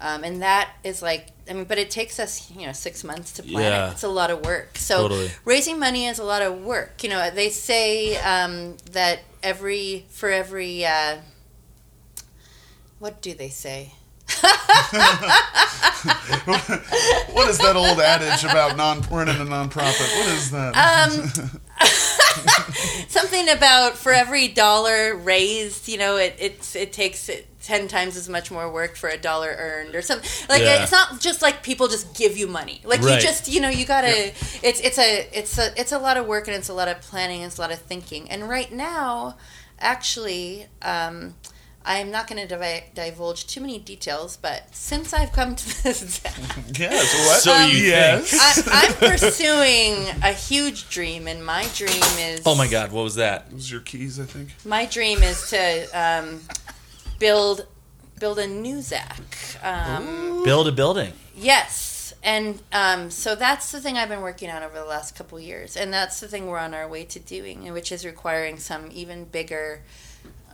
Um, 0.03 0.25
and 0.25 0.41
that 0.41 0.69
is 0.83 1.01
like, 1.01 1.27
I 1.49 1.53
mean, 1.53 1.63
but 1.63 1.77
it 1.77 1.89
takes 1.89 2.19
us, 2.19 2.51
you 2.51 2.65
know, 2.65 2.73
six 2.73 3.05
months 3.05 3.31
to 3.33 3.43
plan 3.43 3.71
Yeah. 3.71 3.87
it. 3.87 3.91
It's 3.93 4.03
a 4.03 4.09
lot 4.09 4.31
of 4.31 4.45
work. 4.45 4.77
So 4.77 5.03
Totally. 5.03 5.31
raising 5.45 5.79
money 5.79 6.07
is 6.07 6.19
a 6.19 6.25
lot 6.25 6.41
of 6.41 6.61
work. 6.61 7.03
You 7.03 7.09
know, 7.09 7.29
they 7.31 7.49
say 7.49 8.17
um, 8.17 8.75
that 8.91 9.21
every 9.41 10.05
for 10.09 10.29
every 10.29 10.85
uh, 10.85 11.19
what 12.99 13.21
do 13.21 13.33
they 13.33 13.47
say? 13.49 13.93
What 17.33 17.49
is 17.49 17.57
that 17.59 17.75
old 17.75 17.99
adage 17.99 18.43
about 18.43 18.75
non 18.77 19.01
running 19.09 19.35
a 19.37 19.45
nonprofit? 19.45 20.17
What 20.17 20.27
is 20.27 20.51
that? 20.51 20.75
Um, 20.75 21.49
something 23.07 23.49
about 23.49 23.97
for 23.97 24.11
every 24.11 24.47
dollar 24.49 25.15
raised, 25.15 25.87
you 25.87 25.97
know, 25.97 26.17
it 26.17 26.35
it's 26.39 26.75
it 26.75 26.93
takes 26.93 27.29
it 27.29 27.47
ten 27.63 27.87
times 27.87 28.15
as 28.17 28.27
much 28.29 28.51
more 28.51 28.69
work 28.71 28.95
for 28.95 29.09
a 29.09 29.17
dollar 29.17 29.55
earned 29.57 29.95
or 29.95 30.01
something. 30.03 30.29
Like 30.49 30.61
Yeah. 30.61 30.83
it's 30.83 30.91
not 30.91 31.19
just 31.19 31.41
like 31.41 31.63
people 31.63 31.87
just 31.87 32.13
give 32.13 32.37
you 32.37 32.45
money. 32.45 32.81
Like 32.83 33.01
Right. 33.01 33.15
you 33.15 33.21
just 33.21 33.47
you 33.47 33.59
know 33.61 33.69
you 33.69 33.85
gotta. 33.85 34.33
It's 34.61 34.79
it's 34.81 34.99
a 34.99 35.27
it's 35.31 35.57
a 35.57 35.71
it's 35.79 35.91
a 35.93 35.97
lot 35.97 36.17
of 36.17 36.27
work 36.27 36.47
and 36.47 36.55
it's 36.55 36.69
a 36.69 36.73
lot 36.73 36.87
of 36.89 36.99
planning 37.01 37.41
and 37.41 37.47
it's 37.47 37.57
a 37.57 37.61
lot 37.61 37.71
of 37.71 37.79
thinking. 37.79 38.29
And 38.29 38.47
right 38.49 38.71
now, 38.71 39.37
actually. 39.79 40.67
Um, 40.81 41.35
I'm 41.85 42.11
not 42.11 42.27
going 42.29 42.41
to 42.41 42.47
divi- 42.47 42.85
divulge 42.95 43.45
too 43.45 43.59
many 43.59 43.77
details, 43.77 44.37
but 44.37 44.73
since 44.73 45.11
I've 45.11 45.33
come 45.33 45.53
to 45.53 45.65
this 45.83 46.21
yes. 46.79 47.27
What? 47.27 47.41
So 47.41 47.53
Um, 47.53 47.69
you 47.69 47.75
yes. 47.75 48.31
I, 48.71 48.85
I'm 48.87 48.93
pursuing 48.93 50.07
a 50.23 50.31
huge 50.31 50.89
dream, 50.89 51.27
and 51.27 51.45
my 51.45 51.67
dream 51.75 52.01
is. 52.19 52.39
Oh 52.45 52.55
my 52.55 52.67
God, 52.69 52.93
what 52.93 53.03
was 53.03 53.15
that? 53.15 53.51
Those 53.51 53.69
are 53.69 53.73
your 53.75 53.81
keys, 53.81 54.17
I 54.17 54.23
think. 54.23 54.51
My 54.63 54.85
dream 54.85 55.21
is 55.23 55.49
to 55.49 55.83
um, 55.91 56.39
build 57.19 57.67
build 58.19 58.39
a 58.39 58.47
new 58.47 58.81
Zach. 58.81 59.21
Um, 59.63 60.43
Build 60.43 60.67
a 60.67 60.71
building. 60.71 61.13
yes, 61.35 62.13
and 62.23 62.61
um, 62.71 63.09
so 63.11 63.35
that's 63.35 63.71
the 63.71 63.81
thing 63.81 63.97
I've 63.97 64.09
been 64.09 64.21
working 64.21 64.49
on 64.49 64.63
over 64.63 64.75
the 64.77 64.85
last 64.85 65.15
couple 65.15 65.39
years, 65.39 65.75
and 65.75 65.93
that's 65.93 66.19
the 66.19 66.27
thing 66.27 66.47
we're 66.47 66.59
on 66.59 66.73
our 66.73 66.87
way 66.87 67.03
to 67.05 67.19
doing, 67.19 67.71
which 67.73 67.91
is 67.91 68.05
requiring 68.05 68.57
some 68.59 68.89
even 68.91 69.25
bigger. 69.25 69.81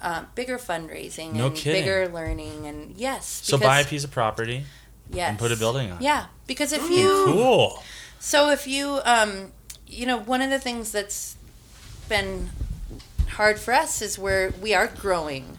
Uh, 0.02 0.24
bigger 0.34 0.58
fundraising 0.58 1.34
No 1.34 1.48
and 1.48 1.56
kidding. 1.58 1.82
bigger 1.84 2.08
learning 2.08 2.66
and 2.66 2.96
yes 2.96 3.26
So 3.44 3.58
buy 3.58 3.82
a 3.82 3.86
piece 3.86 4.06
of 4.06 4.12
property 4.12 4.64
yes. 5.12 5.28
and 5.32 5.38
put 5.38 5.52
a 5.52 5.58
building 5.58 5.92
on. 5.92 5.98
yeah 6.02 6.28
because 6.48 6.72
if 6.72 6.90
you 6.90 7.26
Cool. 7.26 7.84
So 8.18 8.50
if 8.50 8.66
you, 8.66 9.02
um, 9.04 9.52
you 9.86 10.06
know, 10.06 10.18
one 10.18 10.42
of 10.42 10.52
the 10.52 10.58
things 10.58 10.94
that's 10.94 11.36
been 12.08 12.48
hard 13.32 13.60
for 13.60 13.74
us 13.74 14.02
is 14.02 14.18
where 14.18 14.52
we 14.62 14.74
are 14.74 14.88
growing, 14.88 15.58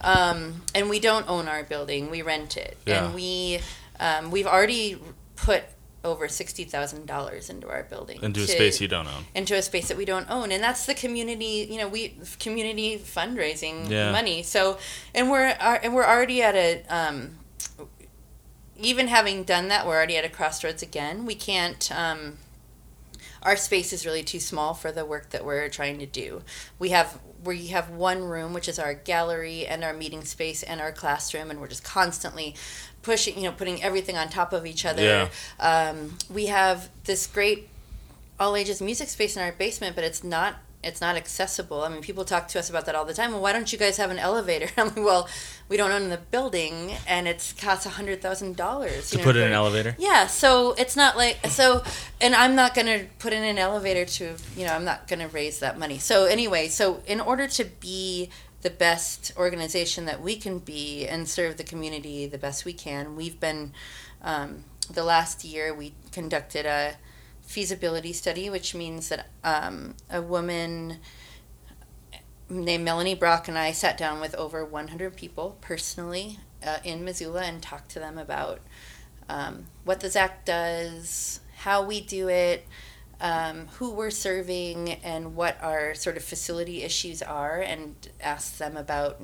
um, 0.00 0.62
and 0.74 0.88
we 0.88 1.00
don't 1.00 1.28
own 1.28 1.48
our 1.48 1.62
building; 1.64 2.10
we 2.10 2.22
rent 2.22 2.56
it, 2.56 2.76
Yeah. 2.86 3.06
and 3.06 3.14
we 3.14 3.60
um, 4.00 4.30
we've 4.30 4.46
already 4.46 4.98
put 5.36 5.64
over 6.04 6.28
sixty 6.28 6.62
thousand 6.64 7.06
dollars 7.06 7.50
into 7.50 7.68
our 7.68 7.82
building 7.82 8.22
Into 8.22 8.40
a 8.40 8.46
space 8.46 8.80
you 8.80 8.86
don't 8.86 9.08
own. 9.08 9.24
into 9.34 9.56
a 9.56 9.62
space 9.62 9.88
that 9.88 9.96
we 9.96 10.04
don't 10.04 10.30
own 10.30 10.52
and 10.52 10.62
that's 10.62 10.86
the 10.86 10.94
community 10.94 11.66
you 11.68 11.76
know 11.76 11.88
we 11.88 12.14
community 12.38 12.96
fundraising 12.98 13.90
Yeah. 13.90 14.12
money 14.12 14.44
so 14.44 14.78
and 15.12 15.28
we're 15.28 15.48
uh, 15.58 15.78
and 15.82 15.92
we're 15.96 16.06
already 16.06 16.40
at 16.40 16.54
a 16.54 16.84
um, 16.88 17.38
even 18.76 19.08
having 19.08 19.42
done 19.42 19.66
that 19.68 19.86
we're 19.86 19.96
already 19.96 20.16
at 20.16 20.24
a 20.24 20.28
crossroads 20.28 20.82
again 20.82 21.26
we 21.26 21.34
can't 21.34 21.90
um, 21.92 22.38
our 23.42 23.56
space 23.56 23.92
is 23.92 24.06
really 24.06 24.22
too 24.22 24.40
small 24.40 24.74
for 24.74 24.92
the 24.92 25.04
work 25.04 25.30
that 25.30 25.44
we're 25.44 25.68
trying 25.68 25.98
to 25.98 26.06
do 26.06 26.42
we 26.78 26.90
have 26.90 27.18
we 27.44 27.68
have 27.68 27.88
one 27.90 28.22
room 28.24 28.52
which 28.52 28.68
is 28.68 28.78
our 28.78 28.94
gallery 28.94 29.66
and 29.66 29.84
our 29.84 29.92
meeting 29.92 30.24
space 30.24 30.62
and 30.62 30.80
our 30.80 30.92
classroom 30.92 31.50
and 31.50 31.60
we're 31.60 31.68
just 31.68 31.84
constantly 31.84 32.54
pushing 33.02 33.36
you 33.36 33.44
know 33.44 33.52
putting 33.52 33.82
everything 33.82 34.16
on 34.16 34.28
top 34.28 34.52
of 34.52 34.66
each 34.66 34.84
other 34.84 35.02
Yeah. 35.02 35.28
um, 35.60 36.18
we 36.28 36.46
have 36.46 36.88
this 37.04 37.26
great 37.26 37.68
all 38.40 38.54
ages 38.56 38.80
music 38.80 39.08
space 39.08 39.36
in 39.36 39.42
our 39.42 39.50
basement, 39.52 39.96
but 39.96 40.04
it's 40.04 40.22
not 40.22 40.56
it's 40.82 41.00
not 41.00 41.16
accessible. 41.16 41.82
I 41.82 41.88
mean, 41.88 42.02
people 42.02 42.24
talk 42.24 42.46
to 42.48 42.58
us 42.58 42.70
about 42.70 42.86
that 42.86 42.94
all 42.94 43.04
the 43.04 43.14
time. 43.14 43.32
Well, 43.32 43.40
why 43.40 43.52
don't 43.52 43.72
you 43.72 43.78
guys 43.78 43.96
have 43.96 44.10
an 44.10 44.18
elevator? 44.18 44.68
I'm 44.76 44.88
like, 44.88 44.96
well, 44.96 45.28
we 45.68 45.76
don't 45.76 45.90
own 45.90 46.08
the 46.08 46.18
building, 46.18 46.92
and 47.06 47.26
it's 47.26 47.52
costs 47.52 47.84
a 47.86 47.90
hundred 47.90 48.22
thousand 48.22 48.56
dollars 48.56 49.10
To 49.10 49.18
put 49.18 49.36
in 49.36 49.42
an 49.42 49.52
elevator? 49.52 49.96
Yeah, 49.98 50.28
so 50.28 50.74
it's 50.78 50.96
not 50.96 51.16
like 51.16 51.44
so, 51.48 51.82
and 52.20 52.34
I'm 52.34 52.54
not 52.54 52.74
gonna 52.74 53.06
put 53.18 53.32
in 53.32 53.42
an 53.42 53.58
elevator 53.58 54.04
to 54.04 54.36
you 54.56 54.64
know 54.64 54.72
I'm 54.72 54.84
not 54.84 55.08
gonna 55.08 55.28
raise 55.28 55.58
that 55.60 55.78
money. 55.78 55.98
So 55.98 56.26
anyway, 56.26 56.68
so 56.68 57.02
in 57.06 57.20
order 57.20 57.48
to 57.48 57.64
be 57.64 58.30
the 58.62 58.70
best 58.70 59.32
organization 59.36 60.04
that 60.06 60.20
we 60.20 60.36
can 60.36 60.58
be 60.58 61.06
and 61.06 61.28
serve 61.28 61.56
the 61.56 61.64
community 61.64 62.26
the 62.26 62.38
best 62.38 62.64
we 62.64 62.72
can, 62.72 63.16
we've 63.16 63.40
been 63.40 63.72
um, 64.22 64.64
the 64.90 65.02
last 65.02 65.44
year 65.44 65.74
we 65.74 65.92
conducted 66.12 66.66
a 66.66 66.96
feasibility 67.48 68.12
study, 68.12 68.50
which 68.50 68.74
means 68.74 69.08
that 69.08 69.26
um, 69.42 69.94
a 70.10 70.20
woman 70.20 70.98
named 72.50 72.84
Melanie 72.84 73.14
Brock 73.14 73.48
and 73.48 73.58
I 73.58 73.72
sat 73.72 73.96
down 73.96 74.20
with 74.20 74.34
over 74.34 74.64
100 74.64 75.16
people 75.16 75.56
personally 75.62 76.38
uh, 76.64 76.76
in 76.84 77.04
Missoula 77.04 77.42
and 77.42 77.62
talked 77.62 77.90
to 77.92 77.98
them 77.98 78.18
about 78.18 78.60
um, 79.30 79.64
what 79.84 80.00
the 80.00 80.08
ZACC 80.08 80.44
does, 80.44 81.40
how 81.56 81.82
we 81.82 82.02
do 82.02 82.28
it, 82.28 82.66
um, 83.20 83.66
who 83.78 83.92
we're 83.92 84.10
serving, 84.10 84.92
and 85.02 85.34
what 85.34 85.56
our 85.62 85.94
sort 85.94 86.18
of 86.18 86.24
facility 86.24 86.82
issues 86.82 87.22
are, 87.22 87.60
and 87.60 88.10
asked 88.20 88.58
them 88.58 88.76
about 88.76 89.20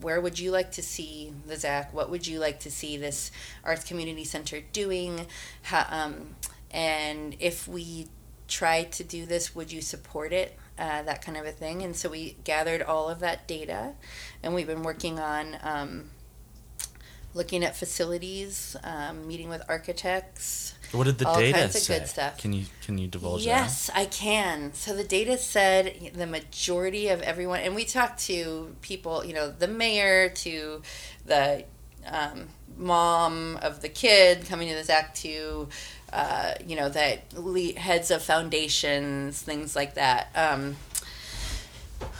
where 0.00 0.20
would 0.20 0.38
you 0.38 0.50
like 0.50 0.72
to 0.72 0.82
see 0.82 1.32
the 1.46 1.54
ZACC, 1.54 1.92
what 1.92 2.10
would 2.10 2.26
you 2.26 2.40
like 2.40 2.58
to 2.60 2.70
see 2.72 2.96
this 2.96 3.30
Arts 3.62 3.84
Community 3.84 4.24
Center 4.24 4.60
doing, 4.72 5.26
how, 5.62 5.86
um, 5.90 6.34
and 6.70 7.36
if 7.38 7.66
we 7.68 8.08
try 8.46 8.84
to 8.84 9.04
do 9.04 9.26
this, 9.26 9.54
would 9.54 9.72
you 9.72 9.80
support 9.80 10.32
it? 10.32 10.58
Uh, 10.78 11.02
that 11.02 11.22
kind 11.22 11.36
of 11.36 11.44
a 11.44 11.50
thing. 11.50 11.82
And 11.82 11.96
so 11.96 12.08
we 12.08 12.36
gathered 12.44 12.82
all 12.82 13.08
of 13.08 13.18
that 13.20 13.48
data, 13.48 13.94
and 14.42 14.54
we've 14.54 14.66
been 14.66 14.84
working 14.84 15.18
on 15.18 15.56
um, 15.62 16.10
looking 17.34 17.64
at 17.64 17.76
facilities, 17.76 18.76
um, 18.84 19.26
meeting 19.26 19.48
with 19.48 19.62
architects. 19.68 20.74
What 20.92 21.04
did 21.04 21.18
the 21.18 21.28
All 21.28 21.38
data 21.38 21.58
kinds 21.58 21.76
of 21.76 21.86
good 21.86 22.06
stuff. 22.08 22.38
Can 22.38 22.52
you 22.52 22.64
can 22.82 22.96
you 22.96 23.08
divulge 23.08 23.44
Yes, 23.44 23.90
I 23.94 24.06
can. 24.06 24.72
So 24.72 24.96
the 24.96 25.04
data 25.04 25.36
said 25.36 26.12
the 26.14 26.26
majority 26.26 27.08
of 27.08 27.20
everyone, 27.22 27.60
and 27.60 27.74
we 27.74 27.84
talked 27.84 28.20
to 28.26 28.74
people, 28.80 29.24
you 29.24 29.34
know, 29.34 29.50
the 29.50 29.68
mayor 29.68 30.30
to 30.30 30.82
the 31.26 31.64
um, 32.06 32.48
mom 32.76 33.58
of 33.60 33.82
the 33.82 33.88
kid 33.88 34.46
coming 34.46 34.68
to 34.68 34.74
this 34.74 34.88
act 34.88 35.18
to, 35.18 35.68
uh, 36.12 36.54
you 36.66 36.76
know, 36.76 36.88
that 36.88 37.32
le- 37.34 37.78
heads 37.78 38.10
of 38.10 38.22
foundations, 38.22 39.40
things 39.40 39.76
like 39.76 39.94
that. 39.94 40.28
Um, 40.34 40.76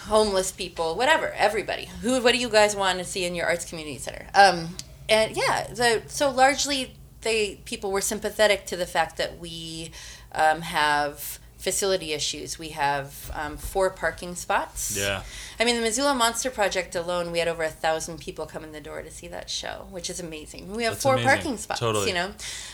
homeless 0.07 0.53
people, 0.53 0.97
whatever, 0.97 1.33
everybody. 1.33 1.87
Who, 2.03 2.23
what 2.23 2.33
do 2.33 2.39
you 2.39 2.49
guys 2.49 2.75
want 2.75 2.99
to 2.99 3.05
see 3.05 3.25
in 3.25 3.35
your 3.35 3.47
arts 3.47 3.65
community 3.65 3.99
center? 3.99 4.27
Um, 4.35 4.77
and 5.09 5.37
yeah, 5.37 5.67
the, 5.69 6.03
so 6.07 6.31
largely 6.31 6.95
they 7.23 7.61
people 7.65 7.91
were 7.91 8.01
sympathetic 8.01 8.67
to 8.67 8.77
the 8.77 8.87
fact 8.87 9.17
that 9.17 9.39
we 9.39 9.91
um, 10.33 10.61
have 10.63 11.39
facility 11.59 12.13
issues. 12.13 12.57
We 12.57 12.69
have 12.69 13.31
um, 13.35 13.57
four 13.57 13.91
parking 13.91 14.37
spots. 14.37 14.97
Yeah. 14.97 15.23
I 15.59 15.65
mean, 15.65 15.75
the 15.75 15.83
Missoula 15.83 16.15
Monster 16.15 16.51
Project 16.51 16.95
alone, 16.95 17.33
we 17.33 17.41
had 17.41 17.49
over 17.49 17.65
a 17.65 17.69
thousand 17.69 18.21
people 18.21 18.47
come 18.47 18.63
in 18.63 18.71
the 18.71 18.81
door 18.81 19.03
to 19.03 19.11
see 19.11 19.27
that 19.27 19.51
show, 19.51 19.89
which 19.91 20.09
is 20.09 20.21
amazing. 20.21 20.73
We 20.73 20.85
have 20.85 20.93
That's 20.95 21.03
four 21.03 21.15
amazing. 21.15 21.29
parking 21.29 21.57
spots. 21.57 21.81
Totally. 21.81 22.09
You 22.09 22.15
know, 22.15 22.27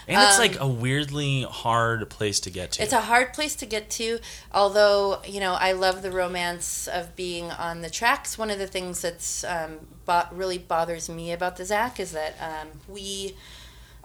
And 0.06 0.22
it's 0.22 0.34
Um, 0.34 0.38
like 0.38 0.60
a 0.60 0.68
weirdly 0.68 1.44
hard 1.44 2.10
place 2.10 2.38
to 2.40 2.50
get 2.50 2.72
to. 2.72 2.82
it's 2.82 2.92
a 2.92 3.00
hard 3.00 3.32
place 3.32 3.54
to 3.56 3.66
get 3.66 3.88
to, 3.90 4.18
although, 4.52 5.22
you 5.26 5.40
know, 5.40 5.54
I 5.54 5.72
love 5.72 6.02
the 6.02 6.10
romance 6.12 6.86
of 6.86 7.16
being 7.16 7.50
on 7.50 7.80
the 7.80 7.88
tracks. 7.90 8.36
One 8.36 8.50
of 8.50 8.58
the 8.58 8.66
things 8.66 9.00
that's 9.00 9.44
um, 9.44 9.78
bo- 10.04 10.28
really 10.30 10.58
bothers 10.58 11.08
me 11.08 11.32
about 11.32 11.56
the 11.56 11.64
ZACC 11.64 12.00
is 12.00 12.12
that 12.12 12.34
um, 12.38 12.68
we 12.86 13.34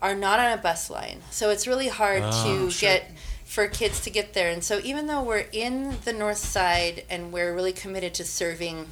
are 0.02 0.16
not 0.16 0.40
on 0.40 0.54
a 0.58 0.62
bus 0.62 0.90
line. 0.90 1.20
So 1.32 1.50
it's 1.50 1.68
really 1.68 1.90
hard 1.90 2.24
Oh, 2.26 2.46
to 2.46 2.72
sure. 2.72 2.90
get 2.90 3.12
for 3.50 3.68
kids 3.68 4.00
to 4.02 4.12
get 4.12 4.34
there. 4.36 4.52
And 4.52 4.64
so 4.64 4.80
even 4.84 5.08
though 5.08 5.24
we're 5.24 5.48
in 5.52 5.98
the 6.06 6.14
north 6.14 6.38
side 6.38 7.04
and 7.10 7.34
we're 7.34 7.52
really 7.56 7.74
committed 7.74 8.14
to 8.14 8.24
serving 8.24 8.90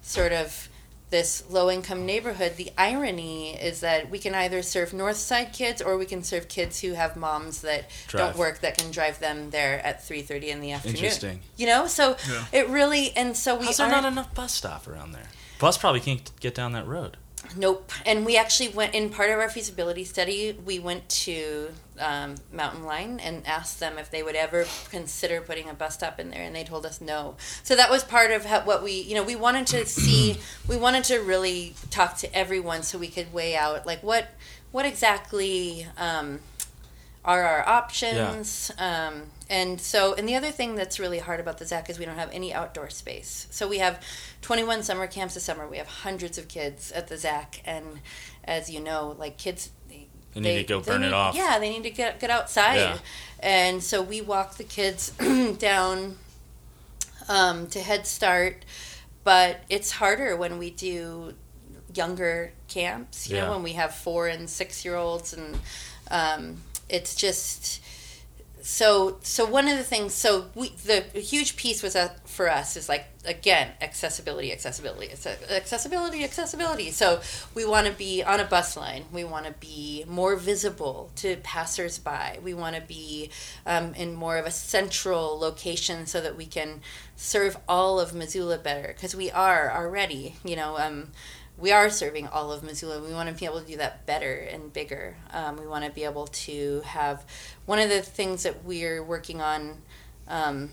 sort 0.00 0.32
of 0.32 0.68
this 1.10 1.42
low 1.50 1.70
income 1.70 2.06
neighborhood, 2.06 2.56
the 2.56 2.70
irony 2.78 3.50
is 3.60 3.80
that 3.80 4.08
we 4.08 4.18
can 4.18 4.34
either 4.34 4.62
serve 4.62 4.94
north 4.94 5.18
side 5.18 5.52
kids 5.52 5.82
or 5.82 5.98
we 5.98 6.06
can 6.06 6.22
serve 6.24 6.48
kids 6.48 6.80
who 6.80 6.94
have 6.94 7.14
moms 7.14 7.60
that 7.60 7.90
Drive. 8.06 8.28
don't 8.28 8.38
work 8.38 8.60
that 8.60 8.78
can 8.78 8.90
drive 8.90 9.18
them 9.20 9.50
there 9.50 9.84
at 9.84 10.02
3:30 10.02 10.48
in 10.48 10.60
the 10.62 10.72
afternoon. 10.72 10.96
Interesting. 10.96 11.40
You 11.58 11.66
know, 11.66 11.86
so 11.86 12.16
Yeah. 12.26 12.44
it 12.52 12.68
really 12.70 13.14
and 13.14 13.36
so 13.36 13.54
we 13.54 13.66
How's 13.66 13.76
there 13.76 13.86
aren't- 13.88 14.02
not 14.04 14.12
enough 14.12 14.32
bus 14.34 14.54
stop 14.54 14.88
around 14.88 15.12
there? 15.12 15.28
Bus 15.58 15.76
probably 15.76 16.00
can't 16.00 16.30
get 16.40 16.54
down 16.54 16.72
that 16.72 16.86
road. 16.86 17.18
Nope. 17.56 17.90
And 18.06 18.24
we 18.24 18.36
actually 18.36 18.68
went 18.68 18.94
in 18.94 19.10
part 19.10 19.30
of 19.30 19.38
our 19.38 19.48
feasibility 19.48 20.04
study. 20.04 20.56
We 20.64 20.78
went 20.78 21.08
to 21.08 21.70
um, 21.98 22.36
Mountain 22.52 22.84
Line 22.84 23.20
and 23.20 23.46
asked 23.46 23.80
them 23.80 23.98
if 23.98 24.10
they 24.10 24.22
would 24.22 24.36
ever 24.36 24.66
consider 24.90 25.40
putting 25.40 25.68
a 25.68 25.74
bus 25.74 25.94
stop 25.94 26.20
in 26.20 26.30
there, 26.30 26.42
and 26.42 26.54
they 26.54 26.64
told 26.64 26.86
us 26.86 27.00
no. 27.00 27.36
So 27.62 27.76
that 27.76 27.90
was 27.90 28.04
part 28.04 28.30
of 28.30 28.44
how, 28.44 28.60
what 28.62 28.82
we, 28.82 28.92
you 28.92 29.14
know, 29.14 29.22
we 29.22 29.36
wanted 29.36 29.66
to 29.68 29.86
see. 30.00 30.38
we 30.68 30.76
wanted 30.76 31.04
to 31.04 31.18
really 31.18 31.74
talk 31.90 32.16
to 32.18 32.34
everyone 32.34 32.82
so 32.82 32.98
we 32.98 33.08
could 33.08 33.32
weigh 33.32 33.56
out 33.56 33.86
like 33.86 34.02
what, 34.02 34.28
what 34.72 34.86
exactly 34.86 35.86
um, 35.96 36.40
are 37.24 37.42
our 37.42 37.68
options. 37.68 38.70
Um, 38.78 39.22
and 39.50 39.78
so, 39.80 40.14
and 40.14 40.26
the 40.26 40.36
other 40.36 40.50
thing 40.50 40.76
that's 40.76 40.98
really 40.98 41.18
hard 41.18 41.40
about 41.40 41.58
the 41.58 41.64
ZACC 41.66 41.90
is 41.90 41.98
we 41.98 42.04
don't 42.06 42.16
have 42.16 42.30
any 42.32 42.54
outdoor 42.54 42.88
space. 42.88 43.46
So 43.50 43.68
we 43.68 43.78
have 43.78 44.00
21 44.42 44.82
summer 44.84 45.06
camps 45.06 45.34
this 45.34 45.42
summer. 45.44 45.66
We 45.68 45.76
have 45.78 45.88
hundreds 45.88 46.38
of 46.38 46.48
kids 46.48 46.90
at 46.92 47.08
the 47.08 47.16
ZACC, 47.16 47.60
and 47.64 47.84
as 48.44 48.70
you 48.70 48.80
know, 48.80 49.16
like 49.18 49.36
kids, 49.36 49.70
they, 49.88 50.06
They 50.34 50.40
need 50.40 50.56
to 50.58 50.64
go 50.64 50.80
burn 50.80 51.02
it 51.02 51.12
off. 51.12 51.34
Yeah, 51.34 51.58
they 51.58 51.68
need 51.68 51.82
to 51.82 51.90
get 51.90 52.20
get 52.20 52.30
outside, 52.30 52.76
Yeah. 52.76 52.98
and 53.40 53.82
so 53.82 54.00
we 54.00 54.20
walk 54.20 54.56
the 54.56 54.64
kids 54.64 55.10
down 55.58 56.16
um, 57.28 57.66
to 57.68 57.80
Head 57.80 58.06
Start, 58.06 58.64
but 59.24 59.60
it's 59.68 59.90
harder 59.92 60.36
when 60.36 60.58
we 60.58 60.70
do 60.70 61.34
younger 61.94 62.52
camps. 62.68 63.28
You 63.28 63.36
Yeah. 63.36 63.44
know, 63.46 63.50
when 63.52 63.62
we 63.62 63.72
have 63.72 63.94
four 63.94 64.28
and 64.28 64.48
six 64.48 64.84
year 64.84 64.96
olds, 64.96 65.32
and 65.32 65.58
um, 66.10 66.62
it's 66.88 67.14
just 67.14 67.80
so 68.62 69.18
so 69.22 69.44
one 69.44 69.68
of 69.68 69.76
the 69.76 69.84
things 69.84 70.14
so 70.14 70.46
we 70.54 70.70
the 70.84 71.02
huge 71.18 71.56
piece 71.56 71.82
was 71.82 71.96
uh, 71.96 72.10
for 72.24 72.50
us 72.50 72.76
is 72.76 72.88
like 72.88 73.06
again 73.26 73.68
accessibility 73.80 74.52
accessibility 74.52 75.10
accessibility 75.10 76.24
accessibility. 76.24 76.90
So 76.90 77.20
we 77.54 77.64
want 77.64 77.86
to 77.86 77.92
be 77.92 78.22
on 78.22 78.40
a 78.40 78.44
bus 78.44 78.76
line. 78.76 79.04
We 79.12 79.24
want 79.24 79.46
to 79.46 79.52
be 79.52 80.04
more 80.06 80.36
visible 80.36 81.10
to 81.16 81.36
passersby. 81.36 82.38
We 82.42 82.54
want 82.54 82.76
to 82.76 82.82
be 82.82 83.30
um, 83.66 83.94
in 83.94 84.14
more 84.14 84.36
of 84.36 84.46
a 84.46 84.50
central 84.50 85.38
location 85.38 86.06
so 86.06 86.20
that 86.20 86.36
we 86.36 86.46
can 86.46 86.80
serve 87.16 87.58
all 87.68 88.00
of 88.00 88.14
missoula 88.14 88.56
better 88.56 88.88
because 88.88 89.14
we 89.14 89.30
are 89.30 89.70
already 89.70 90.34
you 90.42 90.56
know 90.56 90.78
um, 90.78 91.08
we 91.60 91.72
are 91.72 91.90
serving 91.90 92.26
all 92.28 92.52
of 92.52 92.62
Missoula. 92.62 93.02
We 93.02 93.12
want 93.12 93.28
to 93.28 93.34
be 93.34 93.44
able 93.44 93.60
to 93.60 93.66
do 93.66 93.76
that 93.76 94.06
better 94.06 94.32
and 94.32 94.72
bigger. 94.72 95.16
Um, 95.32 95.56
we 95.56 95.66
want 95.66 95.84
to 95.84 95.90
be 95.90 96.04
able 96.04 96.26
to 96.26 96.80
have 96.84 97.24
one 97.66 97.78
of 97.78 97.88
the 97.88 98.00
things 98.00 98.44
that 98.44 98.64
we're 98.64 99.02
working 99.02 99.40
on 99.40 99.82
um, 100.26 100.70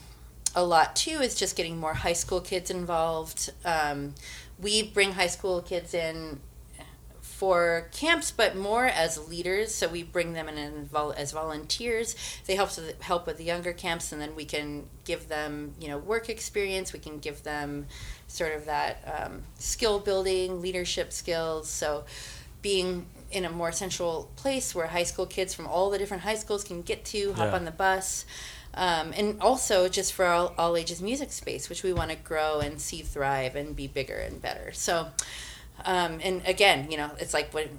a 0.56 0.64
lot 0.64 0.96
too 0.96 1.20
is 1.22 1.36
just 1.36 1.56
getting 1.56 1.78
more 1.78 1.94
high 1.94 2.14
school 2.14 2.42
kids 2.42 2.72
involved. 2.72 3.52
Um, 3.66 4.16
we 4.60 4.84
bring 4.84 5.12
high 5.12 5.28
school 5.28 5.62
kids 5.62 5.94
in 5.94 6.40
for 7.38 7.88
camps, 7.92 8.32
but 8.32 8.56
more 8.56 8.86
as 8.88 9.30
leaders. 9.30 9.74
So 9.74 9.88
we 9.88 10.02
bring 10.02 10.34
them 10.34 10.50
in 10.50 10.58
and 10.58 10.90
as 11.16 11.32
volunteers. 11.32 12.16
They 12.48 12.56
help 12.56 12.76
with, 12.76 13.00
help 13.02 13.28
with 13.28 13.38
the 13.38 13.44
younger 13.44 13.74
camps, 13.74 14.12
and 14.12 14.20
then 14.20 14.36
we 14.36 14.44
can 14.44 14.88
give 15.06 15.28
them 15.30 15.76
you 15.80 15.88
know 15.88 16.00
work 16.00 16.30
experience. 16.30 16.94
We 16.94 17.00
can 17.00 17.20
give 17.20 17.44
them 17.44 17.86
sort 18.28 18.56
of 18.56 18.66
that 18.66 18.98
um, 19.16 19.44
skill 19.60 20.00
building, 20.00 20.62
leadership 20.62 21.14
skills. 21.14 21.70
So 21.70 22.06
being 22.64 23.06
in 23.30 23.46
a 23.46 23.52
more 23.52 23.72
central 23.72 24.32
place 24.36 24.74
where 24.74 24.88
high 24.88 25.04
school 25.04 25.28
kids 25.28 25.54
from 25.54 25.68
all 25.68 25.92
the 25.92 26.00
different 26.00 26.24
high 26.24 26.36
schools 26.36 26.64
can 26.64 26.82
get 26.82 27.06
to 27.06 27.34
hop 27.34 27.48
Yeah. 27.50 27.56
on 27.56 27.66
the 27.66 27.72
bus. 27.72 28.26
Um, 28.74 29.14
and 29.16 29.42
also 29.42 29.90
just 29.90 30.14
for 30.14 30.26
all, 30.26 30.54
all 30.58 30.76
ages 30.76 31.02
music 31.02 31.32
space, 31.32 31.70
which 31.70 31.84
we 31.84 31.94
want 31.94 32.10
to 32.12 32.18
grow 32.18 32.60
and 32.60 32.82
see 32.82 33.02
thrive 33.04 33.56
and 33.56 33.76
be 33.76 33.88
bigger 33.88 34.18
and 34.18 34.42
better. 34.42 34.72
So, 34.74 35.08
um, 35.86 36.20
and 36.24 36.42
again, 36.46 36.90
you 36.92 36.98
know, 36.98 37.12
it's 37.20 37.34
like 37.34 37.54
what 37.54 37.70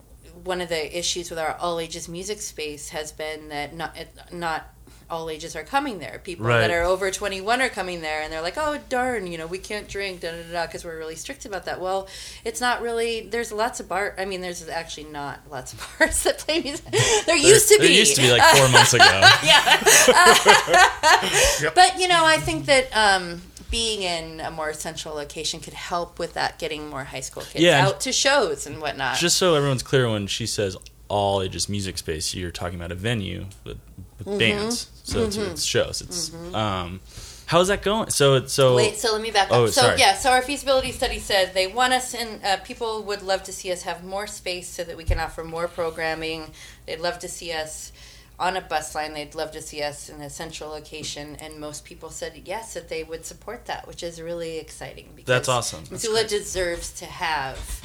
one 0.44 0.60
of 0.60 0.68
the 0.68 0.98
issues 0.98 1.30
with 1.30 1.38
our 1.38 1.56
all 1.56 1.80
ages 1.80 2.08
music 2.08 2.40
space 2.40 2.90
has 2.90 3.12
been 3.12 3.48
that 3.48 3.74
not 3.74 3.96
not 4.32 4.68
all 5.10 5.30
ages 5.30 5.56
are 5.56 5.62
coming 5.64 5.98
there. 6.00 6.20
People 6.22 6.44
Right. 6.44 6.60
that 6.60 6.70
are 6.70 6.82
over 6.82 7.10
21 7.10 7.62
are 7.62 7.70
coming 7.70 8.02
there 8.02 8.20
and 8.20 8.30
they're 8.30 8.42
like, 8.42 8.58
oh, 8.58 8.78
darn, 8.90 9.26
you 9.26 9.38
know, 9.38 9.46
we 9.46 9.56
can't 9.56 9.88
drink, 9.88 10.20
da 10.20 10.32
da 10.32 10.52
da, 10.52 10.66
because 10.66 10.84
we're 10.84 10.98
really 10.98 11.16
strict 11.16 11.46
about 11.46 11.64
that. 11.64 11.80
Well, 11.80 12.08
it's 12.44 12.60
not 12.60 12.82
really, 12.82 13.22
there's 13.22 13.50
lots 13.50 13.80
of 13.80 13.88
bar, 13.88 14.14
I 14.18 14.26
mean, 14.26 14.42
there's 14.42 14.68
actually 14.68 15.04
not 15.04 15.40
lots 15.50 15.72
of 15.72 15.78
bars 15.98 16.22
that 16.24 16.40
play 16.40 16.60
music. 16.62 16.84
There 17.24 17.36
used 17.36 17.68
to 17.70 17.78
be. 17.78 17.86
There 17.86 17.96
used 17.96 18.16
to 18.16 18.20
be 18.20 18.30
like 18.32 18.42
four 18.54 18.68
months 18.68 18.92
ago. 18.92 19.04
yeah. 19.44 20.88
Yep. 21.62 21.74
But, 21.74 21.98
you 21.98 22.08
know, 22.08 22.24
I 22.24 22.36
think 22.36 22.66
that 22.66 22.94
um, 22.94 23.40
being 23.70 24.02
in 24.02 24.40
a 24.40 24.50
more 24.50 24.72
central 24.72 25.14
location 25.14 25.60
could 25.60 25.74
help 25.74 26.18
with 26.18 26.34
that, 26.34 26.58
getting 26.58 26.88
more 26.88 27.04
high 27.04 27.20
school 27.20 27.42
kids 27.42 27.62
Yeah, 27.64 27.86
out 27.86 28.00
to 28.02 28.12
shows 28.12 28.66
and 28.66 28.80
whatnot. 28.80 29.16
Just 29.18 29.36
so 29.36 29.54
everyone's 29.54 29.82
clear, 29.82 30.08
when 30.10 30.26
she 30.26 30.46
says 30.46 30.76
all 31.08 31.42
ages 31.42 31.68
music 31.68 31.98
space, 31.98 32.34
you're 32.34 32.50
talking 32.50 32.78
about 32.78 32.92
a 32.92 32.94
venue 32.94 33.46
with, 33.64 33.78
with 34.18 34.26
Mm-hmm. 34.26 34.38
bands. 34.38 34.90
So 35.04 35.24
it's, 35.24 35.36
it's 35.36 35.62
shows. 35.64 36.02
It's 36.02 36.34
um, 36.54 37.00
how's 37.46 37.68
that 37.68 37.80
going? 37.82 38.10
So 38.10 38.34
it's 38.34 38.52
so 38.52 38.76
Wait, 38.76 38.96
so 38.96 39.12
let 39.12 39.22
me 39.22 39.30
back 39.30 39.48
up. 39.48 39.54
Oh, 39.56 39.66
so 39.68 39.80
sorry. 39.82 39.98
yeah, 39.98 40.12
so 40.14 40.30
our 40.30 40.42
feasibility 40.42 40.92
study 40.92 41.18
said 41.18 41.54
they 41.54 41.66
want 41.66 41.94
us 41.94 42.14
and 42.14 42.44
Uh, 42.44 42.56
people 42.58 43.02
would 43.04 43.22
love 43.22 43.42
to 43.44 43.52
see 43.52 43.72
us 43.72 43.82
have 43.82 44.04
more 44.04 44.26
space 44.26 44.68
so 44.68 44.84
that 44.84 44.96
we 44.98 45.04
can 45.04 45.18
offer 45.18 45.44
more 45.44 45.66
programming. 45.66 46.50
They'd 46.84 47.00
love 47.00 47.18
to 47.20 47.28
see 47.28 47.52
us 47.52 47.92
on 48.38 48.56
a 48.56 48.60
bus 48.60 48.94
line. 48.94 49.14
They'd 49.14 49.34
love 49.34 49.52
to 49.52 49.62
see 49.62 49.82
us 49.82 50.08
in 50.08 50.20
a 50.20 50.30
central 50.30 50.70
location, 50.70 51.36
and 51.36 51.58
most 51.58 51.84
people 51.84 52.10
said 52.10 52.42
yes 52.44 52.74
that 52.74 52.88
they 52.88 53.04
would 53.04 53.24
support 53.24 53.66
that, 53.66 53.86
which 53.86 54.02
is 54.02 54.20
really 54.20 54.58
exciting. 54.58 55.08
Because 55.14 55.26
That's 55.26 55.48
awesome. 55.48 55.80
That's 55.80 55.90
Missoula 55.90 56.24
deserves 56.24 56.92
to 56.92 57.06
have 57.06 57.82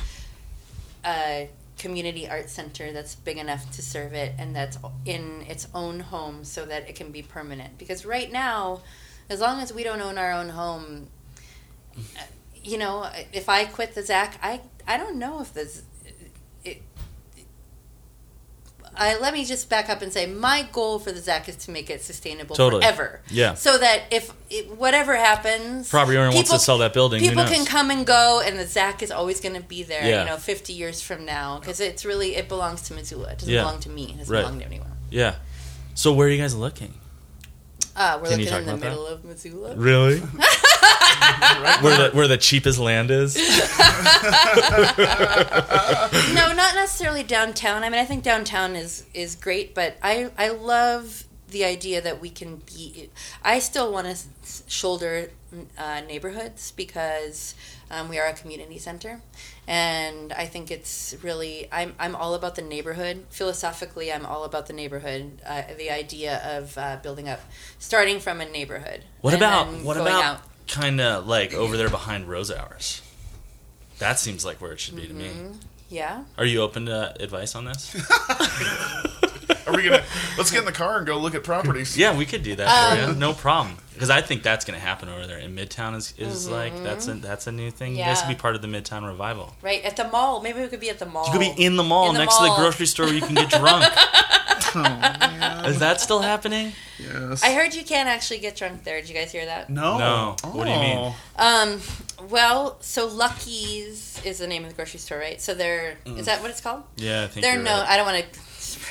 a 1.05 1.49
community 1.77 2.29
art 2.29 2.49
center 2.49 2.93
that's 2.93 3.15
big 3.15 3.37
enough 3.37 3.69
to 3.71 3.81
serve 3.81 4.13
it 4.13 4.31
and 4.37 4.55
that's 4.55 4.77
in 5.05 5.41
its 5.49 5.67
own 5.73 5.99
home 5.99 6.43
so 6.43 6.65
that 6.65 6.87
it 6.87 6.95
can 6.95 7.11
be 7.11 7.21
permanent. 7.21 7.77
Because 7.77 8.05
right 8.05 8.31
now, 8.31 8.81
as 9.29 9.41
long 9.41 9.59
as 9.59 9.73
we 9.73 9.83
don't 9.83 10.01
own 10.01 10.17
our 10.17 10.31
own 10.31 10.49
home, 10.49 11.07
uh, 11.97 12.21
you 12.63 12.77
know, 12.77 13.09
if 13.33 13.49
I 13.49 13.65
quit 13.65 13.95
the 13.95 14.01
ZACC 14.01 14.33
I 14.41 14.61
I 14.87 14.97
don't 14.97 15.17
know 15.17 15.41
if 15.41 15.53
this. 15.53 15.83
It, 16.63 16.81
I, 18.95 19.17
let 19.19 19.33
me 19.33 19.43
just 19.45 19.69
back 19.69 19.89
up 19.89 20.01
and 20.01 20.11
say 20.13 20.25
my 20.27 20.67
goal 20.71 20.99
for 20.99 21.11
the 21.11 21.19
ZACC 21.19 21.49
is 21.49 21.55
to 21.65 21.71
make 21.71 21.89
it 21.89 22.01
sustainable 22.03 22.55
Totally. 22.55 22.81
forever. 22.83 23.21
Yeah. 23.29 23.55
So 23.55 23.77
that 23.77 24.03
if 24.11 24.31
it, 24.49 24.77
whatever 24.77 25.15
happens, 25.15 25.89
property 25.89 26.17
owner 26.17 26.27
wants 26.29 26.41
to 26.41 26.43
people- 26.53 26.59
sell 26.59 26.77
that 26.79 26.93
building. 26.93 27.19
people 27.21 27.43
can 27.45 27.65
come 27.65 27.89
and 27.91 28.05
go 28.05 28.41
and 28.45 28.57
the 28.59 28.65
ZACC 28.65 29.01
is 29.03 29.11
always 29.11 29.39
going 29.41 29.55
to 29.55 29.61
be 29.67 29.83
there 29.83 30.05
Yeah. 30.07 30.23
you 30.23 30.29
know 30.29 30.37
50 30.37 30.73
years 30.73 31.01
from 31.01 31.25
now 31.25 31.59
because 31.59 31.79
it's 31.79 32.05
really 32.05 32.35
it 32.35 32.47
belongs 32.47 32.81
to 32.83 32.93
missoula 32.93 33.29
it 33.31 33.39
doesn't 33.39 33.53
Yeah. 33.53 33.61
belong 33.63 33.79
to 33.81 33.89
me 33.89 34.03
it 34.13 34.17
doesn't 34.19 34.33
Right. 34.33 34.41
belong 34.41 34.59
to 34.59 34.65
anyone 34.65 34.91
Yeah. 35.09 35.35
So 35.95 36.11
where 36.13 36.27
are 36.27 36.31
you 36.31 36.37
guys 36.41 36.55
looking? 36.55 36.93
Uh, 37.95 38.19
we're 38.21 38.29
Can 38.29 38.39
you 38.39 38.45
looking 38.45 38.47
in 38.47 38.49
talk 38.49 38.65
the 38.65 38.71
about 38.71 38.79
that? 38.81 38.89
middle 38.89 39.07
of 39.07 39.23
missoula 39.23 39.75
Really? 39.75 40.19
where 41.81 41.97
the 41.97 42.11
where 42.13 42.27
the 42.27 42.37
cheapest 42.37 42.79
land 42.79 43.09
is? 43.11 43.35
no 46.33 46.53
not 46.53 46.75
necessarily 46.75 47.23
downtown 47.23 47.83
i 47.83 47.89
mean 47.89 47.99
i 47.99 48.05
think 48.05 48.23
downtown 48.23 48.75
is 48.75 49.05
is 49.13 49.35
great 49.35 49.73
but 49.75 49.95
i 50.01 50.29
i 50.37 50.49
love 50.49 51.23
the 51.53 51.63
idea 51.63 52.01
that 52.01 52.19
we 52.19 52.29
can 52.29 52.51
be 52.65 53.09
i 53.43 53.59
still 53.59 53.91
want 53.95 54.05
to 54.07 54.17
shoulder 54.67 55.29
uh, 55.77 56.01
neighborhoods 56.11 56.71
because 56.83 57.53
um, 57.91 58.09
we 58.09 58.17
are 58.19 58.27
a 58.27 58.33
community 58.33 58.77
center 58.77 59.21
and 59.67 60.33
i 60.33 60.45
think 60.45 60.69
it's 60.69 61.15
really 61.21 61.67
i'm, 61.71 61.93
I'm 61.99 62.15
all 62.15 62.33
about 62.33 62.55
the 62.55 62.61
neighborhood 62.61 63.25
philosophically 63.29 64.11
i'm 64.11 64.25
all 64.25 64.43
about 64.43 64.65
the 64.65 64.73
neighborhood 64.73 65.41
uh, 65.45 65.61
the 65.77 65.89
idea 65.91 66.41
of 66.57 66.77
uh, 66.77 66.97
building 67.03 67.29
up 67.29 67.41
starting 67.79 68.19
from 68.19 68.41
a 68.41 68.45
neighborhood 68.49 69.03
What 69.21 69.33
about 69.33 69.67
what 69.87 69.97
about 69.97 70.41
kind 70.67 70.99
of 71.01 71.27
like 71.27 71.53
over 71.53 71.75
there 71.77 71.89
behind 71.89 72.25
Rosauers? 72.27 73.01
That 73.99 74.17
seems 74.19 74.43
like 74.45 74.61
where 74.61 74.71
it 74.71 74.79
should 74.79 74.95
be 74.95 75.07
to 75.07 75.13
me. 75.13 75.29
yeah 75.89 76.23
Are 76.37 76.45
you 76.45 76.61
open 76.61 76.85
to 76.87 77.13
advice 77.21 77.53
on 77.53 77.65
this? 77.65 77.93
Are 79.68 79.74
we 79.76 79.84
gonna? 79.84 80.03
Let's 80.38 80.51
get 80.51 80.59
in 80.59 80.66
the 80.66 80.72
car 80.72 80.97
and 80.97 81.07
go 81.07 81.18
look 81.18 81.36
at 81.36 81.43
properties. 81.43 81.97
yeah, 81.97 82.16
we 82.18 82.26
could 82.26 82.43
do 82.43 82.55
that 82.55 82.95
for 82.97 83.01
Um, 83.03 83.09
you. 83.14 83.16
No 83.20 83.34
problem. 83.34 83.78
Because 83.93 84.09
I 84.09 84.22
think 84.22 84.41
that's 84.41 84.66
going 84.66 84.78
to 84.80 84.84
happen 84.84 85.07
over 85.07 85.28
there. 85.28 85.38
In 85.38 85.55
Midtown 85.55 85.95
is, 85.95 86.16
is 86.18 86.49
like 86.49 86.74
that's 86.84 87.07
a 87.07 87.14
that's 87.14 87.45
a 87.45 87.51
new 87.51 87.70
thing. 87.70 87.91
You 87.95 87.99
guys 88.03 88.18
Mm-hmm. 88.18 88.28
Could 88.30 88.38
be 88.38 88.41
part 88.41 88.55
of 88.55 88.61
the 88.64 88.68
Midtown 88.68 89.05
revival. 89.07 89.55
right 89.61 89.84
at 89.84 89.95
the 89.95 90.07
mall 90.07 90.41
maybe 90.41 90.59
we 90.61 90.68
could 90.68 90.80
be 90.80 90.89
at 90.89 90.97
the 90.97 91.05
mall 91.05 91.28
You 91.28 91.32
could 91.32 91.41
be 91.41 91.64
in 91.64 91.76
the 91.76 91.84
mall 91.84 92.07
In 92.07 92.14
the 92.14 92.20
next 92.20 92.38
to 92.38 92.43
the 92.43 92.55
grocery 92.55 92.88
store 92.88 93.05
where 93.05 93.14
you 93.16 93.22
can 93.22 93.36
get 93.36 93.49
drunk. 93.59 93.86
Oh, 94.76 94.82
man. 94.82 95.66
is 95.66 95.78
that 95.80 96.01
still 96.01 96.22
happening? 96.22 96.72
Yes. 96.97 97.43
I 97.43 97.53
heard 97.53 97.76
you 97.76 97.84
can't 97.84 98.09
actually 98.09 98.39
get 98.39 98.55
drunk 98.55 98.84
there. 98.84 98.99
Did 98.99 99.09
you 99.09 99.14
guys 99.16 99.32
hear 99.32 99.45
that? 99.45 99.70
No. 99.70 99.99
No. 99.99 100.36
What 100.51 100.66
do 100.66 100.72
you 100.72 100.80
mean? 100.80 100.97
Oh. 100.97 101.16
Um, 101.38 101.80
well, 102.32 102.78
so 102.82 103.05
Lucky's 103.07 104.20
is 104.26 104.39
the 104.39 104.47
name 104.47 104.64
of 104.64 104.70
the 104.72 104.76
grocery 104.76 104.99
store, 104.99 105.20
right? 105.20 105.39
So 105.39 105.53
they're 105.53 105.97
is 106.05 106.26
that 106.26 106.41
what 106.41 106.49
it's 106.49 106.61
called? 106.61 106.84
Yeah, 106.97 107.24
I 107.24 107.28
think 107.28 107.43
They're 107.43 107.55
you're 107.55 107.64
no. 107.64 107.72
right. 107.72 107.89
I 107.89 107.97
don't 107.97 108.05
want 108.07 108.26
to 108.34 108.39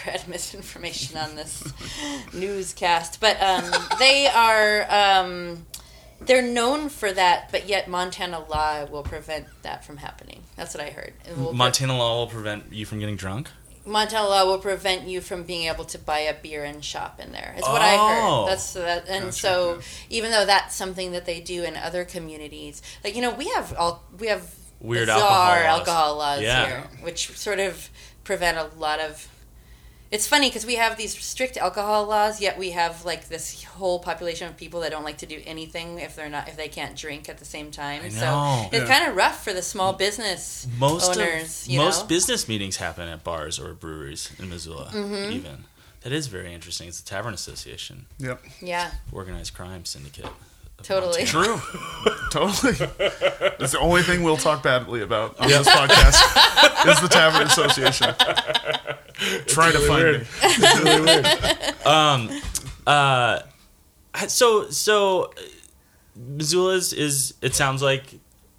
spread 0.03 0.29
misinformation 0.29 1.17
on 1.17 1.37
this 1.37 1.73
newscast, 2.35 3.21
but 3.21 3.41
um, 3.43 3.65
they 3.99 4.27
are 4.27 4.87
um, 4.91 5.67
they're 6.21 6.43
known 6.43 6.89
for 6.89 7.13
that, 7.13 7.51
but 7.53 7.69
yet 7.69 7.89
Montana 7.89 8.45
law 8.49 8.85
will 8.87 9.03
prevent 9.03 9.47
that 9.63 9.85
from 9.85 9.97
happening. 9.99 10.43
That's 10.57 10.75
what 10.75 10.83
I 10.85 10.91
heard. 10.91 11.15
It 11.29 11.37
will 11.37 11.49
pre- 11.49 11.57
Montana 11.57 11.97
law 11.97 12.19
will 12.19 12.27
prevent 12.27 12.73
you 12.73 12.85
from 12.87 12.99
getting 12.99 13.17
drunk. 13.17 13.49
Montana 13.85 14.29
law 14.29 14.45
will 14.47 14.59
prevent 14.59 15.09
you 15.09 15.21
from 15.21 15.43
being 15.43 15.67
able 15.67 15.85
to 15.87 15.99
buy 15.99 16.21
a 16.21 16.35
beer 16.35 16.63
and 16.63 16.85
shop 16.85 17.19
in 17.21 17.33
there. 17.33 17.55
Is 17.57 17.63
what 17.63 17.83
I 17.83 17.97
Oh. 17.99 18.43
heard. 18.45 18.53
That's 18.53 18.73
that, 18.75 19.09
and 19.09 19.25
Gotcha, 19.27 19.33
so 19.33 19.75
yeah. 19.75 19.81
even 20.19 20.31
though 20.31 20.47
that's 20.47 20.75
something 20.77 21.13
that 21.13 21.27
they 21.27 21.41
do 21.41 21.65
in 21.65 21.77
other 21.77 22.05
communities, 22.05 22.81
like 23.05 23.15
you 23.17 23.23
know, 23.23 23.31
we 23.35 23.49
have 23.51 23.75
all 23.79 24.05
we 24.19 24.29
have 24.29 24.53
Weird 24.81 25.07
bizarre 25.07 25.59
alcohol 25.65 25.65
laws. 25.65 25.79
alcohol 25.79 26.17
laws 26.17 26.41
Yeah. 26.43 26.67
here, 26.67 26.83
which 27.03 27.37
sort 27.37 27.59
of 27.61 27.89
prevent 28.25 28.57
a 28.59 28.65
lot 28.79 28.99
of. 29.01 29.29
It's 30.13 30.29
funny 30.29 30.49
because 30.51 30.67
we 30.67 30.75
have 30.77 30.99
these 30.99 31.19
strict 31.19 31.57
alcohol 31.57 32.05
laws, 32.05 32.39
yet 32.39 32.59
we 32.59 32.71
have 32.73 33.05
like 33.07 33.29
this 33.29 33.65
whole 33.65 33.99
population 33.99 34.47
of 34.47 34.59
people 34.59 34.81
that 34.81 34.91
don't 34.91 35.05
like 35.05 35.17
to 35.19 35.27
do 35.27 35.41
anything 35.47 35.99
if 35.99 36.15
they're 36.15 36.29
not 36.29 36.49
if 36.49 36.57
they 36.59 36.69
can't 36.69 36.95
drink 36.95 37.31
at 37.31 37.39
the 37.39 37.47
same 37.47 37.71
time. 37.71 38.03
I 38.05 38.11
So 38.11 38.21
know. 38.21 38.69
it's 38.71 38.89
Yeah. 38.89 38.99
kind 38.99 39.09
of 39.11 39.17
rough 39.17 39.43
for 39.43 39.55
the 39.55 39.63
small 39.63 39.95
business 39.95 40.67
Most 40.79 41.17
owners. 41.17 41.63
of 41.65 41.73
you 41.73 41.79
most 41.81 42.03
know? 42.03 42.07
business 42.09 42.47
meetings 42.47 42.77
happen 42.77 43.09
at 43.09 43.25
bars 43.25 43.59
or 43.59 43.73
breweries 43.73 44.31
in 44.39 44.51
Missoula. 44.51 44.91
Mm-hmm. 44.93 45.33
Even 45.33 45.65
that 46.03 46.13
is 46.13 46.27
very 46.27 46.53
interesting. 46.53 46.89
It's 46.89 47.01
the 47.01 47.09
tavern 47.09 47.33
association, 47.33 48.05
Yep. 48.19 48.45
yeah, 48.61 48.91
organized 49.13 49.55
crime 49.55 49.87
syndicate. 49.87 50.27
Of 50.91 51.03
Totally. 51.03 51.25
True. 51.25 51.61
totally. 52.31 52.73
That's 53.59 53.73
the 53.73 53.79
only 53.81 54.03
thing 54.03 54.23
we'll 54.23 54.37
talk 54.37 54.63
badly 54.63 55.03
about 55.03 55.39
on 55.41 55.49
this 55.49 55.69
podcast 55.69 56.89
is 56.89 57.01
the 57.01 57.09
Tavern 57.09 57.47
Association. 57.47 58.15
Try 59.47 59.73
to 59.73 59.79
find 59.81 60.27
me. 60.95 61.85
Um, 61.85 62.41
uh, 62.87 63.41
so 64.29 64.69
so, 64.71 65.25
uh, 65.25 65.31
Missoula 66.17 66.75
is, 66.75 66.93
is 66.93 67.35
it 67.43 67.55
sounds 67.55 67.83
like 67.83 68.03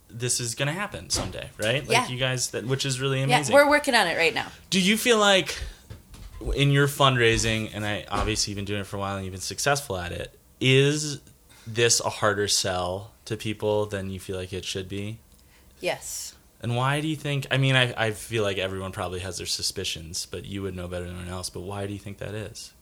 this 0.09 0.39
is 0.39 0.55
gonna 0.55 0.71
happen 0.73 1.09
someday, 1.09 1.49
right? 1.57 1.81
Like 1.87 1.89
Yeah. 1.89 2.07
you 2.07 2.17
guys, 2.17 2.51
that 2.51 2.65
which 2.65 2.85
is 2.85 2.99
really 3.01 3.17
amazing. 3.17 3.29
yeah, 3.29 3.35
amazing. 3.37 3.55
we're 3.55 3.69
working 3.69 3.95
on 3.95 4.07
it 4.07 4.15
right 4.17 4.33
now. 4.33 4.47
Do 4.69 4.79
you 4.79 4.95
feel 4.97 5.17
like 5.17 5.57
in 6.55 6.71
your 6.71 6.87
fundraising, 6.87 7.71
and 7.73 7.85
I 7.85 8.05
obviously 8.09 8.51
you've 8.51 8.57
been 8.57 8.65
doing 8.65 8.81
it 8.81 8.87
for 8.87 8.97
a 8.97 8.99
while 8.99 9.15
and 9.15 9.25
you've 9.25 9.31
been 9.33 9.41
successful 9.41 9.97
at 9.97 10.11
it, 10.11 10.37
is 10.61 11.19
this 11.65 11.99
a 11.99 12.09
harder 12.09 12.47
sell 12.47 13.11
to 13.25 13.37
people 13.37 13.85
than 13.85 14.09
you 14.09 14.19
feel 14.19 14.37
like 14.37 14.53
it 14.53 14.65
should 14.65 14.89
be? 14.89 15.19
Yes. 15.79 16.35
And 16.61 16.77
why 16.77 17.01
do 17.01 17.07
you 17.07 17.15
think? 17.15 17.45
I 17.51 17.57
mean, 17.57 17.75
I, 17.75 17.93
I 17.97 18.11
feel 18.11 18.43
like 18.43 18.57
everyone 18.57 18.93
probably 18.93 19.19
has 19.19 19.37
their 19.37 19.45
suspicions, 19.47 20.25
but 20.25 20.45
you 20.45 20.61
would 20.61 20.75
know 20.75 20.87
better 20.87 21.05
than 21.05 21.15
anyone 21.15 21.33
else. 21.33 21.49
But 21.49 21.61
why 21.61 21.85
do 21.87 21.93
you 21.93 21.99
think 21.99 22.19
that 22.19 22.33
is? 22.33 22.73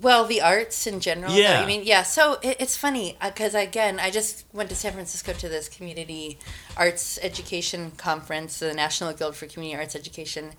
Well, 0.00 0.24
the 0.24 0.40
arts 0.40 0.86
in 0.86 1.00
general. 1.00 1.32
though, 1.32 1.38
Yeah. 1.38 1.60
I 1.60 1.66
mean, 1.66 1.82
yeah. 1.84 2.02
So 2.02 2.38
it, 2.42 2.56
it's 2.58 2.76
funny 2.76 3.16
uh, 3.20 3.30
because 3.30 3.54
again, 3.54 4.00
I 4.00 4.10
just 4.10 4.44
went 4.52 4.68
to 4.70 4.76
San 4.76 4.92
Francisco 4.92 5.32
to 5.34 5.48
this 5.48 5.68
community 5.68 6.38
arts 6.76 7.18
education 7.22 7.92
conference, 7.92 8.58
the 8.58 8.74
National 8.74 9.12
Guild 9.12 9.36
for 9.36 9.46
Community 9.46 9.78
Arts 9.78 9.94
Education, 9.94 10.52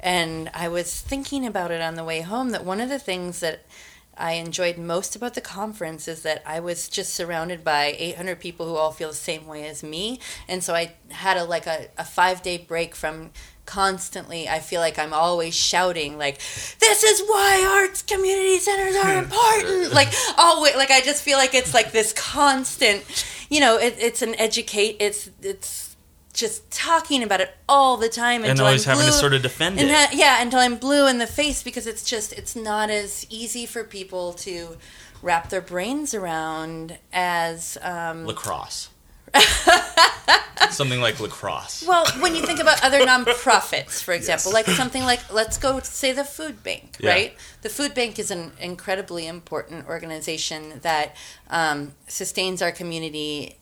and 0.00 0.50
I 0.54 0.68
was 0.68 1.00
thinking 1.00 1.46
about 1.46 1.70
it 1.70 1.80
on 1.80 1.94
the 1.94 2.04
way 2.04 2.20
home. 2.20 2.50
That 2.50 2.64
one 2.64 2.80
of 2.80 2.88
the 2.88 2.98
things 2.98 3.40
that 3.40 3.64
I 4.20 4.32
enjoyed 4.32 4.78
most 4.78 5.16
about 5.16 5.34
the 5.34 5.40
conference 5.40 6.06
is 6.06 6.22
that 6.22 6.42
I 6.46 6.60
was 6.60 6.88
just 6.88 7.14
surrounded 7.14 7.64
by 7.64 7.94
800 7.98 8.38
people 8.38 8.66
who 8.66 8.76
all 8.76 8.92
feel 8.92 9.08
the 9.08 9.14
same 9.14 9.46
way 9.46 9.66
as 9.66 9.82
me, 9.82 10.20
and 10.46 10.62
so 10.62 10.74
I 10.74 10.92
had 11.10 11.36
a 11.36 11.44
like 11.44 11.66
a, 11.66 11.88
a 11.98 12.04
five 12.04 12.42
day 12.42 12.58
break 12.58 12.94
from 12.94 13.30
constantly 13.66 14.48
i 14.48 14.58
feel 14.58 14.80
like 14.80 14.98
i'm 14.98 15.12
always 15.12 15.54
shouting 15.54 16.18
like 16.18 16.38
this 16.80 17.04
is 17.04 17.20
why 17.28 17.80
arts 17.80 18.02
community 18.02 18.58
centers 18.58 18.96
are 18.96 19.16
important. 19.16 19.92
Like 20.00 20.08
always 20.36 20.74
like 20.74 20.90
i 20.90 21.00
just 21.00 21.22
feel 21.22 21.38
like 21.38 21.54
it's 21.54 21.72
like 21.72 21.92
this 21.92 22.12
constant 22.12 23.04
you 23.48 23.60
know 23.60 23.78
it, 23.78 23.94
it's 23.98 24.22
an 24.22 24.34
educate 24.40 24.96
it's 24.98 25.30
it's 25.40 25.89
just 26.40 26.70
talking 26.70 27.22
about 27.22 27.40
it 27.40 27.54
all 27.68 27.96
the 27.96 28.08
time 28.08 28.44
And 28.44 28.58
always 28.60 28.86
I'm 28.86 28.96
having 28.96 29.06
to 29.06 29.12
sort 29.12 29.34
of 29.34 29.42
defend 29.42 29.78
it. 29.78 29.90
ha- 29.90 30.10
yeah 30.12 30.40
until 30.42 30.58
i'm 30.60 30.76
blue 30.76 31.06
in 31.06 31.18
the 31.18 31.26
face 31.26 31.62
because 31.62 31.86
it's 31.86 32.02
just 32.04 32.32
it's 32.32 32.56
not 32.56 32.88
as 32.90 33.26
easy 33.30 33.66
for 33.66 33.84
people 33.84 34.32
to 34.46 34.76
wrap 35.22 35.50
their 35.50 35.60
brains 35.60 36.14
around 36.14 36.98
as 37.12 37.76
um, 37.82 38.26
Lacrosse. 38.26 38.88
Something 40.70 41.00
like 41.00 41.18
lacrosse. 41.20 41.84
Well, 41.86 42.06
when 42.20 42.34
you 42.36 42.42
think 42.46 42.60
about 42.60 42.82
other 42.84 43.00
nonprofits, 43.00 44.02
for 44.02 44.12
example, 44.20 44.52
like 44.52 44.66
something 44.66 45.02
like 45.02 45.20
let's 45.32 45.58
go 45.58 45.80
say 45.80 46.12
the 46.12 46.24
food 46.24 46.62
bank, 46.62 46.96
Yeah. 47.00 47.10
right? 47.10 47.34
The 47.62 47.68
food 47.68 47.92
bank 47.94 48.18
is 48.18 48.30
an 48.30 48.52
incredibly 48.60 49.26
important 49.26 49.86
organization 49.88 50.80
that 50.82 51.16
um, 51.50 51.92
sustains 52.06 52.62
our 52.62 52.72
community 52.72 53.56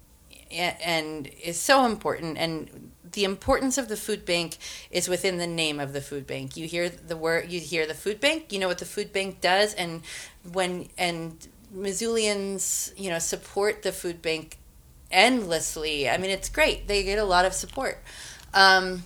and 0.51 1.31
is 1.43 1.59
so 1.59 1.85
important. 1.85 2.39
And 2.39 2.93
the 3.13 3.25
importance 3.25 3.79
of 3.79 3.89
the 3.89 3.97
food 3.97 4.25
bank 4.25 4.57
is 4.91 5.09
within 5.09 5.39
the 5.39 5.47
name 5.47 5.81
of 5.81 5.93
the 5.93 6.01
food 6.01 6.27
bank. 6.27 6.57
You 6.57 6.67
hear 6.67 6.89
the 6.89 7.17
word, 7.17 7.51
you 7.51 7.61
hear 7.61 7.87
the 7.87 7.95
food 7.95 8.21
bank, 8.21 8.53
you 8.53 8.59
know 8.59 8.69
what 8.69 8.79
the 8.79 8.85
food 8.85 9.13
bank 9.13 9.41
does, 9.41 9.75
and 9.75 10.03
when 10.53 10.89
and 10.99 11.47
Missoulians, 11.75 12.99
you 12.99 13.11
know, 13.11 13.19
support 13.19 13.83
the 13.83 13.93
food 13.93 14.23
bank 14.23 14.57
endlessly. 15.11 16.09
I 16.09 16.19
mean, 16.19 16.31
it's 16.31 16.49
great. 16.49 16.89
They 16.89 17.03
get 17.03 17.19
a 17.19 17.25
lot 17.25 17.45
of 17.45 17.53
support. 17.53 18.03
Um, 18.55 19.05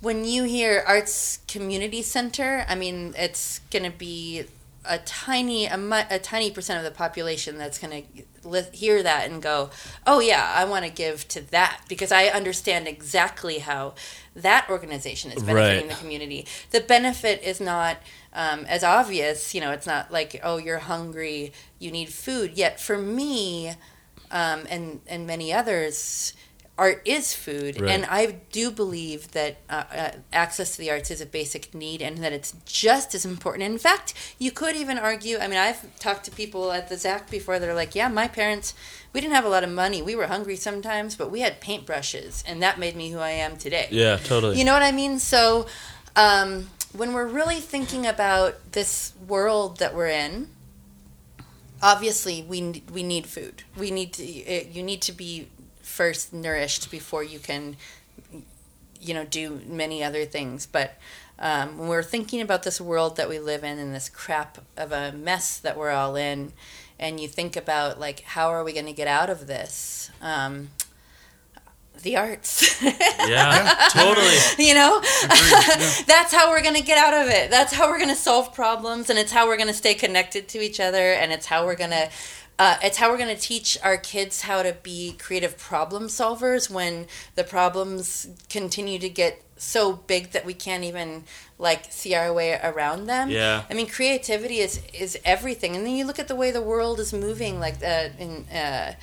when 0.00 0.24
you 0.24 0.44
hear 0.44 0.84
Arts 0.86 1.40
Community 1.48 2.02
Center, 2.02 2.64
I 2.68 2.74
mean, 2.74 3.14
it's 3.16 3.60
going 3.70 3.84
to 3.84 3.96
be 3.96 4.44
a 4.84 4.98
tiny 4.98 5.66
a, 5.66 6.06
a 6.10 6.18
tiny 6.18 6.50
percent 6.50 6.78
of 6.78 6.84
the 6.84 6.96
population 6.96 7.58
that's 7.58 7.78
going 7.78 8.02
to 8.02 8.22
li- 8.46 8.64
hear 8.72 9.02
that 9.02 9.28
and 9.30 9.42
go, 9.42 9.70
"Oh 10.06 10.20
yeah, 10.20 10.52
I 10.54 10.64
want 10.64 10.84
to 10.84 10.90
give 10.90 11.26
to 11.28 11.40
that 11.50 11.82
because 11.88 12.12
I 12.12 12.26
understand 12.26 12.86
exactly 12.88 13.58
how 13.58 13.94
that 14.34 14.66
organization 14.70 15.30
is 15.32 15.42
benefiting 15.42 15.88
Right. 15.88 15.96
the 15.96 16.00
community." 16.02 16.46
The 16.70 16.80
benefit 16.80 17.42
is 17.42 17.60
not 17.60 17.98
um, 18.32 18.66
as 18.66 18.84
obvious, 18.84 19.54
you 19.54 19.60
know. 19.60 19.70
It's 19.72 19.86
not 19.86 20.12
like, 20.12 20.40
"Oh, 20.42 20.56
you're 20.58 20.78
hungry, 20.78 21.52
you 21.78 21.90
need 21.90 22.10
food." 22.12 22.56
Yet 22.56 22.80
for 22.80 22.98
me, 22.98 23.70
um, 24.30 24.66
and 24.68 25.00
and 25.06 25.26
many 25.26 25.52
others, 25.52 26.32
art 26.78 27.00
is 27.06 27.32
food, 27.34 27.80
Right. 27.80 27.90
and 27.90 28.04
I 28.06 28.36
do 28.52 28.70
believe 28.70 29.30
that 29.32 29.56
uh, 29.70 29.84
uh, 29.90 30.10
access 30.32 30.72
to 30.72 30.78
the 30.78 30.90
arts 30.90 31.10
is 31.10 31.20
a 31.22 31.26
basic 31.26 31.74
need, 31.74 32.02
and 32.02 32.18
that 32.18 32.32
it's 32.32 32.52
just 32.66 33.14
as 33.14 33.24
important. 33.24 33.62
In 33.64 33.78
fact, 33.78 34.12
you 34.38 34.50
could 34.50 34.76
even 34.76 34.98
argue. 34.98 35.38
I 35.38 35.48
mean, 35.48 35.58
I've 35.58 35.98
talked 35.98 36.24
to 36.26 36.30
people 36.30 36.72
at 36.72 36.88
the 36.88 36.96
ZACC 36.96 37.30
before 37.30 37.58
that 37.58 37.68
are 37.68 37.74
like, 37.74 37.94
"Yeah, 37.94 38.08
my 38.08 38.28
parents, 38.28 38.74
we 39.14 39.20
didn't 39.22 39.34
have 39.34 39.46
a 39.46 39.48
lot 39.48 39.64
of 39.64 39.70
money. 39.70 40.02
We 40.02 40.14
were 40.14 40.26
hungry 40.26 40.56
sometimes, 40.56 41.16
but 41.16 41.30
we 41.30 41.40
had 41.40 41.60
paintbrushes, 41.62 42.42
and 42.46 42.62
that 42.62 42.78
made 42.78 42.94
me 42.94 43.10
who 43.10 43.20
I 43.20 43.30
am 43.30 43.56
today." 43.56 43.88
Yeah, 43.90 44.16
totally. 44.18 44.58
You 44.58 44.64
know 44.64 44.74
what 44.74 44.82
I 44.82 44.92
mean? 44.92 45.18
So, 45.18 45.66
um, 46.14 46.68
when 46.92 47.14
we're 47.14 47.26
really 47.26 47.60
thinking 47.60 48.06
about 48.06 48.72
this 48.72 49.12
world 49.26 49.78
that 49.78 49.94
we're 49.94 50.08
in, 50.08 50.48
obviously 51.82 52.42
we 52.42 52.82
we 52.92 53.02
need 53.02 53.26
food. 53.26 53.62
We 53.76 53.90
need 53.90 54.12
to. 54.14 54.24
You 54.26 54.82
need 54.82 55.00
to 55.02 55.12
be 55.12 55.48
first 55.86 56.32
nourished 56.32 56.90
before 56.90 57.22
you 57.22 57.38
can, 57.38 57.76
you 59.00 59.14
know, 59.14 59.24
do 59.24 59.60
many 59.66 60.02
other 60.02 60.24
things. 60.24 60.66
But 60.66 60.98
um, 61.38 61.78
when 61.78 61.88
we're 61.88 62.02
thinking 62.02 62.40
about 62.40 62.64
this 62.64 62.80
world 62.80 63.16
that 63.16 63.28
we 63.28 63.38
live 63.38 63.62
in 63.62 63.78
and 63.78 63.94
this 63.94 64.08
crap 64.08 64.58
of 64.76 64.92
a 64.92 65.12
mess 65.12 65.58
that 65.58 65.76
we're 65.76 65.92
all 65.92 66.16
in, 66.16 66.52
and 66.98 67.20
you 67.20 67.28
think 67.28 67.56
about 67.56 68.00
like 68.00 68.20
how 68.22 68.48
are 68.48 68.64
we 68.64 68.72
going 68.72 68.86
to 68.86 68.92
get 68.92 69.06
out 69.06 69.30
of 69.30 69.46
this? 69.46 70.10
Um, 70.20 70.70
the 72.02 72.16
arts. 72.16 72.82
yeah, 72.82 73.88
totally. 73.90 74.36
you 74.58 74.74
know 74.74 75.00
that's 76.06 76.32
how 76.32 76.50
we're 76.50 76.62
going 76.62 76.74
to 76.74 76.82
get 76.82 76.98
out 76.98 77.14
of 77.14 77.32
it 77.32 77.50
that's 77.50 77.72
how 77.72 77.88
we're 77.88 77.96
going 77.96 78.10
to 78.10 78.14
solve 78.14 78.54
problems 78.54 79.08
and 79.08 79.18
it's 79.18 79.32
how 79.32 79.46
we're 79.46 79.56
going 79.56 79.66
to 79.66 79.74
stay 79.74 79.94
connected 79.94 80.46
to 80.46 80.58
each 80.60 80.78
other 80.78 81.12
and 81.12 81.32
it's 81.32 81.46
how 81.46 81.64
we're 81.64 81.74
going 81.74 81.90
to 81.90 82.08
uh, 82.58 82.76
it's 82.82 82.96
how 82.96 83.10
we're 83.10 83.18
going 83.18 83.34
to 83.34 83.40
teach 83.40 83.76
our 83.82 83.96
kids 83.98 84.42
how 84.42 84.62
to 84.62 84.72
be 84.82 85.12
creative 85.18 85.58
problem 85.58 86.04
solvers 86.04 86.70
when 86.70 87.06
the 87.34 87.44
problems 87.44 88.28
continue 88.48 88.98
to 88.98 89.08
get 89.08 89.42
so 89.58 89.92
big 89.94 90.32
that 90.32 90.44
we 90.44 90.52
can't 90.52 90.84
even 90.84 91.24
like 91.58 91.86
see 91.90 92.14
our 92.14 92.32
way 92.32 92.58
around 92.62 93.06
them 93.06 93.30
Yeah. 93.30 93.62
i 93.70 93.74
mean 93.74 93.86
creativity 93.86 94.58
is 94.58 94.80
is 94.92 95.18
everything 95.24 95.74
and 95.74 95.86
then 95.86 95.94
you 95.96 96.04
look 96.06 96.18
at 96.18 96.28
the 96.28 96.36
way 96.36 96.50
the 96.50 96.60
world 96.62 97.00
is 97.00 97.12
moving 97.12 97.58
like 97.58 97.82
uh, 97.82 98.08
in 98.18 98.44
uh, 98.48 98.94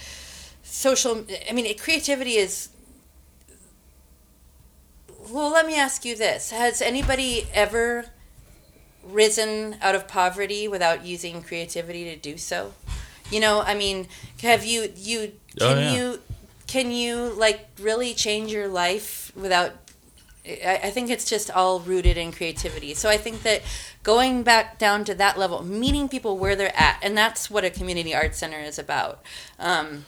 social 0.64 1.26
i 1.50 1.54
mean 1.54 1.76
creativity 1.78 2.36
is 2.38 2.70
well, 5.32 5.52
let 5.52 5.66
me 5.66 5.76
ask 5.76 6.04
you 6.06 6.16
this. 6.16 6.52
Has 6.52 6.82
anybody 6.82 7.48
ever 7.54 8.06
risen 9.04 9.78
out 9.82 9.96
of 9.96 10.08
poverty 10.08 10.68
without 10.68 11.06
using 11.06 11.42
creativity 11.42 12.04
to 12.06 12.16
do 12.16 12.38
so? 12.38 12.74
You 13.32 13.40
know, 13.40 13.62
I 13.62 13.76
mean, 13.76 14.08
have 14.42 14.66
you 14.66 14.92
you 14.96 15.34
Oh, 15.62 15.68
can 15.70 15.78
yeah. 15.78 15.94
you 15.94 16.20
can 16.68 16.92
you 16.92 17.34
like 17.38 17.68
really 17.80 18.14
change 18.16 18.52
your 18.52 18.68
life 18.68 19.32
without 19.36 19.72
I, 20.46 20.80
I 20.84 20.90
think 20.90 21.10
it's 21.10 21.30
just 21.30 21.52
all 21.52 21.80
rooted 21.80 22.18
in 22.18 22.32
creativity. 22.32 22.94
So 22.96 23.10
I 23.10 23.18
think 23.18 23.44
that 23.44 23.62
going 24.04 24.44
back 24.44 24.78
down 24.78 25.06
to 25.06 25.16
that 25.16 25.38
level, 25.38 25.64
meeting 25.64 26.10
people 26.10 26.38
where 26.38 26.56
they're 26.56 26.76
at, 26.76 27.00
and 27.02 27.18
that's 27.18 27.50
what 27.50 27.64
a 27.64 27.70
community 27.70 28.14
arts 28.14 28.40
center 28.40 28.60
is 28.60 28.78
about. 28.80 29.22
Um, 29.60 30.06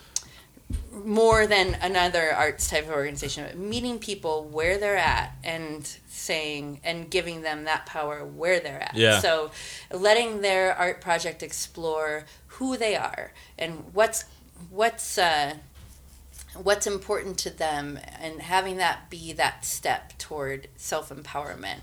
more 0.92 1.46
than 1.46 1.76
another 1.80 2.32
arts 2.32 2.68
type 2.68 2.84
of 2.84 2.90
organization, 2.90 3.44
but 3.46 3.56
meeting 3.56 3.98
people 3.98 4.44
where 4.44 4.78
they're 4.78 4.96
at 4.96 5.36
and 5.44 5.86
saying 6.08 6.80
and 6.82 7.08
giving 7.10 7.42
them 7.42 7.64
that 7.64 7.86
power 7.86 8.24
where 8.24 8.58
they're 8.58 8.82
at. 8.82 8.94
Yeah. 8.96 9.20
So 9.20 9.50
letting 9.92 10.40
their 10.40 10.74
art 10.74 11.00
project 11.00 11.42
explore 11.42 12.24
who 12.58 12.76
they 12.76 12.96
are 12.96 13.32
and 13.58 13.84
what's 13.92 14.24
what's 14.70 15.18
uh, 15.18 15.54
what's 16.54 16.86
important 16.86 17.38
to 17.38 17.50
them 17.50 17.98
and 18.20 18.40
having 18.40 18.76
that 18.78 19.10
be 19.10 19.32
that 19.34 19.64
step 19.64 20.16
toward 20.18 20.68
self 20.76 21.10
empowerment. 21.10 21.80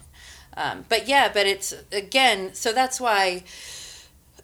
Um, 0.56 0.86
but 0.90 1.08
yeah, 1.08 1.32
but 1.34 1.46
it's 1.48 1.74
again, 1.92 2.54
so 2.54 2.74
that's 2.74 3.00
why. 3.00 3.44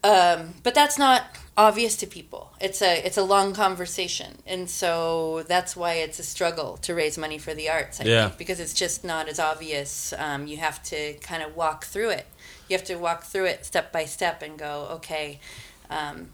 Um, 0.01 0.53
but 0.63 0.73
that's 0.73 0.97
not 0.97 1.23
obvious 1.57 1.97
to 1.97 2.07
people. 2.07 2.53
It's 2.61 2.81
a 2.81 3.05
it's 3.05 3.17
a 3.17 3.23
long 3.23 3.53
conversation, 3.53 4.37
and 4.47 4.69
so 4.69 5.43
that's 5.47 5.75
why 5.75 5.95
it's 5.95 6.19
a 6.19 6.23
struggle 6.23 6.77
to 6.83 6.95
raise 6.95 7.17
money 7.17 7.37
for 7.37 7.53
the 7.53 7.69
arts. 7.69 7.99
I 7.99 8.05
Yeah. 8.05 8.27
think, 8.27 8.37
because 8.37 8.59
it's 8.61 8.73
just 8.73 9.03
not 9.03 9.27
as 9.27 9.39
obvious. 9.39 10.13
Um, 10.17 10.47
you 10.47 10.57
have 10.57 10.81
to 10.83 11.15
kind 11.15 11.43
of 11.43 11.55
walk 11.55 11.83
through 11.85 12.11
it. 12.11 12.27
You 12.69 12.77
have 12.77 12.87
to 12.87 12.95
walk 12.95 13.25
through 13.25 13.45
it 13.45 13.65
step 13.65 13.91
by 13.91 14.05
step 14.05 14.41
and 14.41 14.57
go, 14.57 14.87
okay, 14.91 15.39
um, 15.89 16.29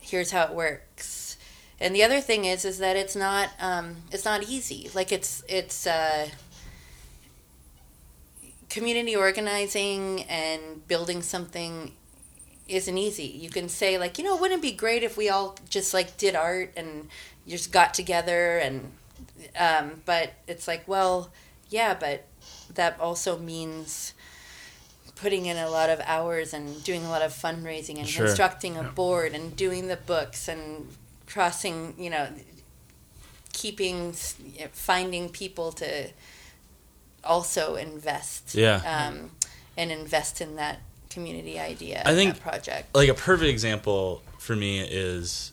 here's 0.00 0.30
how 0.30 0.44
it 0.44 0.52
works. 0.52 1.36
And 1.80 1.94
the 1.94 2.02
other 2.02 2.20
thing 2.20 2.44
is, 2.44 2.64
is 2.64 2.78
that 2.78 2.96
it's 2.96 3.16
not 3.16 3.50
um, 3.60 3.96
it's 4.12 4.24
not 4.24 4.42
easy. 4.44 4.90
Like 4.94 5.12
it's 5.12 5.42
it's. 5.48 5.86
Uh, 5.86 6.28
community 8.70 9.14
organizing 9.16 10.22
and 10.24 10.86
building 10.88 11.20
something 11.20 11.92
isn't 12.68 12.96
easy. 12.96 13.24
You 13.24 13.50
can 13.50 13.68
say 13.68 13.98
like, 13.98 14.16
you 14.16 14.24
know, 14.24 14.36
wouldn't 14.36 14.60
it 14.60 14.62
be 14.62 14.72
great 14.72 15.02
if 15.02 15.16
we 15.16 15.28
all 15.28 15.56
just 15.68 15.92
like 15.92 16.16
did 16.16 16.34
art 16.34 16.72
and 16.76 17.08
just 17.46 17.72
got 17.72 17.92
together 17.92 18.58
and 18.58 18.92
um, 19.58 20.02
but 20.06 20.34
it's 20.46 20.68
like, 20.68 20.86
well, 20.86 21.30
yeah, 21.68 21.94
but 21.98 22.24
that 22.74 22.98
also 23.00 23.38
means 23.38 24.14
putting 25.20 25.46
in 25.46 25.56
a 25.58 25.68
lot 25.68 25.90
of 25.90 26.00
hours 26.06 26.54
and 26.54 26.82
doing 26.82 27.04
a 27.04 27.10
lot 27.10 27.20
of 27.22 27.32
fundraising 27.32 27.98
and 27.98 28.08
Sure. 28.08 28.26
constructing 28.26 28.76
a 28.76 28.82
board 28.82 29.34
and 29.34 29.54
doing 29.54 29.86
the 29.88 29.96
books 29.96 30.48
and 30.48 30.88
crossing, 31.26 31.94
you 31.98 32.08
know, 32.10 32.28
keeping 33.52 34.12
finding 34.72 35.28
people 35.28 35.72
to 35.72 36.08
also 37.22 37.74
invest 37.76 38.54
Yeah. 38.54 38.76
um, 39.08 39.32
and 39.76 39.90
invest 39.92 40.40
in 40.40 40.56
that 40.56 40.80
community 41.10 41.58
idea. 41.58 42.02
I 42.06 42.14
think- 42.14 42.34
that 42.34 42.42
project. 42.42 42.94
like 42.94 43.08
a 43.08 43.14
perfect 43.14 43.50
example 43.50 44.22
for 44.38 44.56
me 44.56 44.80
is 44.80 45.52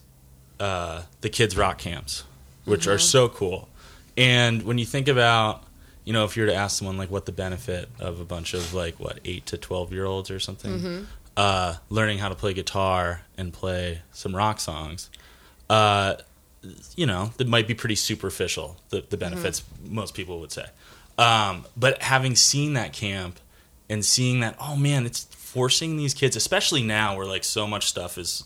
uh, 0.60 1.02
the 1.20 1.28
kids 1.28 1.56
rock 1.56 1.78
camps 1.78 2.24
which 2.64 2.86
are 2.86 2.98
so 2.98 3.28
cool 3.28 3.68
and 4.16 4.62
when 4.62 4.76
you 4.78 4.84
think 4.84 5.08
about 5.08 5.62
you 6.08 6.14
know 6.14 6.24
if 6.24 6.36
you 6.36 6.42
were 6.42 6.48
to 6.48 6.54
ask 6.54 6.78
someone 6.78 6.96
like 6.96 7.10
what 7.10 7.26
the 7.26 7.32
benefit 7.32 7.88
of 8.00 8.18
a 8.18 8.24
bunch 8.24 8.54
of 8.54 8.72
like 8.72 8.98
what 8.98 9.18
8 9.24 9.44
to 9.46 9.56
12 9.58 9.92
year 9.92 10.06
olds 10.06 10.30
or 10.30 10.40
something 10.40 11.06
uh, 11.36 11.74
learning 11.90 12.18
how 12.18 12.28
to 12.30 12.34
play 12.34 12.54
guitar 12.54 13.20
and 13.36 13.52
play 13.52 14.00
some 14.12 14.34
rock 14.34 14.58
songs 14.58 15.10
uh, 15.68 16.14
you 16.96 17.04
know 17.06 17.30
that 17.36 17.46
might 17.46 17.68
be 17.68 17.74
pretty 17.74 17.94
superficial 17.94 18.76
the, 18.88 19.04
the 19.10 19.16
benefits 19.18 19.62
most 19.84 20.14
people 20.14 20.40
would 20.40 20.50
say. 20.50 20.64
Um, 21.18 21.66
but 21.76 22.00
having 22.02 22.34
seen 22.36 22.72
that 22.74 22.92
camp 22.92 23.38
and 23.90 24.04
seeing 24.04 24.40
that 24.40 24.56
oh 24.60 24.76
man 24.76 25.04
it's 25.06 25.24
forcing 25.34 25.96
these 25.96 26.14
kids 26.14 26.36
especially 26.36 26.82
now 26.82 27.16
where 27.16 27.26
like 27.26 27.44
so 27.44 27.66
much 27.66 27.86
stuff 27.86 28.16
is 28.18 28.44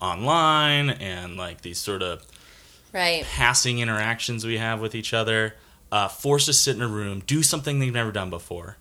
online 0.00 0.90
and 0.90 1.36
like 1.36 1.62
these 1.62 1.78
sort 1.78 2.02
of 2.02 2.22
Right. 2.92 3.24
passing 3.24 3.78
interactions 3.78 4.44
we 4.44 4.58
have 4.58 4.78
with 4.80 4.94
each 4.94 5.14
other 5.14 5.54
uh, 5.92 6.08
force 6.08 6.46
to 6.46 6.52
sit 6.52 6.74
in 6.74 6.82
a 6.82 6.88
room 6.88 7.22
do 7.26 7.42
something 7.42 7.78
they've 7.78 7.92
never 7.92 8.10
done 8.10 8.30
before 8.30 8.76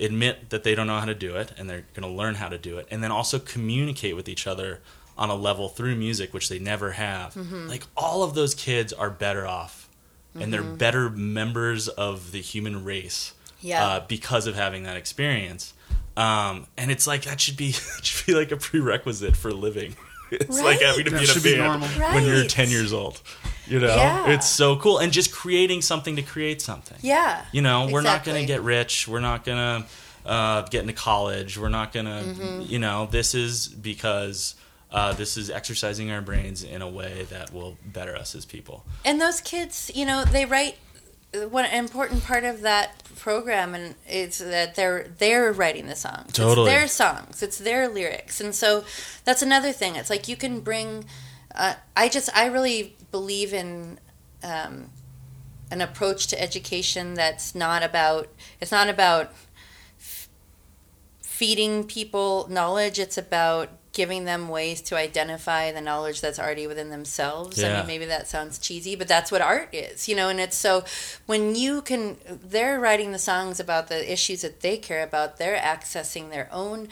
admit 0.00 0.50
that 0.50 0.62
they 0.64 0.74
don't 0.74 0.86
know 0.86 0.98
how 0.98 1.04
to 1.06 1.14
do 1.14 1.36
it 1.36 1.52
and 1.58 1.68
they're 1.68 1.84
going 1.94 2.08
to 2.08 2.16
learn 2.16 2.34
how 2.36 2.48
to 2.48 2.56
do 2.58 2.78
it 2.78 2.86
and 2.90 3.02
then 3.02 3.10
also 3.10 3.38
communicate 3.38 4.14
with 4.16 4.28
each 4.28 4.46
other 4.46 4.80
on 5.16 5.28
a 5.30 5.34
level 5.34 5.68
through 5.68 5.96
music 5.96 6.32
which 6.32 6.48
they 6.48 6.58
never 6.60 6.92
have. 6.92 7.36
Like 7.68 7.82
all 7.96 8.22
of 8.22 8.34
those 8.34 8.54
kids 8.54 8.92
are 8.92 9.10
better 9.10 9.46
off 9.46 9.88
and 10.36 10.52
they're 10.52 10.62
better 10.62 11.10
members 11.10 11.88
of 11.88 12.30
the 12.30 12.40
human 12.40 12.84
race 12.84 13.34
Yeah. 13.60 13.84
uh, 13.84 14.00
because 14.06 14.46
of 14.46 14.54
having 14.54 14.84
that 14.84 14.96
experience. 14.96 15.74
Um, 16.16 16.66
and 16.76 16.92
it's 16.92 17.06
like 17.08 17.22
that 17.22 17.40
should 17.40 17.56
be 17.56 17.70
that 17.96 18.04
should 18.04 18.26
be 18.26 18.34
like 18.34 18.52
a 18.52 18.56
prerequisite 18.56 19.36
for 19.36 19.52
living 19.52 19.96
it's 20.30 20.60
like 20.60 20.80
having 20.80 21.04
to 21.04 21.10
That 21.10 21.18
be 21.18 21.24
in 21.24 21.30
a 21.30 21.32
should 21.32 21.42
be 21.42 21.56
band 21.56 21.80
normal. 21.82 21.88
when 22.14 22.24
you're 22.24 22.44
10 22.44 22.70
years 22.70 22.92
old 22.92 23.20
you 23.66 23.78
know 23.80 23.94
Yeah. 23.94 24.30
it's 24.30 24.48
so 24.48 24.76
cool 24.76 24.98
and 24.98 25.12
just 25.12 25.32
creating 25.32 25.82
something 25.82 26.16
to 26.16 26.22
create 26.22 26.60
something 26.62 26.96
yeah. 27.02 27.44
you 27.52 27.62
know 27.62 27.88
we're 27.90 28.02
not 28.02 28.24
going 28.24 28.40
to 28.40 28.46
get 28.46 28.62
rich 28.62 29.06
we're 29.08 29.20
not 29.20 29.44
going 29.44 29.58
to 29.58 29.88
uh, 30.30 30.62
get 30.68 30.80
into 30.82 30.92
college 30.92 31.58
we're 31.58 31.68
not 31.68 31.92
going 31.92 32.06
to 32.06 32.12
Mm-hmm. 32.12 32.62
you 32.62 32.78
know 32.78 33.06
this 33.10 33.34
is 33.34 33.68
because 33.68 34.54
uh, 34.90 35.12
this 35.12 35.36
is 35.36 35.50
exercising 35.50 36.10
our 36.10 36.22
brains 36.22 36.62
in 36.62 36.80
a 36.80 36.88
way 36.88 37.26
that 37.30 37.52
will 37.52 37.76
better 37.84 38.16
us 38.16 38.34
as 38.34 38.44
people 38.46 38.84
And 39.04 39.20
those 39.20 39.40
kids, 39.42 39.90
you 39.94 40.06
know, 40.06 40.24
they 40.24 40.44
write. 40.46 40.76
One 41.50 41.66
important 41.66 42.24
part 42.24 42.44
of 42.44 42.62
that 42.62 43.02
program 43.18 43.74
and 43.74 43.94
it's 44.06 44.38
that 44.38 44.74
they're 44.74 45.08
they're 45.18 45.52
writing 45.52 45.86
the 45.86 45.96
songs. 45.96 46.32
Totally. 46.32 46.70
It's 46.70 46.78
their 46.78 46.88
songs. 46.88 47.42
It's 47.42 47.58
their 47.58 47.88
lyrics, 47.88 48.40
and 48.40 48.54
so 48.54 48.84
that's 49.24 49.42
another 49.42 49.72
thing. 49.72 49.96
It's 49.96 50.10
like 50.10 50.28
you 50.28 50.36
can 50.36 50.60
bring. 50.60 51.04
Uh, 51.54 51.74
I 51.96 52.08
just 52.08 52.30
I 52.36 52.46
really 52.46 52.96
believe 53.10 53.52
in. 53.52 53.98
Um, 54.42 54.90
an 55.70 55.80
approach 55.80 56.26
to 56.28 56.40
education 56.40 57.14
that's 57.14 57.54
not 57.54 57.82
about 57.82 58.28
it's 58.60 58.72
not 58.72 58.88
about 58.88 59.32
feeding 61.20 61.84
people 61.84 62.46
knowledge 62.48 62.98
it's 62.98 63.18
about 63.18 63.68
giving 64.00 64.24
them 64.24 64.48
ways 64.48 64.80
to 64.88 64.96
identify 64.96 65.72
the 65.72 65.80
knowledge 65.88 66.20
that's 66.20 66.38
already 66.38 66.66
within 66.72 66.88
themselves 66.96 67.58
Yeah. 67.58 67.68
i 67.68 67.76
mean 67.78 67.86
maybe 67.92 68.04
that 68.14 68.28
sounds 68.34 68.58
cheesy 68.66 68.94
but 69.00 69.08
that's 69.08 69.30
what 69.32 69.42
art 69.54 69.68
is 69.72 70.08
you 70.08 70.14
know 70.18 70.28
and 70.32 70.38
it's 70.44 70.56
so 70.66 70.84
when 71.26 71.42
you 71.64 71.82
can 71.82 72.16
they're 72.54 72.78
writing 72.78 73.10
the 73.12 73.18
songs 73.18 73.58
about 73.58 73.88
the 73.88 74.00
issues 74.16 74.40
that 74.42 74.60
they 74.60 74.76
care 74.88 75.02
about 75.02 75.36
they're 75.38 75.58
accessing 75.74 76.30
their 76.30 76.48
own 76.52 76.88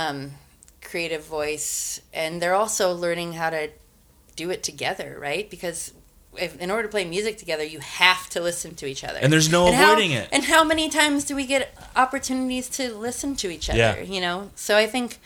um, 0.00 0.32
creative 0.90 1.24
voice 1.24 2.00
and 2.12 2.42
they're 2.42 2.54
also 2.64 2.92
learning 2.92 3.30
how 3.40 3.48
to 3.50 3.70
do 4.36 4.50
it 4.50 4.62
together 4.62 5.16
right 5.28 5.48
because 5.48 5.92
if, 6.36 6.52
in 6.60 6.70
order 6.70 6.84
to 6.84 6.88
play 6.96 7.04
music 7.16 7.36
together 7.38 7.64
you 7.64 7.80
have 7.80 8.28
to 8.34 8.40
listen 8.40 8.74
to 8.74 8.86
each 8.86 9.02
other 9.04 9.18
And 9.22 9.32
there's 9.32 9.50
no 9.50 9.62
how- 9.72 9.92
avoiding 9.92 10.12
it. 10.12 10.28
and 10.32 10.44
how 10.44 10.62
many 10.64 10.88
times 10.90 11.24
do 11.24 11.34
we 11.34 11.46
get 11.46 11.64
opportunities 11.96 12.68
to 12.78 12.82
listen 13.08 13.36
to 13.36 13.46
each 13.50 13.68
other 13.70 13.78
Yeah. 13.78 14.00
you 14.14 14.20
know 14.26 14.50
so 14.66 14.76
i 14.76 14.86
think 14.86 15.18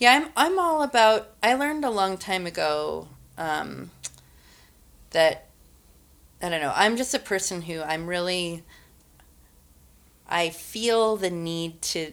yeah 0.00 0.14
i'm, 0.14 0.30
I'm 0.36 0.58
all 0.58 0.82
about 0.82 1.30
i 1.42 1.54
learned 1.54 1.84
a 1.84 1.90
long 1.90 2.18
time 2.18 2.46
ago 2.46 3.08
um, 3.38 3.92
that 5.10 5.46
i 6.42 6.48
don't 6.48 6.60
know 6.60 6.72
i'm 6.74 6.96
just 6.96 7.14
a 7.14 7.18
person 7.20 7.62
who 7.62 7.82
i'm 7.82 8.08
really 8.08 8.64
i 10.28 10.48
feel 10.50 11.16
the 11.16 11.30
need 11.30 11.80
to 11.82 12.12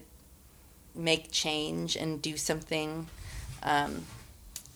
make 0.95 1.31
change 1.31 1.95
and 1.95 2.21
do 2.21 2.37
something 2.37 3.07
um, 3.63 4.05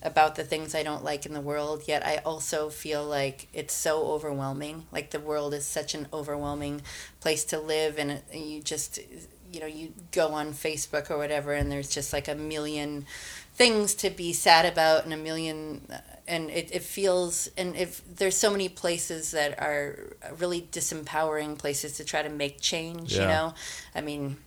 about 0.03 0.35
the 0.35 0.43
things 0.43 0.75
I 0.75 0.83
don't 0.83 1.03
like 1.03 1.25
in 1.25 1.33
the 1.33 1.41
world, 1.41 1.83
yet 1.87 2.05
I 2.05 2.17
also 2.17 2.69
feel 2.69 3.05
like 3.05 3.47
it's 3.53 3.73
so 3.73 4.05
overwhelming. 4.07 4.85
Like 4.91 5.11
the 5.11 5.19
world 5.19 5.53
is 5.53 5.65
such 5.65 5.95
an 5.95 6.07
overwhelming 6.13 6.81
place 7.21 7.43
to 7.45 7.59
live, 7.59 7.99
and 7.99 8.21
you 8.33 8.61
just, 8.61 8.99
you 9.51 9.59
know, 9.59 9.65
you 9.65 9.93
go 10.11 10.29
on 10.29 10.53
Facebook 10.53 11.09
or 11.11 11.17
whatever, 11.17 11.53
and 11.53 11.71
there's 11.71 11.89
just 11.89 12.13
like 12.13 12.27
a 12.27 12.35
million 12.35 13.05
things 13.53 13.93
to 13.95 14.09
be 14.09 14.33
sad 14.33 14.65
about, 14.65 15.03
and 15.03 15.13
a 15.13 15.17
million, 15.17 15.81
and 16.27 16.49
it, 16.49 16.73
it 16.73 16.81
feels, 16.83 17.49
and 17.57 17.75
if 17.75 18.01
there's 18.15 18.37
so 18.37 18.49
many 18.49 18.69
places 18.69 19.31
that 19.31 19.59
are 19.59 20.15
really 20.37 20.67
disempowering 20.71 21.57
places 21.57 21.97
to 21.97 22.03
try 22.03 22.21
to 22.21 22.29
make 22.29 22.61
change, 22.61 23.13
you 23.13 23.27
know, 23.27 23.53
I 23.93 24.01
mean, 24.01 24.37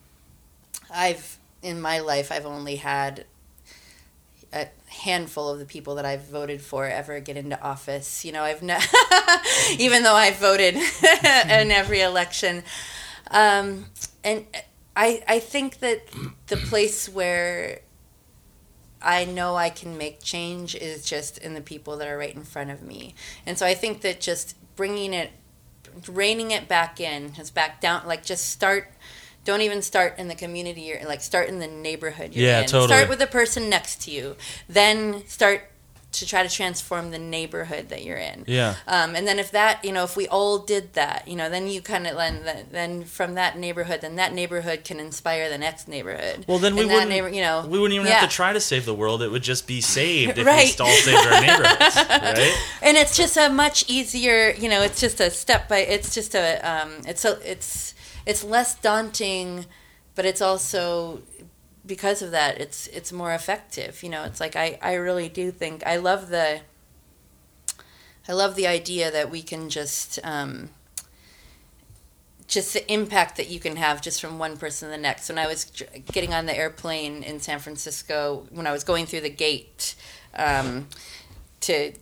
I've 0.93 1.39
in 1.63 1.81
my 1.81 1.99
life 1.99 2.31
I've 2.31 2.47
only 2.47 2.77
had 2.77 3.25
a 4.53 4.69
handful 4.89 5.49
of 5.49 5.59
the 5.59 5.65
people 5.65 5.97
that 5.97 6.05
I've 6.05 6.25
voted 6.25 6.61
for 6.61 6.87
ever 6.87 7.19
get 7.21 7.37
into 7.37 7.61
office. 7.61 8.25
You 8.25 8.33
know, 8.33 8.43
I've 8.43 8.63
ne- 8.63 8.79
even 9.79 10.03
though 10.05 10.15
I 10.15 10.31
voted 10.33 10.75
in 11.05 11.71
every 11.71 12.01
election, 12.01 12.63
um, 13.31 13.87
and 14.23 14.47
I 14.97 15.22
I 15.26 15.38
think 15.40 15.78
that 15.80 16.07
the 16.47 16.57
place 16.57 17.09
where 17.09 17.80
I 19.03 19.24
know 19.24 19.57
I 19.57 19.70
can 19.70 19.99
make 19.99 20.22
change 20.22 20.74
is 20.74 21.05
just 21.05 21.38
in 21.38 21.55
the 21.55 21.61
people 21.61 21.97
that 21.99 22.09
are 22.09 22.16
right 22.16 22.34
in 22.34 22.45
front 22.45 22.70
of 22.70 22.82
me, 22.82 23.14
and 23.47 23.59
so 23.59 23.66
I 23.66 23.74
think 23.74 24.01
that 24.03 24.20
just 24.20 24.57
bringing 24.76 25.12
it, 25.12 25.30
reining 26.09 26.51
it 26.51 26.68
back 26.68 27.01
in, 27.01 27.32
has 27.34 27.51
back 27.51 27.80
down, 27.80 28.07
like 28.07 28.24
just 28.24 28.49
start. 28.51 28.90
Don't 29.45 29.61
even 29.61 29.82
start 29.82 30.18
in 30.18 30.28
the 30.28 30.34
community. 30.34 30.80
You're 30.82 31.05
like 31.05 31.20
start 31.20 31.49
in 31.51 31.59
the 31.59 31.66
neighborhood. 31.66 32.34
You're 32.34 32.47
Yeah, 32.47 32.61
in. 32.62 32.66
totally. 32.66 32.88
Start 32.97 33.11
with 33.11 33.18
the 33.18 33.26
person 33.26 33.68
next 33.68 34.01
to 34.03 34.11
you, 34.11 34.36
then 34.70 35.22
start 35.26 35.70
to 36.15 36.27
try 36.27 36.43
to 36.43 36.49
transform 36.49 37.11
the 37.11 37.19
neighborhood 37.19 37.89
that 37.89 38.05
you're 38.05 38.17
in. 38.19 38.45
yeah 38.47 38.75
Um, 38.87 39.15
and 39.17 39.27
then 39.27 39.39
if 39.39 39.51
that, 39.53 39.85
you 39.85 39.93
know, 39.93 40.05
if 40.05 40.17
we 40.17 40.27
all 40.29 40.59
did 40.59 40.93
that, 40.95 41.27
you 41.29 41.37
know, 41.37 41.49
then 41.51 41.67
you 41.69 41.81
kind 41.83 42.07
of 42.07 42.17
then 42.17 42.67
then 42.71 43.05
from 43.05 43.35
that 43.35 43.59
neighborhood, 43.59 44.01
then 44.01 44.17
that 44.17 44.33
neighborhood 44.33 44.85
can 44.85 44.99
inspire 45.01 45.49
the 45.49 45.59
next 45.59 45.89
neighborhood. 45.89 46.45
well 46.49 46.59
then 46.59 46.75
we 46.75 46.83
And 46.83 46.91
wouldn't 46.93 47.11
neighbor, 47.11 47.29
you 47.29 47.43
know, 47.43 47.67
we 47.69 47.79
wouldn't 47.79 47.95
even 47.95 48.07
yeah. 48.07 48.21
have 48.21 48.29
to 48.31 48.35
try 48.35 48.53
to 48.53 48.61
save 48.61 48.85
the 48.85 48.95
world 48.95 49.23
it 49.23 49.31
would 49.31 49.43
just 49.43 49.67
be 49.67 49.81
saved 49.81 50.39
if 50.39 50.47
Right. 50.55 50.75
we 50.79 50.85
all 50.85 50.91
saved 51.09 51.27
our 51.27 51.41
neighborhoods 51.41 51.97
right 52.09 52.55
and 52.83 52.97
it's 52.97 53.17
just 53.17 53.37
a 53.37 53.49
much 53.49 53.85
easier 53.89 54.51
you 54.62 54.69
know 54.69 54.83
it's 54.83 55.01
just 55.01 55.21
a 55.21 55.31
step 55.31 55.69
by 55.69 55.79
it's 55.79 56.15
just 56.15 56.35
a 56.35 56.47
um, 56.73 56.91
it's 57.07 57.25
a 57.25 57.39
it's 57.51 57.95
it's 58.27 58.43
less 58.45 58.75
daunting 58.77 59.67
but 60.15 60.25
it's 60.25 60.41
also 60.41 61.21
because 61.87 62.22
of 62.22 62.30
that 62.30 62.61
it's 62.61 62.87
it's 62.89 63.12
more 63.12 63.35
effective 63.35 64.03
you 64.03 64.09
know 64.09 64.24
it's 64.24 64.41
like 64.41 64.57
i 64.57 64.78
i 64.82 64.95
really 64.95 65.28
do 65.28 65.51
think 65.51 65.85
i 65.87 65.97
love 65.97 66.28
the 66.30 66.61
i 68.28 68.32
love 68.32 68.55
the 68.55 68.66
idea 68.66 69.11
that 69.11 69.30
we 69.30 69.43
can 69.43 69.68
just 69.68 70.18
um 70.24 70.70
just 72.47 72.72
the 72.72 72.93
impact 72.93 73.37
that 73.37 73.49
you 73.49 73.59
can 73.59 73.76
have 73.76 74.03
just 74.03 74.20
from 74.20 74.39
one 74.39 74.57
person 74.57 74.89
to 74.89 74.95
the 74.95 75.01
next. 75.01 75.28
When 75.28 75.39
I 75.39 75.47
was 75.47 75.64
getting 76.12 76.35
on 76.35 76.47
the 76.47 76.57
airplane 76.57 77.22
in 77.22 77.41
San 77.41 77.59
Francisco, 77.59 78.47
when 78.51 78.66
I 78.66 78.72
was 78.72 78.85
going 78.85 79.07
through 79.07 79.22
the 79.22 79.30
gate 79.30 79.95
um, 80.37 80.89
to 81.62 81.93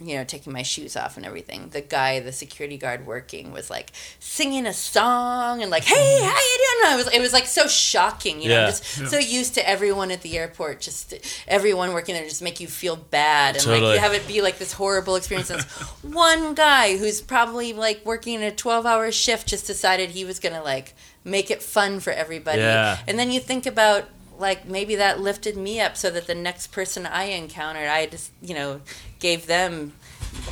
you 0.00 0.16
know, 0.16 0.24
taking 0.24 0.52
my 0.52 0.62
shoes 0.62 0.96
off 0.96 1.16
and 1.16 1.24
everything. 1.24 1.68
The 1.70 1.80
guy, 1.80 2.20
the 2.20 2.32
security 2.32 2.76
guard 2.76 3.06
working, 3.06 3.52
was 3.52 3.70
like 3.70 3.92
singing 4.20 4.66
a 4.66 4.72
song 4.72 5.62
and 5.62 5.70
like, 5.70 5.84
"Hey, 5.84 5.94
mm-hmm. 5.94 6.24
how 6.24 6.30
you 6.30 6.58
doing?" 6.58 6.92
I 6.92 6.96
was, 6.96 7.14
it 7.14 7.20
was 7.20 7.32
like 7.32 7.46
so 7.46 7.66
shocking, 7.66 8.40
you 8.40 8.48
know, 8.48 8.60
Yeah. 8.60 8.66
just 8.66 8.84
so 9.10 9.18
used 9.18 9.54
to 9.54 9.68
everyone 9.68 10.10
at 10.10 10.22
the 10.22 10.36
airport, 10.38 10.80
just 10.80 11.14
everyone 11.48 11.92
working 11.92 12.14
there, 12.14 12.24
just 12.24 12.42
make 12.42 12.60
you 12.60 12.66
feel 12.66 12.96
bad 12.96 13.56
and 13.56 13.66
like 13.66 13.80
you 13.82 13.98
have 13.98 14.12
it 14.12 14.26
be 14.28 14.42
like 14.42 14.58
this 14.58 14.72
horrible 14.72 15.16
experience. 15.16 15.50
And 15.50 15.62
one 16.02 16.54
guy 16.54 16.96
who's 16.96 17.20
probably 17.20 17.72
like 17.72 18.04
working 18.04 18.42
a 18.42 18.50
twelve-hour 18.50 19.10
shift 19.12 19.48
just 19.48 19.66
decided 19.66 20.10
he 20.10 20.24
was 20.24 20.38
gonna 20.38 20.62
like 20.62 20.94
make 21.24 21.50
it 21.50 21.62
fun 21.62 22.00
for 22.00 22.12
everybody, 22.12 22.60
Yeah. 22.60 22.98
and 23.08 23.18
then 23.18 23.30
you 23.30 23.40
think 23.40 23.66
about 23.66 24.04
like 24.38 24.66
maybe 24.68 24.96
that 24.96 25.18
lifted 25.18 25.56
me 25.56 25.80
up 25.80 25.96
so 25.96 26.10
that 26.10 26.26
the 26.26 26.34
next 26.34 26.66
person 26.68 27.06
I 27.06 27.24
encountered, 27.24 27.88
I 27.88 28.06
just 28.06 28.30
you 28.42 28.54
know 28.54 28.80
gave 29.18 29.46
them 29.46 29.92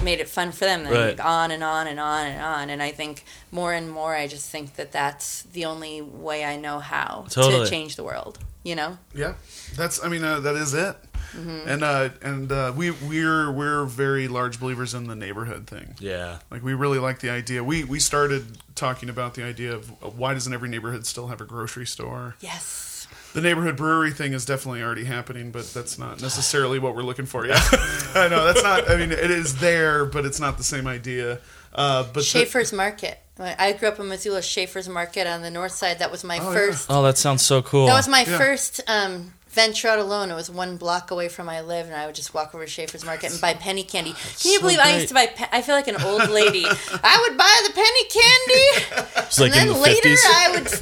made 0.02 0.18
it 0.18 0.28
fun 0.28 0.50
for 0.50 0.64
them. 0.64 0.84
Then 0.84 0.92
Right. 0.92 1.20
on 1.20 1.50
and 1.50 1.62
on 1.62 1.86
and 1.86 2.00
on 2.00 2.26
and 2.26 2.42
on. 2.42 2.70
And 2.70 2.82
I 2.82 2.90
think 2.90 3.24
more 3.52 3.72
and 3.72 3.90
more, 3.90 4.14
I 4.14 4.26
just 4.26 4.50
think 4.50 4.74
that 4.76 4.92
that's 4.92 5.42
the 5.42 5.64
only 5.66 6.00
way 6.02 6.44
I 6.44 6.56
know 6.56 6.80
how 6.80 7.26
Totally. 7.30 7.64
to 7.64 7.70
change 7.70 7.96
the 7.96 8.02
world. 8.04 8.38
You 8.64 8.74
know. 8.76 8.98
Yeah, 9.14 9.34
that's. 9.76 10.02
I 10.02 10.08
mean, 10.08 10.24
uh, 10.24 10.40
that 10.40 10.54
is 10.56 10.72
it. 10.74 10.96
And 11.36 11.82
uh, 11.82 12.10
and 12.22 12.50
uh, 12.52 12.72
we 12.76 12.92
we're 12.92 13.50
we're 13.50 13.84
very 13.86 14.28
large 14.28 14.60
believers 14.60 14.94
in 14.94 15.08
the 15.08 15.16
neighborhood 15.16 15.66
thing. 15.66 15.96
Yeah. 15.98 16.38
Like 16.48 16.62
we 16.62 16.74
really 16.74 16.98
like 17.00 17.18
the 17.20 17.30
idea. 17.30 17.62
We 17.64 17.82
we 17.82 17.98
started 17.98 18.58
talking 18.76 19.08
about 19.08 19.34
the 19.34 19.42
idea 19.42 19.74
of 19.74 19.90
uh, 19.90 20.10
why 20.10 20.32
doesn't 20.32 20.52
every 20.52 20.68
neighborhood 20.68 21.06
still 21.06 21.26
have 21.26 21.40
a 21.40 21.44
grocery 21.44 21.86
store? 21.86 22.36
Yes. 22.40 22.93
The 23.35 23.41
neighborhood 23.41 23.76
brewery 23.76 24.12
thing 24.12 24.32
is 24.32 24.45
definitely 24.47 24.82
already 24.82 25.05
happening, 25.05 25.51
but 25.51 25.66
that's 25.74 25.99
not 25.99 26.22
necessarily 26.22 26.78
what 26.78 26.95
we're 26.97 27.03
looking 27.03 27.26
for. 27.26 27.45
Yeah, 27.47 27.59
I 28.14 28.28
know 28.28 28.45
that's 28.45 28.62
not. 28.62 28.89
I 28.91 28.97
mean, 28.97 29.12
it 29.12 29.30
is 29.30 29.57
there, 29.59 30.05
but 30.07 30.24
it's 30.24 30.41
not 30.41 30.57
the 30.57 30.64
same 30.64 30.87
idea. 30.87 31.41
Uh, 31.74 32.05
but 32.05 32.14
the- 32.14 32.22
Schaefer's 32.22 32.72
Market. 32.72 33.18
I 33.39 33.72
grew 33.72 33.89
up 33.89 33.99
in 33.99 34.07
Missoula. 34.09 34.41
Schaefer's 34.43 34.89
Market 34.89 35.26
on 35.26 35.43
the 35.43 35.51
north 35.51 35.72
side. 35.72 35.99
That 35.99 36.12
was 36.12 36.22
my 36.22 36.39
Oh, 36.39 36.45
yeah. 36.51 36.55
first. 36.55 36.87
Oh, 36.89 37.03
that 37.03 37.18
sounds 37.18 37.43
so 37.43 37.61
cool. 37.62 37.87
That 37.87 37.95
was 37.95 38.07
my 38.07 38.20
Yeah. 38.20 38.39
first 38.39 38.80
um, 38.87 39.32
venture 39.49 39.89
out 39.89 39.99
alone. 39.99 40.30
It 40.30 40.37
was 40.37 40.49
one 40.49 40.76
block 40.76 41.11
away 41.11 41.28
from 41.28 41.47
where 41.49 41.57
I 41.57 41.61
live, 41.61 41.87
and 41.87 41.97
I 41.97 42.07
would 42.07 42.14
just 42.14 42.32
walk 42.32 42.55
over 42.55 42.64
to 42.64 42.70
Schaefer's 42.70 43.05
Market 43.05 43.32
and 43.32 43.41
buy 43.41 43.55
penny 43.55 43.82
candy. 43.82 44.12
Can 44.12 44.53
you 44.53 44.59
so 44.59 44.61
believe 44.61 44.78
I 44.78 44.95
used 44.95 45.09
to 45.09 45.14
buy? 45.14 45.26
Pe- 45.26 45.49
I 45.51 45.62
feel 45.62 45.74
like 45.74 45.89
an 45.89 46.01
old 46.01 46.30
lady. 46.30 46.64
I 46.64 47.26
would 47.28 47.37
buy 47.37 47.61
the 47.66 47.72
penny 47.72 48.05
candy, 48.05 49.16
It's 49.26 49.41
like 49.41 49.51
and 49.57 49.62
in 49.62 49.66
then 49.66 49.76
the 49.76 49.82
later 49.82 50.09
50s. 50.11 50.18
I 50.24 50.51
would 50.53 50.80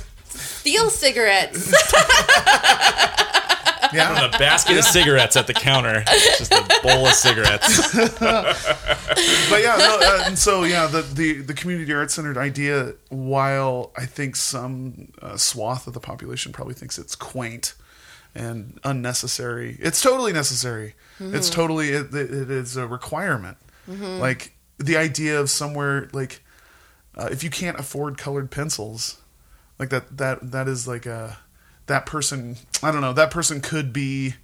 steal 0.62 0.90
cigarettes. 0.90 1.72
yeah, 3.92 4.26
a 4.26 4.30
basket 4.38 4.78
of 4.78 4.84
cigarettes 4.84 5.36
at 5.36 5.48
the 5.48 5.54
counter. 5.54 6.04
Just 6.38 6.52
a 6.52 6.64
bowl 6.84 7.06
of 7.06 7.14
cigarettes. 7.14 7.92
but 8.20 9.60
yeah, 9.60 9.76
no, 9.76 9.98
uh, 10.00 10.22
and 10.24 10.38
so 10.38 10.62
yeah, 10.62 10.86
the, 10.86 11.02
the 11.02 11.40
the 11.40 11.52
community 11.52 11.92
arts 11.92 12.14
centered 12.14 12.38
idea, 12.38 12.94
while 13.08 13.90
I 13.96 14.06
think 14.06 14.36
some 14.36 15.12
uh, 15.20 15.36
swath 15.36 15.88
of 15.88 15.94
the 15.94 16.00
population 16.00 16.52
probably 16.52 16.74
thinks 16.74 16.96
it's 16.96 17.16
quaint 17.16 17.74
and 18.32 18.78
unnecessary, 18.84 19.78
it's 19.80 20.00
totally 20.00 20.32
necessary. 20.32 20.94
It's 21.18 21.50
totally 21.50 21.90
it, 21.90 22.14
it, 22.14 22.32
it 22.32 22.50
is 22.50 22.76
a 22.76 22.86
requirement. 22.86 23.56
Like 23.88 24.54
the 24.78 24.96
idea 24.96 25.40
of 25.40 25.50
somewhere 25.50 26.08
like 26.12 26.42
uh, 27.16 27.28
if 27.32 27.42
you 27.42 27.50
can't 27.50 27.78
afford 27.80 28.16
colored 28.16 28.50
pencils, 28.50 29.21
like 29.82 29.90
that 29.90 30.16
that 30.18 30.52
that 30.52 30.68
is 30.68 30.86
like 30.86 31.06
a 31.06 31.38
that 31.86 32.06
person. 32.06 32.56
I 32.82 32.90
don't 32.92 33.00
know. 33.00 33.12
That 33.12 33.30
person 33.32 33.60
could 33.60 33.92
be 33.92 34.34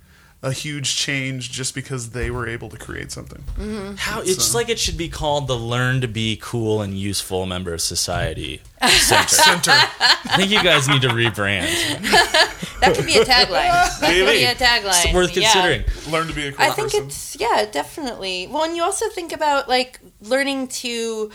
a 0.40 0.52
huge 0.52 0.94
change 0.96 1.50
just 1.50 1.74
because 1.74 2.10
they 2.10 2.30
were 2.30 2.46
able 2.46 2.68
to 2.68 2.76
create 2.76 3.10
something. 3.10 3.42
Mm-hmm. 3.58 3.94
How 3.96 4.20
it's 4.20 4.54
like 4.54 4.68
it 4.68 4.78
should 4.78 4.96
be 4.96 5.08
called 5.08 5.48
the 5.48 5.56
learn 5.56 6.00
to 6.00 6.06
be 6.08 6.38
cool 6.40 6.80
and 6.80 6.96
useful 6.98 7.44
member 7.46 7.72
of 7.74 7.80
society 7.80 8.60
center. 8.88 9.28
Center. 9.28 9.70
I 9.72 10.34
think 10.36 10.50
you 10.50 10.62
guys 10.62 10.86
need 10.88 11.02
to 11.02 11.08
rebrand. 11.08 11.68
That 12.80 12.94
could 12.94 13.06
be 13.06 13.16
a 13.16 13.24
tagline. 13.24 13.98
That 13.98 14.12
could 14.12 14.26
be 14.30 14.44
a 14.44 14.54
tagline. 14.54 15.04
It's 15.06 15.12
worth 15.12 15.36
Yeah. 15.36 15.50
considering. 15.52 15.84
Learn 16.12 16.28
to 16.28 16.32
be 16.32 16.46
a 16.46 16.52
cool 16.52 16.64
I 16.64 16.70
think 16.70 16.92
person. 16.92 17.06
it's 17.06 17.36
yeah, 17.40 17.66
definitely. 17.70 18.46
Well, 18.46 18.62
and 18.62 18.76
you 18.76 18.84
also 18.84 19.08
think 19.08 19.32
about 19.32 19.68
like 19.68 19.98
learning 20.20 20.68
to, 20.68 21.32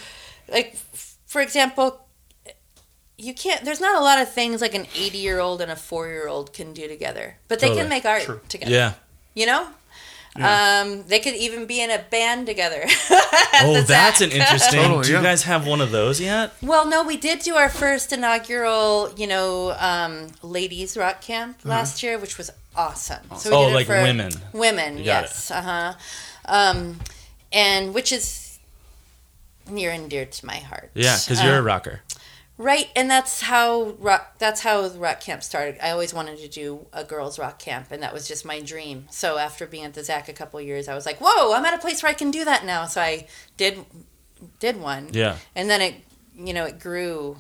like, 0.48 0.78
for 1.26 1.42
example, 1.42 2.03
you 3.18 3.34
can't. 3.34 3.64
There's 3.64 3.82
not 3.82 3.96
a 4.00 4.04
lot 4.04 4.20
of 4.22 4.32
things 4.32 4.62
like 4.62 4.74
an 4.76 4.88
80 4.96 5.18
year 5.18 5.40
old 5.40 5.62
and 5.62 5.72
a 5.72 5.76
four 5.76 6.08
year 6.08 6.28
old 6.28 6.54
can 6.54 6.74
do 6.74 6.88
together, 6.88 7.38
but 7.48 7.60
they 7.60 7.68
Totally. 7.68 7.82
can 7.82 7.90
make 7.90 8.06
art 8.06 8.24
True. 8.24 8.42
together. 8.50 8.72
Yeah. 8.72 8.94
You 9.34 9.46
know. 9.46 9.68
Um, 10.36 11.04
they 11.04 11.20
could 11.20 11.36
even 11.36 11.68
be 11.68 11.80
in 11.80 11.92
a 11.92 12.00
band 12.10 12.48
together. 12.48 12.86
Oh, 13.66 13.82
that's 13.82 14.20
an 14.20 14.32
interesting. 14.32 14.82
Totally, 14.82 15.04
do 15.04 15.10
you 15.12 15.18
yeah. 15.18 15.24
guys 15.24 15.44
have 15.44 15.68
one 15.68 15.80
of 15.80 15.92
those 15.92 16.20
yet? 16.20 16.54
Well, 16.62 16.88
no, 16.90 17.04
we 17.04 17.18
did 17.18 17.40
do 17.40 17.56
our 17.56 17.70
first 17.70 18.12
inaugural, 18.12 19.14
you 19.16 19.28
know, 19.28 19.76
um, 19.78 20.30
ladies 20.42 20.98
rock 20.98 21.22
camp 21.22 21.60
last 21.64 22.02
year, 22.02 22.18
which 22.18 22.40
was 22.40 22.50
awesome. 22.76 23.22
So 23.38 23.52
we 23.52 23.56
Oh, 23.56 23.66
did 23.66 23.72
it 23.72 23.76
like 23.76 23.86
for 23.86 24.02
women. 24.02 24.32
Women, 24.54 24.96
got 24.98 25.06
yes, 25.06 25.52
uh 25.52 25.62
huh. 25.62 25.94
Um, 26.46 27.00
and 27.52 27.94
which 27.94 28.12
is 28.12 28.58
near 29.70 29.92
and 29.92 30.10
dear 30.10 30.26
to 30.26 30.46
my 30.46 30.58
heart. 30.58 30.90
Yeah, 30.96 31.18
because 31.24 31.44
you're 31.44 31.58
a 31.58 31.62
rocker. 31.62 32.02
Right, 32.58 32.90
and 32.96 33.10
that's 33.10 33.42
how 33.42 33.96
rock. 33.98 34.38
That's 34.38 34.62
how 34.62 34.88
rock 34.90 35.22
camp 35.22 35.42
started. 35.42 35.78
I 35.84 35.90
always 35.90 36.14
wanted 36.14 36.38
to 36.38 36.48
do 36.48 36.86
a 36.94 37.04
girls' 37.04 37.40
rock 37.40 37.58
camp, 37.58 37.88
and 37.92 38.04
that 38.04 38.14
was 38.14 38.28
just 38.28 38.46
my 38.46 38.62
dream. 38.62 39.08
So 39.10 39.38
after 39.40 39.66
being 39.66 39.86
at 39.86 39.96
the 39.96 40.02
ZACC 40.02 40.28
a 40.30 40.34
couple 40.34 40.62
years, 40.62 40.88
I 40.88 40.94
was 40.94 41.06
like, 41.06 41.18
"Whoa, 41.20 41.54
I'm 41.54 41.66
at 41.66 41.74
a 41.74 41.80
place 41.80 42.04
where 42.04 42.12
I 42.12 42.14
can 42.14 42.30
do 42.30 42.46
that 42.46 42.64
now." 42.64 42.86
So 42.86 43.02
I 43.02 43.28
did 43.58 43.84
did 44.60 44.80
one 44.80 45.10
Yeah. 45.14 45.38
and 45.56 45.70
then 45.70 45.82
it 45.82 45.96
you 46.36 46.54
know 46.54 46.66
it 46.66 46.78
grew 46.78 47.38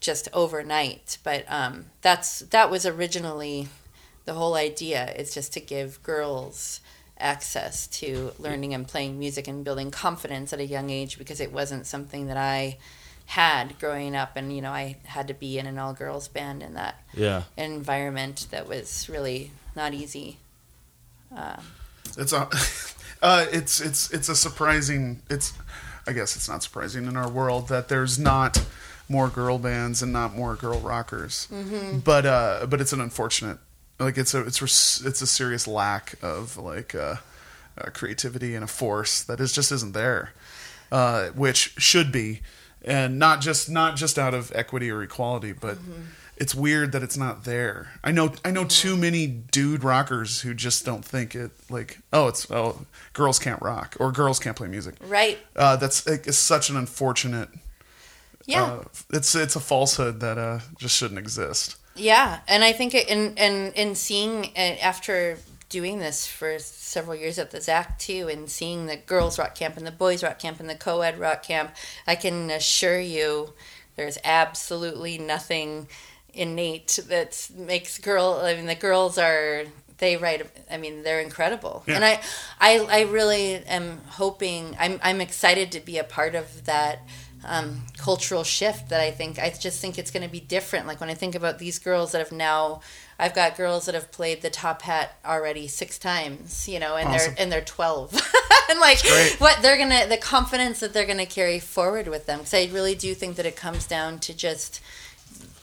just 0.00 0.28
overnight 0.32 1.18
but 1.22 1.44
um, 1.48 1.86
that's 2.02 2.40
that 2.40 2.70
was 2.70 2.84
originally 2.84 3.68
the 4.24 4.32
whole 4.34 4.54
idea 4.54 5.12
is 5.12 5.32
just 5.32 5.52
to 5.52 5.60
give 5.60 6.02
girls 6.02 6.80
access 7.18 7.86
to 7.86 8.32
learning 8.38 8.74
and 8.74 8.88
playing 8.88 9.18
music 9.18 9.46
and 9.46 9.62
building 9.64 9.90
confidence 9.90 10.52
at 10.52 10.58
a 10.58 10.66
young 10.66 10.90
age 10.90 11.16
because 11.18 11.40
it 11.40 11.52
wasn't 11.52 11.86
something 11.86 12.26
that 12.26 12.36
i 12.36 12.76
had 13.30 13.78
growing 13.78 14.16
up 14.16 14.32
and 14.36 14.52
you 14.54 14.60
know 14.60 14.72
i 14.72 14.96
had 15.04 15.28
to 15.28 15.34
be 15.34 15.56
in 15.58 15.66
an 15.66 15.78
all 15.78 15.92
girls 15.92 16.26
band 16.28 16.62
in 16.62 16.74
that 16.74 16.96
Yeah. 17.14 17.44
environment 17.56 18.46
that 18.50 18.66
was 18.68 19.08
really 19.08 19.52
not 19.76 19.94
easy 19.94 20.38
It's 22.18 22.32
a, 22.32 22.48
uh, 23.22 23.46
it's 23.52 23.80
it's 23.80 24.10
it's 24.10 24.28
a 24.28 24.34
surprising. 24.34 25.22
It's, 25.30 25.52
I 26.06 26.12
guess 26.12 26.34
it's 26.34 26.48
not 26.48 26.62
surprising 26.62 27.06
in 27.06 27.16
our 27.16 27.28
world 27.30 27.68
that 27.68 27.88
there's 27.88 28.18
not 28.18 28.64
more 29.08 29.28
girl 29.28 29.58
bands 29.58 30.02
and 30.02 30.12
not 30.12 30.34
more 30.34 30.56
girl 30.56 30.80
rockers. 30.80 31.46
But 32.04 32.26
uh, 32.26 32.66
but 32.68 32.80
it's 32.80 32.92
an 32.92 33.00
unfortunate. 33.00 33.58
Like 34.00 34.18
it's 34.18 34.34
a 34.34 34.40
it's 34.44 34.60
res- 34.60 35.02
it's 35.04 35.22
a 35.22 35.26
serious 35.26 35.68
lack 35.68 36.14
of 36.22 36.56
like 36.56 36.94
uh, 36.96 37.16
uh, 37.78 37.90
creativity 37.92 38.54
and 38.56 38.64
a 38.64 38.68
force 38.68 39.22
that 39.22 39.38
is 39.40 39.52
just 39.52 39.70
isn't 39.70 39.92
there, 39.92 40.32
uh, 40.90 41.26
which 41.28 41.74
should 41.78 42.10
be, 42.10 42.40
and 42.84 43.18
not 43.18 43.40
just 43.40 43.68
not 43.70 43.96
just 43.96 44.18
out 44.18 44.34
of 44.34 44.52
equity 44.54 44.90
or 44.90 45.02
equality, 45.02 45.52
but 45.52 45.78
it's 46.36 46.54
weird 46.54 46.92
that 46.92 47.02
it's 47.02 47.16
not 47.16 47.44
there. 47.44 47.92
I 48.02 48.12
know 48.12 48.32
I 48.44 48.50
know 48.50 48.64
too 48.64 48.96
many 48.96 49.26
dude 49.26 49.84
rockers 49.84 50.40
who 50.40 50.54
just 50.54 50.84
don't 50.84 51.04
think 51.04 51.34
it 51.34 51.50
like 51.68 51.98
oh 52.12 52.28
it's 52.28 52.50
oh 52.50 52.86
girls 53.12 53.38
can't 53.38 53.60
rock 53.60 53.96
or 54.00 54.10
girls 54.12 54.38
can't 54.38 54.56
play 54.56 54.68
music. 54.68 54.94
right 55.04 55.38
Uh, 55.54 55.76
that's 55.76 56.06
it's 56.06 56.38
such 56.38 56.70
an 56.70 56.76
unfortunate. 56.76 57.48
yeah 58.46 58.62
Uh, 58.64 58.84
it's 59.12 59.34
it's 59.34 59.56
a 59.56 59.60
falsehood 59.60 60.20
that 60.20 60.38
uh, 60.38 60.60
just 60.78 60.96
shouldn't 60.96 61.18
exist. 61.18 61.76
Yeah, 61.96 62.38
and 62.48 62.64
I 62.64 62.72
think 62.72 62.94
it, 62.94 63.08
in 63.08 63.34
in 63.36 63.72
in 63.72 63.94
seeing 63.94 64.44
it 64.56 64.82
after 64.82 65.36
doing 65.70 66.00
this 66.00 66.26
for 66.26 66.58
several 66.58 67.16
years 67.16 67.38
at 67.38 67.52
the 67.52 67.58
ZACC 67.58 67.98
too, 67.98 68.28
and 68.28 68.50
seeing 68.50 68.84
the 68.84 68.96
girls 68.96 69.38
rock 69.38 69.54
camp 69.54 69.78
and 69.78 69.86
the 69.86 69.92
boys 69.92 70.22
rock 70.22 70.38
camp 70.38 70.60
and 70.60 70.68
the 70.68 70.74
co-ed 70.74 71.18
rock 71.18 71.42
camp, 71.42 71.74
I 72.06 72.16
can 72.16 72.50
assure 72.50 73.00
you, 73.00 73.54
there's 73.96 74.18
absolutely 74.22 75.16
nothing 75.16 75.88
innate 76.34 76.98
that 77.08 77.50
makes 77.56 77.98
girl. 77.98 78.40
I 78.42 78.54
mean, 78.54 78.66
the 78.66 78.74
girls 78.74 79.16
are 79.16 79.64
they 79.98 80.16
write. 80.16 80.46
I 80.70 80.76
mean, 80.76 81.02
they're 81.02 81.20
incredible, 81.20 81.84
and 81.86 82.04
I, 82.04 82.20
I, 82.58 82.78
I 82.90 83.00
really 83.02 83.56
am 83.56 84.00
hoping. 84.08 84.76
I'm 84.78 84.98
I'm 85.02 85.20
excited 85.20 85.72
to 85.72 85.80
be 85.80 85.98
a 85.98 86.04
part 86.04 86.34
of 86.34 86.64
that 86.64 87.00
um, 87.44 87.82
cultural 87.96 88.44
shift 88.44 88.90
that 88.90 89.00
I 89.00 89.10
think 89.10 89.38
I 89.38 89.50
just 89.50 89.80
think 89.80 89.98
it's 89.98 90.10
going 90.10 90.22
to 90.22 90.28
be 90.32 90.40
different. 90.40 90.86
Like 90.86 91.00
when 91.00 91.10
I 91.10 91.14
think 91.14 91.34
about 91.34 91.58
these 91.58 91.78
girls 91.78 92.12
that 92.12 92.18
have 92.18 92.32
now, 92.32 92.80
I've 93.18 93.34
got 93.34 93.56
girls 93.56 93.86
that 93.86 93.94
have 93.94 94.12
played 94.12 94.42
the 94.42 94.50
top 94.50 94.82
hat 94.82 95.16
already 95.24 95.66
six 95.68 95.98
times, 95.98 96.68
you 96.68 96.78
know, 96.78 96.96
and 96.96 97.08
Awesome. 97.08 97.34
they're 97.34 97.42
and 97.42 97.52
they're 97.52 97.60
twelve, 97.60 98.12
and 98.70 98.78
like 98.80 98.98
what 99.38 99.62
they're 99.62 99.78
gonna 99.78 100.06
the 100.06 100.16
confidence 100.16 100.80
that 100.80 100.92
they're 100.92 101.06
gonna 101.06 101.26
carry 101.26 101.58
forward 101.58 102.08
with 102.08 102.26
them. 102.26 102.38
Because 102.40 102.54
I 102.54 102.68
really 102.72 102.94
do 102.94 103.14
think 103.14 103.36
that 103.36 103.46
it 103.46 103.56
comes 103.56 103.86
down 103.86 104.18
to 104.20 104.34
just 104.34 104.80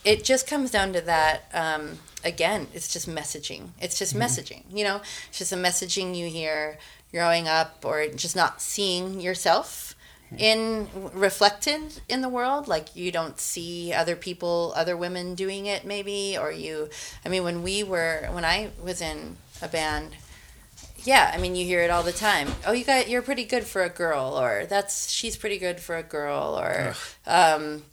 it 0.04 0.24
just 0.24 0.46
comes 0.46 0.70
down 0.70 0.92
to 0.94 1.00
that 1.02 1.42
um, 1.52 1.98
again 2.24 2.66
it's 2.72 2.92
just 2.92 3.08
messaging 3.08 3.68
it's 3.80 3.98
just 3.98 4.14
messaging 4.14 4.62
you 4.72 4.84
know 4.84 5.00
it's 5.28 5.38
just 5.38 5.52
a 5.52 5.56
messaging 5.56 6.16
you 6.16 6.28
hear 6.28 6.78
growing 7.12 7.48
up 7.48 7.84
or 7.84 8.06
just 8.08 8.36
not 8.36 8.62
seeing 8.62 9.20
yourself 9.20 9.94
in 10.36 10.88
reflected 11.14 12.00
in 12.08 12.20
the 12.20 12.28
world 12.28 12.68
like 12.68 12.94
you 12.94 13.10
don't 13.10 13.40
see 13.40 13.92
other 13.92 14.14
people 14.14 14.72
other 14.76 14.96
women 14.96 15.34
doing 15.34 15.66
it 15.66 15.84
maybe 15.84 16.36
or 16.38 16.52
you 16.52 16.88
i 17.24 17.28
mean 17.28 17.42
when 17.42 17.62
we 17.62 17.82
were 17.82 18.28
when 18.32 18.44
i 18.44 18.70
was 18.82 19.00
in 19.00 19.36
a 19.62 19.68
band 19.68 20.10
yeah 21.04 21.30
i 21.34 21.38
mean 21.38 21.56
you 21.56 21.64
hear 21.64 21.80
it 21.80 21.90
all 21.90 22.02
the 22.02 22.12
time. 22.12 22.48
Oh 22.66 22.72
you 22.72 22.84
got 22.84 23.08
you're 23.08 23.22
pretty 23.22 23.44
good 23.44 23.64
for 23.64 23.82
a 23.82 23.88
girl 23.88 24.38
or 24.38 24.66
that's 24.66 25.10
she's 25.10 25.36
pretty 25.36 25.58
good 25.58 25.80
for 25.80 25.96
a 25.96 26.02
girl 26.02 26.58
or 26.60 26.94
um, 27.26 27.84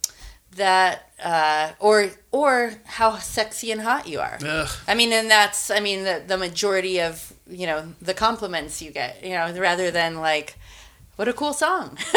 that 0.55 1.09
uh, 1.23 1.71
or 1.79 2.11
or 2.31 2.73
how 2.85 3.17
sexy 3.17 3.71
and 3.71 3.81
hot 3.81 4.07
you 4.07 4.19
are. 4.19 4.37
Ugh. 4.43 4.69
I 4.87 4.95
mean, 4.95 5.13
and 5.13 5.29
that's, 5.29 5.69
I 5.71 5.79
mean, 5.79 6.03
the, 6.03 6.23
the 6.25 6.37
majority 6.37 6.99
of, 6.99 7.33
you 7.47 7.65
know, 7.67 7.93
the 8.01 8.13
compliments 8.13 8.81
you 8.81 8.91
get, 8.91 9.23
you 9.23 9.31
know, 9.31 9.53
rather 9.57 9.91
than 9.91 10.19
like, 10.19 10.57
What 11.15 11.27
a 11.27 11.33
cool 11.33 11.53
song. 11.53 11.97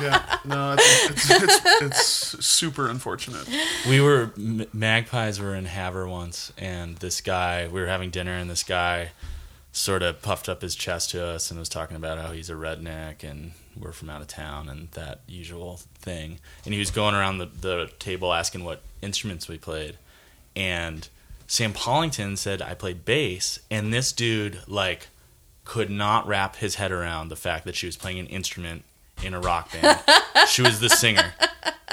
Yeah, 0.00 0.38
no, 0.46 0.74
it's, 0.78 1.30
it's, 1.30 1.30
it's, 1.30 2.34
it's 2.34 2.46
super 2.46 2.88
unfortunate. 2.88 3.46
We 3.86 4.00
were 4.00 4.32
magpies 4.72 5.38
were 5.38 5.54
in 5.54 5.66
Havre 5.66 6.08
once, 6.08 6.50
and 6.56 6.96
this 6.96 7.20
guy 7.20 7.68
we 7.68 7.80
were 7.80 7.86
having 7.86 8.08
dinner, 8.10 8.32
and 8.32 8.48
this 8.48 8.64
guy 8.64 9.10
sort 9.70 10.02
of 10.02 10.22
puffed 10.22 10.48
up 10.48 10.62
his 10.62 10.74
chest 10.74 11.10
to 11.10 11.24
us 11.24 11.50
and 11.50 11.60
was 11.60 11.68
talking 11.68 11.96
about 11.96 12.18
how 12.18 12.32
he's 12.32 12.50
a 12.50 12.54
redneck 12.54 13.22
and 13.22 13.52
we're 13.78 13.92
from 13.92 14.10
out 14.10 14.20
of 14.20 14.28
town 14.28 14.68
and 14.68 14.90
that 14.92 15.20
usual 15.26 15.80
thing. 15.94 16.38
And 16.64 16.74
he 16.74 16.80
was 16.80 16.90
going 16.90 17.14
around 17.14 17.38
the, 17.38 17.46
the 17.46 17.90
table 17.98 18.32
asking 18.32 18.64
what 18.64 18.82
instruments 19.02 19.46
we 19.46 19.58
played, 19.58 19.98
and 20.56 21.06
Sam 21.46 21.74
Pollington 21.74 22.38
said 22.38 22.62
I 22.62 22.74
played 22.74 23.04
bass, 23.04 23.58
and 23.70 23.92
this 23.92 24.10
dude 24.10 24.60
like 24.66 25.08
could 25.64 25.90
not 25.90 26.26
wrap 26.26 26.56
his 26.56 26.76
head 26.76 26.90
around 26.92 27.28
the 27.28 27.36
fact 27.36 27.64
that 27.64 27.74
she 27.76 27.86
was 27.86 27.96
playing 27.96 28.18
an 28.18 28.26
instrument 28.26 28.84
in 29.22 29.34
a 29.34 29.40
rock 29.40 29.70
band. 29.72 29.98
she 30.48 30.62
was 30.62 30.80
the 30.80 30.88
singer. 30.88 31.32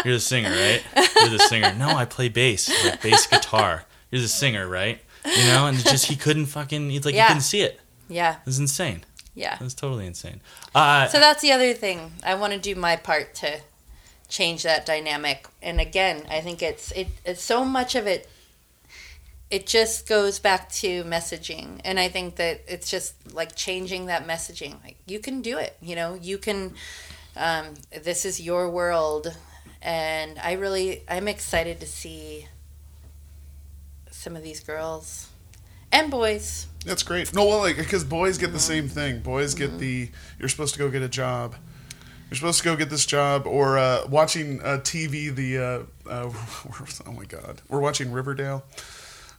You're 0.03 0.15
the 0.15 0.19
singer, 0.19 0.49
right? 0.49 0.81
You're 1.19 1.29
the 1.29 1.45
singer. 1.49 1.73
No, 1.77 1.89
I 1.89 2.05
play 2.05 2.29
bass, 2.29 2.69
like 2.85 3.01
bass 3.01 3.27
guitar. 3.27 3.83
You're 4.11 4.21
the 4.21 4.27
singer, 4.27 4.67
right? 4.67 4.99
You 5.25 5.45
know, 5.47 5.67
and 5.67 5.77
just 5.77 6.05
he 6.05 6.15
couldn't 6.15 6.47
fucking. 6.47 6.89
He's 6.89 7.05
like 7.05 7.13
Yeah. 7.13 7.23
he 7.23 7.27
couldn't 7.27 7.41
see 7.43 7.61
it. 7.61 7.79
Yeah, 8.07 8.35
It 8.37 8.45
was 8.45 8.57
insane. 8.59 9.03
yeah. 9.35 9.53
It 9.55 9.61
was 9.61 9.75
totally 9.75 10.07
insane. 10.07 10.41
Uh, 10.73 11.07
So 11.09 11.19
that's 11.19 11.41
the 11.43 11.51
other 11.51 11.73
thing. 11.73 12.13
I 12.23 12.33
want 12.35 12.53
to 12.53 12.59
do 12.59 12.73
my 12.75 12.95
part 12.95 13.35
to 13.35 13.59
change 14.29 14.63
that 14.63 14.85
dynamic. 14.85 15.47
And 15.61 15.79
again, 15.79 16.23
I 16.31 16.39
think 16.41 16.63
it's 16.63 16.91
it 16.93 17.07
it's 17.25 17.43
so 17.43 17.63
much 17.63 17.93
of 17.95 18.07
it 18.07 18.27
it 19.49 19.65
just 19.65 20.07
goes 20.07 20.39
back 20.39 20.69
to 20.71 21.03
messaging. 21.03 21.81
And 21.83 21.99
I 21.99 22.07
think 22.07 22.35
that 22.35 22.61
it's 22.67 22.89
just 22.89 23.33
like 23.33 23.55
changing 23.55 24.07
that 24.07 24.27
messaging. 24.27 24.81
Like 24.83 24.97
you 25.05 25.19
can 25.19 25.41
do 25.41 25.57
it, 25.57 25.77
you 25.81 25.95
know, 25.95 26.13
you 26.15 26.37
can 26.37 26.73
um, 27.35 27.73
this 28.03 28.25
is 28.25 28.39
your 28.39 28.69
world 28.69 29.35
and 29.81 30.37
I 30.39 30.53
really 30.53 31.03
I'm 31.07 31.27
excited 31.27 31.79
to 31.79 31.85
see 31.85 32.47
some 34.11 34.35
of 34.35 34.43
these 34.43 34.59
girls 34.59 35.29
and 35.91 36.11
boys. 36.11 36.67
That's 36.85 37.03
great. 37.03 37.33
No, 37.33 37.45
well, 37.45 37.59
like 37.59 37.77
because 37.77 38.03
boys 38.03 38.37
get 38.37 38.53
the 38.53 38.59
same 38.59 38.87
thing. 38.87 39.19
Boys 39.19 39.55
get 39.55 39.79
the 39.79 40.09
you're 40.37 40.49
supposed 40.49 40.73
to 40.73 40.79
go 40.79 40.89
get 40.89 41.01
a 41.01 41.09
job. 41.09 41.55
You're 42.29 42.35
supposed 42.35 42.59
to 42.59 42.63
go 42.63 42.75
get 42.75 42.91
this 42.91 43.07
job, 43.07 43.47
or 43.47 43.79
uh, 43.79 44.05
watching 44.07 44.61
uh, 44.61 44.77
TV. 44.83 45.33
The 45.33 45.57
uh, 45.57 46.09
uh, 46.09 46.31
oh 47.07 47.11
my 47.11 47.25
god, 47.25 47.61
we're 47.69 47.79
watching 47.79 48.11
Riverdale. 48.11 48.63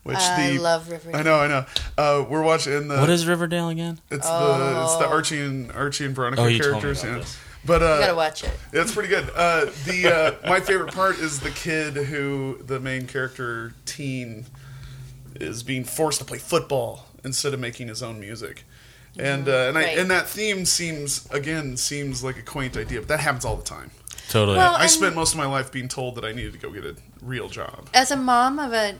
Which 0.02 0.16
I 0.16 0.52
the 0.52 0.58
love 0.58 0.90
Riverdale. 0.90 1.20
I 1.20 1.22
know, 1.22 1.34
I 1.40 1.46
know. 1.48 1.64
Uh, 1.98 2.24
we're 2.28 2.42
watching 2.42 2.88
the. 2.88 2.98
what 2.98 3.10
is 3.10 3.26
Riverdale 3.26 3.68
again? 3.68 4.00
It's 4.10 4.26
the 4.26 4.82
it's 4.84 4.96
the 4.96 5.06
Oh. 5.06 5.10
Archie 5.10 5.40
and 5.40 5.70
Archie 5.72 6.06
and 6.06 6.14
Veronica 6.16 6.42
Oh, 6.42 6.46
you 6.46 6.58
told 6.58 6.74
me 6.76 6.80
characters. 6.80 7.02
about 7.02 7.12
yeah. 7.12 7.18
this. 7.18 7.38
But 7.66 7.82
uh, 7.82 7.94
You 7.96 8.00
gotta 8.00 8.14
watch 8.14 8.42
it. 8.44 8.50
It's 8.72 8.92
pretty 8.94 9.10
good. 9.10 9.28
Uh, 9.36 9.66
the 9.84 10.38
uh, 10.44 10.48
my 10.48 10.60
favorite 10.60 10.94
part 10.94 11.18
is 11.18 11.40
the 11.40 11.50
kid 11.50 11.94
who 11.94 12.58
the 12.64 12.80
main 12.80 13.06
character 13.06 13.74
teen 13.84 14.46
is 15.36 15.62
being 15.62 15.84
forced 15.84 16.18
to 16.20 16.24
play 16.24 16.38
football 16.38 17.06
instead 17.22 17.52
of 17.52 17.60
making 17.60 17.88
his 17.88 18.02
own 18.02 18.18
music, 18.18 18.64
and 19.18 19.46
uh, 19.48 19.68
and 19.68 19.76
I, 19.76 19.82
Right. 19.82 19.98
and 19.98 20.10
that 20.10 20.26
theme 20.28 20.64
seems 20.64 21.28
again 21.30 21.76
seems 21.76 22.24
like 22.24 22.38
a 22.38 22.42
quaint 22.42 22.76
idea, 22.78 23.00
but 23.00 23.08
that 23.08 23.20
happens 23.20 23.44
all 23.44 23.56
the 23.56 23.62
time. 23.64 23.90
Totally. 24.30 24.56
Well, 24.56 24.74
I 24.76 24.82
and- 24.82 24.90
spent 24.90 25.14
most 25.14 25.32
of 25.32 25.38
my 25.38 25.46
life 25.46 25.70
being 25.70 25.88
told 25.88 26.14
that 26.14 26.24
I 26.24 26.32
needed 26.32 26.52
to 26.54 26.58
go 26.58 26.70
get 26.70 26.84
a 26.86 26.96
real 27.20 27.48
job. 27.50 27.88
as 27.92 28.10
a 28.10 28.16
mom 28.16 28.58
of 28.58 28.72
a 28.72 28.94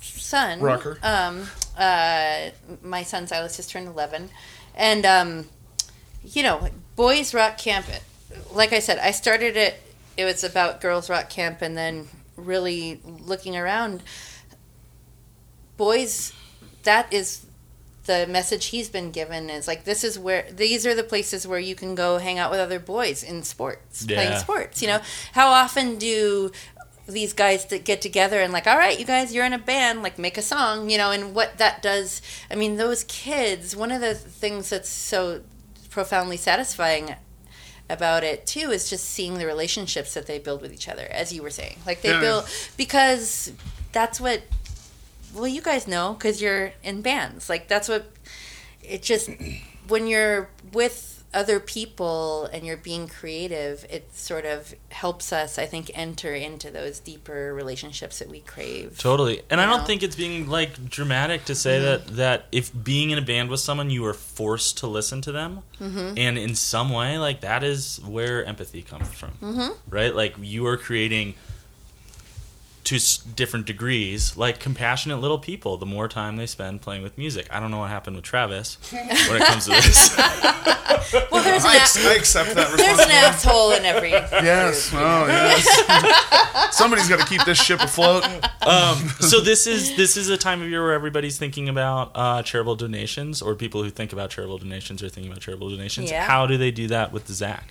son, 0.00 0.60
Rocker. 0.60 0.98
Um, 1.02 1.48
uh, 1.76 2.50
my 2.82 3.02
son 3.02 3.26
Silas 3.26 3.56
just 3.56 3.70
turned 3.70 3.88
eleven, 3.88 4.30
and 4.74 5.04
um, 5.04 5.48
you 6.24 6.42
know, 6.42 6.68
boys 6.94 7.34
rock 7.34 7.58
camp. 7.58 7.86
Like 8.52 8.72
I 8.72 8.78
said, 8.78 8.98
I 8.98 9.10
started 9.10 9.56
it. 9.56 9.82
It 10.16 10.24
was 10.24 10.42
about 10.44 10.80
girls 10.80 11.08
rock 11.10 11.28
camp, 11.28 11.62
and 11.62 11.76
then 11.76 12.08
really 12.36 13.00
looking 13.04 13.56
around. 13.56 14.02
Boys, 15.76 16.32
that 16.84 17.12
is 17.12 17.46
the 18.06 18.26
message 18.26 18.66
he's 18.66 18.88
been 18.88 19.10
given 19.10 19.50
is 19.50 19.66
like 19.68 19.84
this 19.84 20.04
is 20.04 20.18
where 20.18 20.46
these 20.50 20.86
are 20.86 20.94
the 20.94 21.02
places 21.02 21.46
where 21.46 21.58
you 21.58 21.74
can 21.74 21.94
go 21.94 22.18
hang 22.18 22.38
out 22.38 22.50
with 22.50 22.60
other 22.60 22.78
boys 22.78 23.22
in 23.22 23.42
sports 23.42 24.06
playing 24.06 24.38
sports 24.38 24.80
you 24.80 24.88
know 24.88 25.00
how 25.32 25.48
often 25.48 25.96
do 25.96 26.50
these 27.08 27.32
guys 27.32 27.66
that 27.66 27.84
get 27.84 28.02
together 28.02 28.40
and 28.40 28.52
like 28.52 28.66
all 28.66 28.76
right 28.76 28.98
you 28.98 29.04
guys 29.04 29.32
you're 29.32 29.44
in 29.44 29.52
a 29.52 29.58
band 29.58 30.02
like 30.02 30.18
make 30.18 30.36
a 30.36 30.42
song 30.42 30.90
you 30.90 30.98
know 30.98 31.12
and 31.12 31.34
what 31.34 31.56
that 31.58 31.80
does 31.80 32.20
i 32.50 32.54
mean 32.56 32.76
those 32.76 33.04
kids 33.04 33.76
one 33.76 33.92
of 33.92 34.00
the 34.00 34.12
things 34.14 34.70
that's 34.70 34.88
so 34.88 35.40
profoundly 35.90 36.36
satisfying 36.36 37.14
about 37.88 38.24
it 38.24 38.44
too 38.46 38.70
is 38.72 38.90
just 38.90 39.04
seeing 39.04 39.34
the 39.38 39.46
relationships 39.46 40.14
that 40.14 40.26
they 40.26 40.38
build 40.40 40.60
with 40.60 40.72
each 40.72 40.88
other 40.88 41.06
as 41.12 41.32
you 41.32 41.42
were 41.42 41.50
saying 41.50 41.76
like 41.86 42.02
they 42.02 42.10
Yeah. 42.10 42.20
build 42.20 42.48
because 42.76 43.52
that's 43.92 44.20
what 44.20 44.42
well 45.32 45.46
you 45.46 45.62
guys 45.62 45.86
know 45.86 46.14
because 46.14 46.42
you're 46.42 46.72
in 46.82 47.02
bands 47.02 47.48
like 47.48 47.68
that's 47.68 47.88
what 47.88 48.10
it 48.82 49.02
just 49.02 49.30
when 49.86 50.08
you're 50.08 50.48
with 50.72 51.15
other 51.36 51.60
people 51.60 52.46
and 52.52 52.66
you're 52.66 52.76
being 52.76 53.06
creative 53.06 53.84
it 53.90 54.12
sort 54.14 54.44
of 54.44 54.74
helps 54.90 55.32
us 55.32 55.58
i 55.58 55.66
think 55.66 55.90
enter 55.94 56.34
into 56.34 56.70
those 56.70 56.98
deeper 56.98 57.54
relationships 57.54 58.18
that 58.18 58.28
we 58.28 58.40
crave 58.40 58.98
Totally. 58.98 59.42
And 59.50 59.60
I 59.60 59.66
don't 59.66 59.86
think 59.86 60.02
it's 60.02 60.16
being 60.16 60.48
like 60.48 60.88
dramatic 60.88 61.44
to 61.46 61.54
say 61.54 61.78
that 61.80 62.06
that 62.16 62.46
if 62.50 62.72
being 62.82 63.10
in 63.10 63.18
a 63.18 63.22
band 63.22 63.50
with 63.50 63.60
someone 63.60 63.90
you 63.90 64.04
are 64.06 64.14
forced 64.14 64.78
to 64.78 64.86
listen 64.86 65.20
to 65.22 65.32
them 65.32 65.62
and 65.78 66.38
in 66.38 66.54
some 66.54 66.90
way 66.90 67.18
like 67.18 67.42
that 67.42 67.62
is 67.62 68.00
where 68.06 68.44
empathy 68.44 68.82
comes 68.82 69.08
from. 69.08 69.32
Mm-hmm. 69.42 69.72
Right? 69.88 70.14
Like 70.14 70.34
you 70.40 70.66
are 70.66 70.76
creating 70.76 71.34
to 72.86 72.98
different 73.34 73.66
degrees 73.66 74.36
like 74.36 74.58
compassionate 74.60 75.20
little 75.20 75.38
people 75.38 75.76
the 75.76 75.86
more 75.86 76.08
time 76.08 76.36
they 76.36 76.46
spend 76.46 76.80
playing 76.80 77.02
with 77.02 77.18
music. 77.18 77.46
I 77.50 77.60
don't 77.60 77.70
know 77.70 77.78
what 77.78 77.90
happened 77.90 78.16
with 78.16 78.24
Travis 78.24 78.78
when 78.92 79.42
it 79.42 79.44
comes 79.46 79.64
to 79.64 79.70
this. 79.72 80.16
well 81.30 81.42
there's 81.42 81.64
an, 81.64 81.70
I, 81.70 81.76
a- 81.76 82.10
I 82.10 82.14
accept 82.16 82.54
that 82.54 82.76
there's 82.76 82.98
an 82.98 83.10
asshole 83.10 83.72
in 83.72 83.84
every 83.84 84.10
Yes. 84.32 84.90
Oh, 84.94 85.26
yes. 85.26 86.76
Somebody's 86.76 87.08
got 87.08 87.20
to 87.20 87.26
keep 87.26 87.44
this 87.44 87.60
ship 87.62 87.80
afloat. 87.80 88.24
um, 88.66 88.96
so 89.20 89.40
this 89.40 89.66
is 89.66 89.96
this 89.96 90.16
is 90.16 90.28
a 90.28 90.36
time 90.36 90.62
of 90.62 90.68
year 90.68 90.82
where 90.82 90.92
everybody's 90.92 91.38
thinking 91.38 91.68
about 91.68 92.12
uh, 92.14 92.42
charitable 92.42 92.76
donations, 92.76 93.40
or 93.42 93.54
people 93.54 93.82
who 93.82 93.90
think 93.90 94.12
about 94.12 94.30
charitable 94.30 94.58
donations 94.58 95.02
are 95.02 95.08
thinking 95.08 95.30
about 95.32 95.42
charitable 95.42 95.70
donations. 95.70 96.10
Yeah. 96.10 96.24
How 96.24 96.46
do 96.46 96.56
they 96.56 96.70
do 96.70 96.86
that 96.88 97.12
with 97.12 97.26
the 97.26 97.32
ZACC? 97.32 97.62